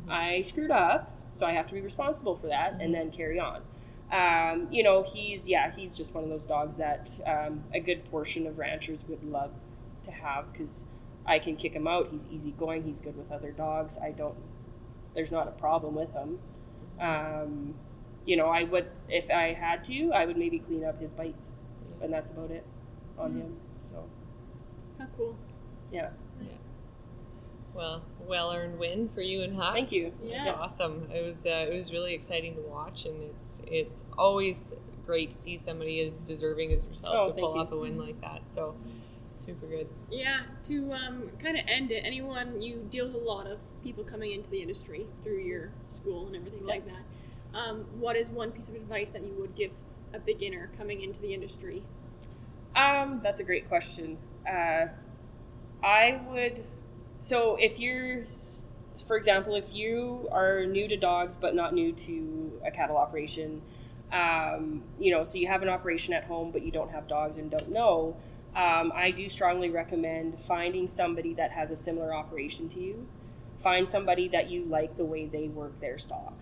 Mm-hmm. 0.03 0.11
I 0.11 0.41
screwed 0.41 0.71
up, 0.71 1.11
so 1.29 1.45
I 1.45 1.53
have 1.53 1.67
to 1.67 1.73
be 1.73 1.81
responsible 1.81 2.35
for 2.35 2.47
that, 2.47 2.77
and 2.79 2.93
then 2.93 3.11
carry 3.11 3.39
on. 3.39 3.61
Um, 4.11 4.67
you 4.71 4.83
know, 4.83 5.03
he's, 5.03 5.47
yeah, 5.47 5.71
he's 5.73 5.95
just 5.95 6.13
one 6.13 6.23
of 6.23 6.29
those 6.29 6.45
dogs 6.45 6.77
that 6.77 7.17
um, 7.25 7.63
a 7.73 7.79
good 7.79 8.03
portion 8.11 8.45
of 8.45 8.57
ranchers 8.57 9.05
would 9.07 9.23
love 9.23 9.51
to 10.03 10.11
have 10.11 10.51
because 10.51 10.85
I 11.25 11.39
can 11.39 11.55
kick 11.55 11.73
him 11.73 11.87
out. 11.87 12.09
He's 12.11 12.27
easygoing, 12.27 12.83
he's 12.83 12.99
good 12.99 13.15
with 13.17 13.31
other 13.31 13.51
dogs. 13.51 13.97
I 14.03 14.11
don't, 14.11 14.35
there's 15.15 15.31
not 15.31 15.47
a 15.47 15.51
problem 15.51 15.95
with 15.95 16.11
him. 16.11 16.39
Um, 16.99 17.75
you 18.25 18.35
know, 18.35 18.47
I 18.47 18.63
would 18.63 18.87
if 19.09 19.29
I 19.31 19.53
had 19.53 19.85
to, 19.85 20.11
I 20.13 20.25
would 20.25 20.37
maybe 20.37 20.59
clean 20.59 20.83
up 20.83 20.99
his 20.99 21.13
bites, 21.13 21.51
and 22.01 22.11
that's 22.13 22.29
about 22.29 22.51
it 22.51 22.65
on 23.17 23.31
Mhm. 23.33 23.37
him. 23.41 23.57
So 23.81 24.03
How 25.01 25.07
cool. 25.17 25.35
yeah, 25.91 26.09
yeah. 26.41 26.47
Well, 27.73 28.03
well 28.27 28.51
earned 28.51 28.77
win 28.77 29.09
for 29.09 29.21
you 29.21 29.41
and 29.41 29.55
Huck. 29.55 29.73
thank 29.73 29.91
you. 29.91 30.07
It's 30.23 30.45
Yeah. 30.45 30.51
awesome. 30.53 31.09
It 31.11 31.25
was 31.25 31.45
uh, 31.47 31.65
it 31.69 31.73
was 31.73 31.91
really 31.91 32.13
exciting 32.13 32.53
to 32.55 32.61
watch, 32.61 33.05
and 33.05 33.15
it's 33.23 33.61
it's 33.65 34.03
always 34.15 34.75
great 35.07 35.31
to 35.31 35.37
see 35.37 35.57
somebody 35.57 36.01
as 36.01 36.23
deserving 36.23 36.71
as 36.71 36.85
yourself 36.85 37.15
Oh, 37.17 37.27
to 37.29 37.33
pull 37.33 37.55
you. 37.55 37.61
off 37.61 37.71
a 37.71 37.77
win 37.77 37.97
like 37.97 38.19
that. 38.21 38.45
So 38.45 38.75
super 39.33 39.65
good. 39.65 39.87
Yeah, 40.11 40.41
to 40.65 40.93
um, 40.93 41.31
kind 41.39 41.57
of 41.57 41.65
end 41.67 41.91
it, 41.91 42.03
anyone, 42.05 42.61
you 42.61 42.85
deal 42.91 43.07
with 43.07 43.15
a 43.15 43.25
lot 43.25 43.47
of 43.47 43.57
people 43.83 44.03
coming 44.03 44.31
into 44.33 44.49
the 44.51 44.61
industry 44.61 45.07
through 45.23 45.39
your 45.39 45.71
school 45.87 46.27
and 46.27 46.35
everything 46.35 46.63
like 46.63 46.85
that. 46.85 47.57
Um, 47.57 47.85
what 47.99 48.15
is 48.15 48.29
one 48.29 48.51
piece 48.51 48.69
of 48.69 48.75
advice 48.75 49.09
that 49.11 49.23
you 49.23 49.33
would 49.39 49.55
give 49.55 49.71
a 50.13 50.19
beginner 50.19 50.69
coming 50.77 51.01
into 51.01 51.19
the 51.19 51.33
industry? 51.33 51.81
Um, 52.75 53.19
that's 53.23 53.39
a 53.39 53.43
great 53.43 53.67
question. 53.67 54.17
Uh, 54.49 54.87
I 55.83 56.21
would. 56.27 56.65
So 57.19 57.55
if 57.59 57.79
you're, 57.79 58.23
for 59.07 59.15
example, 59.15 59.55
if 59.55 59.73
you 59.73 60.27
are 60.31 60.65
new 60.65 60.87
to 60.87 60.97
dogs 60.97 61.37
but 61.37 61.55
not 61.55 61.73
new 61.73 61.91
to 61.93 62.61
a 62.65 62.71
cattle 62.71 62.97
operation, 62.97 63.61
um, 64.11 64.83
you 64.99 65.11
know, 65.11 65.23
so 65.23 65.37
you 65.37 65.47
have 65.47 65.61
an 65.61 65.69
operation 65.69 66.13
at 66.13 66.25
home 66.25 66.51
but 66.51 66.63
you 66.63 66.71
don't 66.71 66.91
have 66.91 67.07
dogs 67.07 67.37
and 67.37 67.49
don't 67.49 67.71
know, 67.71 68.17
um, 68.55 68.91
I 68.93 69.11
do 69.11 69.29
strongly 69.29 69.69
recommend 69.69 70.39
finding 70.41 70.87
somebody 70.87 71.33
that 71.35 71.51
has 71.51 71.71
a 71.71 71.75
similar 71.75 72.13
operation 72.13 72.67
to 72.69 72.79
you. 72.79 73.07
Find 73.61 73.87
somebody 73.87 74.27
that 74.29 74.49
you 74.49 74.65
like 74.65 74.97
the 74.97 75.05
way 75.05 75.25
they 75.27 75.47
work 75.47 75.79
their 75.79 75.97
stock. 75.97 76.33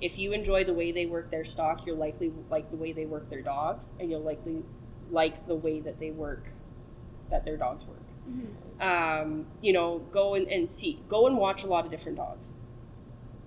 If 0.00 0.18
you 0.18 0.32
enjoy 0.32 0.64
the 0.64 0.74
way 0.74 0.92
they 0.92 1.06
work 1.06 1.30
their 1.30 1.44
stock, 1.44 1.86
you'll 1.86 1.96
likely 1.96 2.32
like 2.50 2.70
the 2.70 2.76
way 2.76 2.92
they 2.92 3.06
work 3.06 3.30
their 3.30 3.42
dogs, 3.42 3.92
and 3.98 4.10
you'll 4.10 4.22
likely 4.22 4.62
like 5.10 5.46
the 5.46 5.54
way 5.54 5.80
that 5.80 5.98
they 5.98 6.10
work, 6.10 6.44
that 7.30 7.44
their 7.44 7.56
dogs 7.56 7.84
work. 7.86 7.98
Um, 8.80 9.46
you 9.60 9.72
know, 9.72 10.00
go 10.10 10.34
and, 10.34 10.46
and 10.48 10.68
see, 10.68 11.00
go 11.08 11.26
and 11.26 11.36
watch 11.36 11.64
a 11.64 11.66
lot 11.66 11.84
of 11.84 11.90
different 11.90 12.18
dogs. 12.18 12.52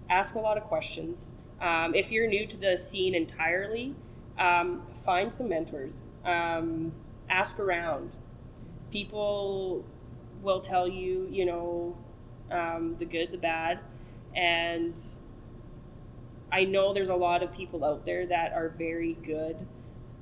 Ask 0.09 0.35
a 0.35 0.39
lot 0.39 0.57
of 0.57 0.63
questions. 0.63 1.29
Um, 1.61 1.93
if 1.95 2.11
you're 2.11 2.27
new 2.27 2.47
to 2.47 2.57
the 2.57 2.75
scene 2.75 3.15
entirely, 3.15 3.95
um, 4.37 4.81
find 5.05 5.31
some 5.31 5.49
mentors. 5.49 6.03
Um, 6.25 6.91
ask 7.29 7.59
around. 7.59 8.11
People 8.91 9.85
will 10.41 10.59
tell 10.59 10.87
you, 10.87 11.27
you 11.31 11.45
know, 11.45 11.97
um, 12.49 12.95
the 12.99 13.05
good, 13.05 13.31
the 13.31 13.37
bad, 13.37 13.79
and 14.35 14.99
I 16.51 16.65
know 16.65 16.93
there's 16.93 17.09
a 17.09 17.15
lot 17.15 17.43
of 17.43 17.53
people 17.53 17.85
out 17.85 18.05
there 18.05 18.25
that 18.25 18.53
are 18.53 18.69
very 18.69 19.13
good 19.23 19.55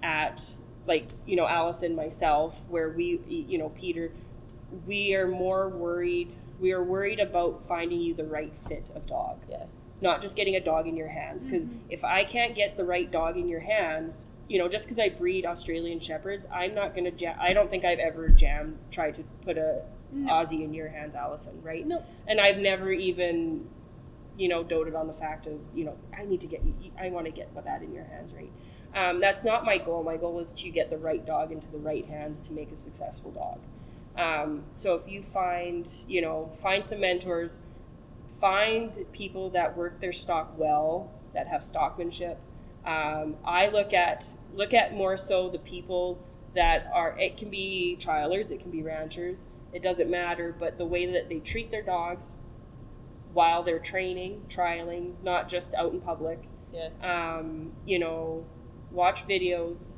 at, 0.04 0.44
like, 0.88 1.08
you 1.26 1.36
know, 1.36 1.48
Allison, 1.48 1.96
myself, 1.96 2.64
where 2.70 2.90
we, 2.90 3.20
you 3.28 3.58
know, 3.58 3.70
Peter, 3.70 4.12
we 4.86 5.16
are 5.16 5.28
more 5.28 5.70
worried. 5.70 6.34
We 6.60 6.72
are 6.74 6.84
worried 6.84 7.20
about 7.20 7.66
finding 7.68 8.02
you 8.02 8.14
the 8.14 8.26
right 8.26 8.54
fit 8.68 8.86
of 8.96 9.06
dog, 9.08 9.40
Yes. 9.48 9.78
not 10.02 10.22
just 10.22 10.36
getting 10.36 10.56
a 10.56 10.60
dog 10.60 10.88
in 10.88 10.96
your 10.98 11.08
hands. 11.08 11.46
Because 11.46 11.66
Mhm. 11.68 11.78
if 11.90 12.04
I 12.04 12.24
can't 12.24 12.56
get 12.56 12.76
the 12.78 12.84
right 12.86 13.10
dog 13.10 13.38
in 13.38 13.48
your 13.48 13.62
hands, 13.62 14.30
you 14.48 14.58
know, 14.58 14.68
just 14.68 14.86
because 14.86 15.00
I 15.00 15.10
breed 15.10 15.46
Australian 15.46 16.00
Shepherds, 16.00 16.48
I'm 16.52 16.74
not 16.74 16.96
gonna 16.96 17.12
jam. 17.12 17.38
I 17.40 17.54
don't 17.54 17.70
think 17.70 17.86
I've 17.86 18.00
ever 18.00 18.30
jammed, 18.30 18.78
tried 18.92 19.16
to 19.16 19.24
put 19.42 19.58
a 19.58 19.84
No. 20.12 20.32
Aussie 20.34 20.64
in 20.64 20.74
your 20.74 20.88
hands, 20.90 21.14
Allison, 21.14 21.62
right? 21.62 21.86
No. 21.86 22.02
And 22.28 22.42
I've 22.42 22.58
never 22.58 22.92
even, 22.92 23.70
you 24.40 24.48
know, 24.48 24.64
doted 24.64 24.96
on 24.96 25.08
the 25.08 25.14
fact 25.14 25.48
of, 25.48 25.60
you 25.76 25.84
know, 25.84 25.98
I 26.18 26.24
need 26.24 26.40
to 26.42 26.48
get 26.48 26.64
I 26.98 27.10
want 27.10 27.26
to 27.26 27.32
get 27.32 27.54
that 27.54 27.84
in 27.84 27.94
your 27.94 28.06
hands, 28.06 28.34
right? 28.34 28.52
Um, 28.96 29.20
that's 29.20 29.44
not 29.44 29.66
my 29.66 29.78
goal. 29.78 30.02
My 30.02 30.16
goal 30.16 30.40
is 30.40 30.54
to 30.54 30.70
get 30.70 30.90
the 30.90 30.98
right 30.98 31.26
dog 31.26 31.52
into 31.52 31.68
the 31.68 31.78
right 31.78 32.06
hands 32.06 32.42
to 32.44 32.54
make 32.54 32.72
a 32.72 32.76
successful 32.76 33.32
dog. 33.32 33.60
Um, 34.18 34.64
so 34.72 34.96
if 34.96 35.12
you 35.12 35.24
find, 35.24 35.88
you 36.08 36.22
know, 36.22 36.52
find 36.56 36.86
some 36.86 37.02
mentors, 37.02 37.60
find 38.40 39.06
people 39.12 39.50
that 39.50 39.76
work 39.76 40.00
their 40.00 40.14
stock 40.14 40.58
well, 40.58 41.12
that 41.34 41.48
have 41.48 41.62
stockmanship. 41.62 42.38
Um, 42.86 43.36
I 43.46 43.68
look 43.68 43.94
at 43.94 44.26
look 44.56 44.74
at 44.74 44.94
more 44.94 45.18
so 45.18 45.50
the 45.50 45.60
people 45.60 46.18
that 46.56 46.90
are. 46.94 47.20
It 47.20 47.36
can 47.36 47.50
be 47.50 47.98
trialers, 48.00 48.52
it 48.52 48.62
can 48.62 48.72
be 48.72 48.82
ranchers. 48.84 49.48
It 49.74 49.84
doesn't 49.84 50.10
matter, 50.10 50.56
but 50.58 50.78
the 50.78 50.86
way 50.86 51.06
that 51.12 51.28
they 51.28 51.40
treat 51.40 51.72
their 51.72 51.84
dogs 51.84 52.36
while 53.34 53.64
they're 53.64 53.80
training, 53.80 54.42
trialing, 54.50 55.14
not 55.24 55.48
just 55.50 55.74
out 55.76 55.94
in 55.94 56.02
public. 56.02 56.44
Yes. 56.74 57.00
Um, 57.04 57.74
you 57.86 58.00
know, 58.00 58.46
watch 58.92 59.28
videos, 59.28 59.94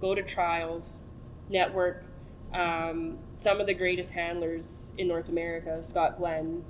go 0.00 0.14
to 0.14 0.22
trials, 0.22 1.02
network. 1.48 2.04
Um, 2.54 3.18
some 3.34 3.60
of 3.60 3.66
the 3.66 3.74
greatest 3.74 4.12
handlers 4.12 4.92
in 4.96 5.08
North 5.08 5.28
America, 5.28 5.82
Scott 5.82 6.16
Glenn, 6.18 6.64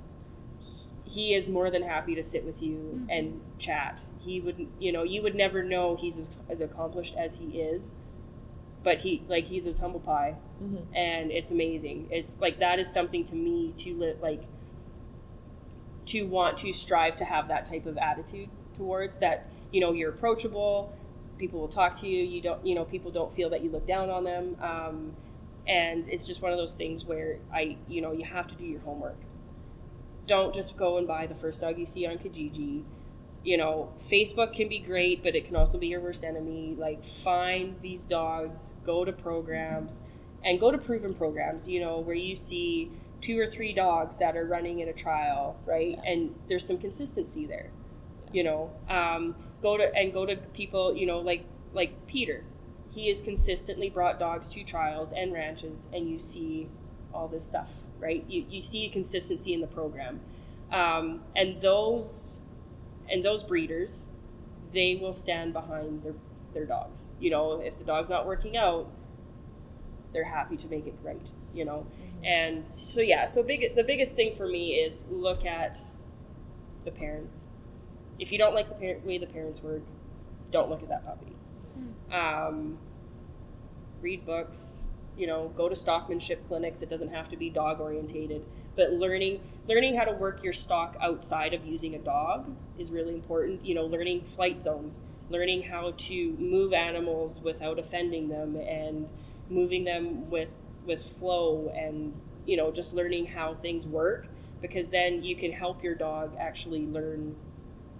he 1.03 1.33
is 1.33 1.47
more 1.49 1.69
than 1.69 1.83
happy 1.83 2.15
to 2.15 2.23
sit 2.23 2.43
with 2.43 2.61
you 2.61 3.01
Mhm. 3.07 3.17
and 3.17 3.41
chat. 3.57 3.99
He 4.19 4.41
would, 4.41 4.67
you 4.79 4.91
know, 4.91 5.03
you 5.03 5.21
would 5.21 5.35
never 5.35 5.63
know 5.63 5.95
he's 5.95 6.17
as, 6.17 6.37
as 6.49 6.59
accomplished 6.61 7.15
as 7.15 7.37
he 7.37 7.61
is, 7.61 7.93
but 8.83 8.99
he, 8.99 9.23
like, 9.27 9.45
he's 9.45 9.67
as 9.67 9.79
humble 9.79 9.99
pie 9.99 10.35
hmm 10.59 10.77
and 10.95 11.31
it's 11.31 11.51
amazing. 11.51 12.07
It's 12.09 12.37
like 12.41 12.57
that 12.59 12.79
is 12.79 12.91
something 12.91 13.23
to 13.25 13.35
me 13.35 13.73
to 13.77 13.93
live 13.95 14.19
like 14.21 14.41
to 16.07 16.23
want 16.23 16.57
to 16.59 16.73
strive 16.73 17.15
to 17.17 17.25
have 17.25 17.47
that 17.47 17.65
type 17.65 17.85
of 17.85 17.97
attitude 17.97 18.49
towards 18.75 19.17
that. 19.19 19.49
You 19.71 19.81
know, 19.81 19.91
you're 19.93 20.09
approachable. 20.09 20.93
People 21.37 21.59
will 21.59 21.67
talk 21.67 21.99
to 22.01 22.07
you. 22.07 22.23
You 22.23 22.41
don't. 22.41 22.65
You 22.65 22.75
know, 22.75 22.85
people 22.85 23.11
don't 23.11 23.33
feel 23.33 23.49
that 23.51 23.63
you 23.63 23.69
look 23.69 23.87
down 23.87 24.09
on 24.09 24.23
them. 24.23 24.57
Um, 24.61 25.13
and 25.67 26.07
it's 26.07 26.25
just 26.25 26.41
one 26.41 26.51
of 26.51 26.57
those 26.57 26.75
things 26.75 27.05
where 27.05 27.39
I, 27.53 27.77
you 27.87 28.01
know, 28.01 28.13
you 28.13 28.23
have 28.23 28.47
to 28.47 28.55
do 28.55 28.65
your 28.65 28.79
homework. 28.81 29.17
Don't 30.25 30.53
just 30.53 30.77
go 30.77 30.97
and 30.97 31.07
buy 31.07 31.27
the 31.27 31.35
first 31.35 31.61
dog 31.61 31.77
you 31.77 31.85
see 31.85 32.05
on 32.05 32.17
Kijiji. 32.17 32.83
You 33.43 33.57
know, 33.57 33.93
Facebook 34.09 34.53
can 34.53 34.67
be 34.67 34.79
great, 34.79 35.23
but 35.23 35.35
it 35.35 35.45
can 35.45 35.55
also 35.55 35.77
be 35.77 35.87
your 35.87 36.01
worst 36.01 36.23
enemy. 36.23 36.75
Like, 36.77 37.05
find 37.05 37.75
these 37.81 38.03
dogs, 38.03 38.75
go 38.85 39.05
to 39.05 39.13
programs, 39.13 40.01
and 40.43 40.59
go 40.59 40.71
to 40.71 40.77
proven 40.77 41.13
programs, 41.13 41.67
you 41.69 41.79
know, 41.79 41.99
where 41.99 42.15
you 42.15 42.35
see 42.35 42.91
two 43.21 43.39
or 43.39 43.47
three 43.47 43.73
dogs 43.73 44.17
that 44.19 44.35
are 44.37 44.45
running 44.45 44.79
in 44.79 44.87
a 44.87 44.93
trial, 44.93 45.59
right? 45.65 45.97
And 46.05 46.35
there's 46.47 46.65
some 46.65 46.77
consistency 46.77 47.45
there, 47.45 47.71
you 48.31 48.43
know. 48.43 48.71
Um, 48.89 49.35
go 49.61 49.77
to 49.77 49.93
and 49.95 50.13
go 50.13 50.25
to 50.25 50.35
people, 50.35 50.95
you 50.95 51.05
know, 51.05 51.19
like 51.19 51.45
like 51.73 52.07
Peter. 52.07 52.43
He 52.91 53.09
has 53.09 53.21
consistently 53.21 53.89
brought 53.89 54.19
dogs 54.19 54.47
to 54.49 54.63
trials 54.63 55.11
and 55.13 55.33
ranches, 55.33 55.87
and 55.93 56.09
you 56.09 56.19
see 56.19 56.69
all 57.13 57.27
this 57.27 57.45
stuff, 57.45 57.71
right? 57.99 58.23
You 58.27 58.45
you 58.49 58.61
see 58.61 58.87
consistency 58.89 59.53
in 59.53 59.61
the 59.61 59.67
program, 59.67 60.21
um, 60.71 61.21
and 61.35 61.61
those 61.61 62.39
and 63.09 63.23
those 63.23 63.43
breeders, 63.43 64.05
they 64.73 64.97
will 64.99 65.13
stand 65.13 65.53
behind 65.53 66.03
their 66.03 66.15
their 66.53 66.65
dogs. 66.65 67.07
You 67.19 67.29
know, 67.29 67.61
if 67.61 67.77
the 67.77 67.83
dog's 67.83 68.09
not 68.09 68.25
working 68.25 68.57
out, 68.57 68.89
they're 70.13 70.23
happy 70.25 70.57
to 70.57 70.67
make 70.67 70.87
it 70.87 70.95
right. 71.03 71.25
You 71.53 71.65
know, 71.65 71.87
and 72.23 72.69
so 72.69 73.01
yeah, 73.01 73.25
so 73.25 73.43
big. 73.43 73.75
The 73.75 73.83
biggest 73.83 74.15
thing 74.15 74.33
for 74.33 74.47
me 74.47 74.75
is 74.75 75.05
look 75.09 75.45
at 75.45 75.79
the 76.85 76.91
parents. 76.91 77.45
If 78.19 78.31
you 78.31 78.37
don't 78.37 78.55
like 78.55 78.79
the 78.79 78.97
way 79.03 79.17
the 79.17 79.27
parents 79.27 79.61
work, 79.61 79.83
don't 80.51 80.69
look 80.69 80.81
at 80.81 80.89
that 80.89 81.05
puppy. 81.05 81.35
Um, 82.11 82.79
read 84.01 84.25
books. 84.25 84.85
You 85.17 85.25
know, 85.25 85.51
go 85.55 85.67
to 85.67 85.75
stockmanship 85.75 86.47
clinics. 86.47 86.81
It 86.81 86.89
doesn't 86.89 87.11
have 87.11 87.27
to 87.29 87.37
be 87.37 87.49
dog 87.49 87.79
orientated, 87.79 88.45
but 88.75 88.93
learning 88.93 89.41
learning 89.67 89.97
how 89.97 90.05
to 90.05 90.11
work 90.11 90.43
your 90.43 90.53
stock 90.53 90.95
outside 91.01 91.53
of 91.53 91.65
using 91.65 91.95
a 91.95 91.99
dog 91.99 92.55
is 92.77 92.91
really 92.91 93.15
important. 93.15 93.65
You 93.65 93.75
know, 93.75 93.85
learning 93.85 94.25
flight 94.25 94.61
zones, 94.61 94.99
learning 95.29 95.63
how 95.63 95.93
to 95.97 96.35
move 96.37 96.71
animals 96.71 97.41
without 97.41 97.79
offending 97.79 98.29
them, 98.29 98.55
and 98.55 99.09
moving 99.49 99.85
them 99.85 100.29
with 100.29 100.51
with 100.87 101.03
flow 101.03 101.71
and 101.75 102.13
you 102.47 102.57
know, 102.57 102.71
just 102.71 102.93
learning 102.93 103.27
how 103.27 103.53
things 103.53 103.85
work 103.85 104.25
because 104.61 104.87
then 104.89 105.23
you 105.23 105.35
can 105.35 105.51
help 105.51 105.83
your 105.83 105.93
dog 105.93 106.35
actually 106.39 106.87
learn 106.87 107.35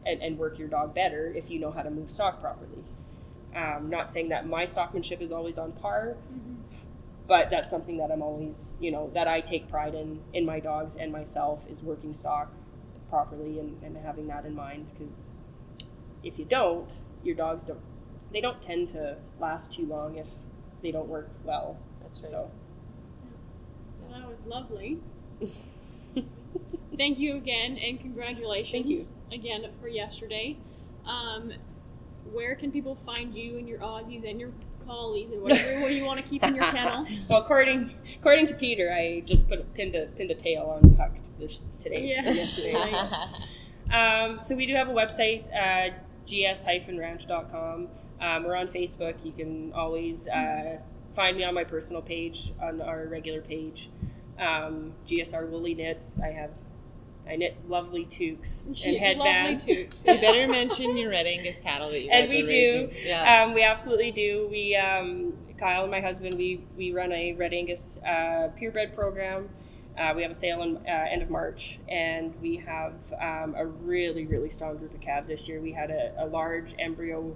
and, 0.06 0.22
and 0.24 0.38
work 0.40 0.58
your 0.58 0.70
dog 0.70 0.96
better 0.96 1.32
if 1.36 1.52
you 1.52 1.60
know 1.60 1.70
how 1.72 1.82
to 1.84 1.92
move 1.92 2.10
stock 2.10 2.40
properly. 2.42 2.84
Um, 3.56 3.90
not 3.90 4.10
saying 4.10 4.30
that 4.30 4.48
my 4.48 4.64
stockmanship 4.64 5.22
is 5.22 5.32
always 5.32 5.58
on 5.58 5.74
par, 5.74 6.16
Mm-hmm. 6.34 6.56
but 7.28 7.50
that's 7.50 7.70
something 7.70 7.98
that 7.98 8.10
I'm 8.12 8.22
always, 8.22 8.78
you 8.80 8.92
know, 8.92 9.12
that 9.14 9.28
I 9.28 9.42
take 9.42 9.70
pride 9.70 9.94
in 9.94 10.22
in 10.34 10.46
my 10.46 10.60
dogs 10.60 10.96
and 10.96 11.12
myself 11.12 11.66
is 11.70 11.84
working 11.84 12.14
stock 12.14 12.52
properly 13.10 13.60
and, 13.60 13.82
and 13.84 13.98
having 13.98 14.28
that 14.28 14.46
in 14.46 14.56
mind 14.56 14.88
because 14.94 15.32
if 16.24 16.40
you 16.40 16.46
don't, 16.46 17.02
your 17.24 17.36
dogs 17.36 17.64
don't 17.64 17.82
they 18.32 18.42
don't 18.42 18.62
tend 18.62 18.90
to 18.90 19.18
last 19.40 19.72
too 19.72 19.86
long 19.86 20.16
if 20.18 20.28
they 20.82 20.92
don't 20.92 21.08
work 21.08 21.30
well. 21.44 21.78
That's 22.02 22.22
right. 22.22 22.30
So 22.32 22.52
that 24.20 24.30
was 24.30 24.44
lovely. 24.46 25.00
Thank 26.98 27.20
you 27.20 27.36
again, 27.36 27.78
and 27.78 28.00
congratulations 28.00 28.72
Thank 28.72 28.88
you. 28.88 29.04
again 29.32 29.70
for 29.80 29.88
yesterday. 29.88 30.58
Um, 31.06 31.54
where 32.32 32.56
can 32.56 32.72
people 32.72 32.96
find 33.06 33.34
you 33.34 33.58
and 33.58 33.68
your 33.68 33.80
Aussies 33.80 34.28
and 34.28 34.40
your 34.40 34.52
collies 34.86 35.32
and 35.32 35.42
whatever 35.42 35.90
you 35.90 36.04
want 36.04 36.24
to 36.24 36.28
keep 36.28 36.44
in 36.44 36.56
your 36.56 36.66
kennel? 36.72 37.06
well, 37.30 37.42
according 37.42 37.94
according 38.16 38.48
to 38.48 38.56
Peter, 38.56 38.92
I 38.92 39.22
just 39.26 39.48
put 39.48 39.74
pinned 39.76 39.96
a 39.96 40.08
pinned 40.08 40.32
a 40.32 40.36
tail 40.36 40.80
on 40.84 40.96
Huck 40.96 41.12
this 41.40 41.62
today. 41.80 42.08
Yeah. 42.08 42.32
Yesterday. 42.32 42.76
Um, 43.92 44.40
so 44.42 44.56
we 44.56 44.66
do 44.66 44.76
have 44.76 44.90
a 44.90 44.94
website, 44.94 45.46
uh, 45.56 45.96
gs-ranch.com. 46.26 47.88
Um, 48.20 48.44
we're 48.44 48.56
on 48.56 48.68
Facebook. 48.68 49.24
You 49.24 49.32
can 49.32 49.72
always 49.74 50.28
uh, 50.28 50.80
find 51.18 51.36
me 51.36 51.44
on 51.44 51.56
my 51.56 51.64
personal 51.64 52.02
page, 52.02 52.54
on 52.62 52.80
our 52.80 53.08
regular 53.08 53.42
page. 53.42 53.90
Um, 54.40 54.94
GSR 55.08 55.50
Woolly 55.50 55.74
Knits. 55.74 56.20
I 56.24 56.28
have, 56.28 56.52
I 57.28 57.36
knit 57.38 57.58
lovely 57.68 58.06
toques 58.06 58.64
She- 58.72 58.90
and 58.92 58.98
headbands. 59.00 59.68
Lovely 59.68 59.86
too. 60.06 60.12
you 60.14 60.22
better 60.22 60.48
mention 60.48 60.96
your 60.96 61.10
Red 61.10 61.26
Angus 61.26 61.60
cattle 61.60 61.90
that 61.90 62.00
you 62.00 62.12
And 62.12 62.28
guys 62.28 62.30
we 62.30 62.44
are 62.44 62.48
do. 62.48 62.90
Yeah. 63.04 63.44
Um, 63.44 63.56
we 63.56 63.64
absolutely 63.64 64.12
do. 64.12 64.48
We, 64.52 64.76
um, 64.76 65.34
Kyle 65.58 65.82
and 65.82 65.92
my 65.92 66.02
husband, 66.02 66.38
we, 66.38 66.64
we 66.78 66.94
run 66.94 67.12
a 67.12 67.34
Red 67.34 67.52
Angus 67.52 67.98
uh, 68.08 68.50
purebred 68.56 68.94
program. 68.94 69.50
Uh, 69.98 70.14
we 70.16 70.22
have 70.22 70.30
a 70.30 70.36
sale 70.36 70.62
in 70.62 70.78
uh, 70.88 71.08
end 71.12 71.24
of 71.24 71.32
March, 71.32 71.80
and 71.90 72.32
we 72.40 72.58
have 72.58 72.94
um, 73.20 73.56
a 73.58 73.66
really, 73.66 74.28
really 74.28 74.52
strong 74.52 74.78
group 74.78 74.94
of 74.94 75.02
calves 75.02 75.30
this 75.30 75.48
year. 75.50 75.60
We 75.60 75.72
had 75.72 75.90
a, 75.90 76.14
a 76.20 76.28
large 76.28 76.76
embryo 76.78 77.36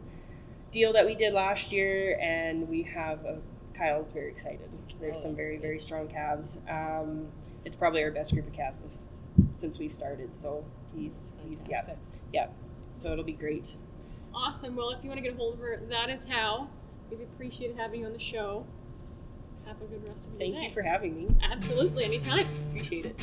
deal 0.72 0.94
that 0.94 1.08
we 1.08 1.16
did 1.16 1.34
last 1.34 1.72
year, 1.72 2.20
and 2.22 2.70
we 2.70 2.84
have 2.84 3.26
a, 3.26 3.40
Kyle's 3.82 4.12
very 4.12 4.30
excited. 4.30 4.70
There's 5.00 5.18
Oh, 5.18 5.22
some 5.22 5.36
very, 5.36 5.56
good. 5.56 5.62
very 5.64 5.80
strong 5.80 6.08
calves. 6.08 6.60
Um, 6.70 7.28
it's 7.66 7.76
probably 7.76 8.04
our 8.04 8.12
best 8.12 8.32
group 8.34 8.46
of 8.48 8.54
calves 8.54 8.82
this, 8.82 9.24
since 9.56 9.80
we've 9.80 9.92
started. 9.92 10.34
So 10.36 10.64
he's, 10.96 11.36
he's 11.48 11.68
yeah, 11.68 11.82
yeah. 12.32 12.48
So 12.94 13.12
it'll 13.12 13.24
be 13.24 13.32
great. 13.34 13.76
Awesome. 14.36 14.76
Well, 14.76 14.92
if 14.92 15.04
you 15.04 15.10
want 15.10 15.18
to 15.18 15.24
get 15.24 15.34
a 15.34 15.38
hold 15.38 15.56
of 15.56 15.60
her, 15.62 15.82
that 15.90 16.10
is 16.12 16.26
how. 16.26 16.70
We've 17.10 17.22
appreciated 17.22 17.76
having 17.76 18.02
you 18.02 18.06
on 18.06 18.14
the 18.14 18.20
show. 18.20 18.66
Have 19.66 19.82
a 19.82 19.86
good 19.86 20.08
rest 20.08 20.28
of 20.28 20.32
your 20.34 20.40
Thank 20.40 20.54
day. 20.54 20.60
Thank 20.60 20.70
you 20.70 20.74
for 20.76 20.82
having 20.84 21.16
me. 21.16 21.36
Absolutely, 21.52 22.04
anytime. 22.06 22.48
Appreciate 22.70 23.06
it. 23.08 23.16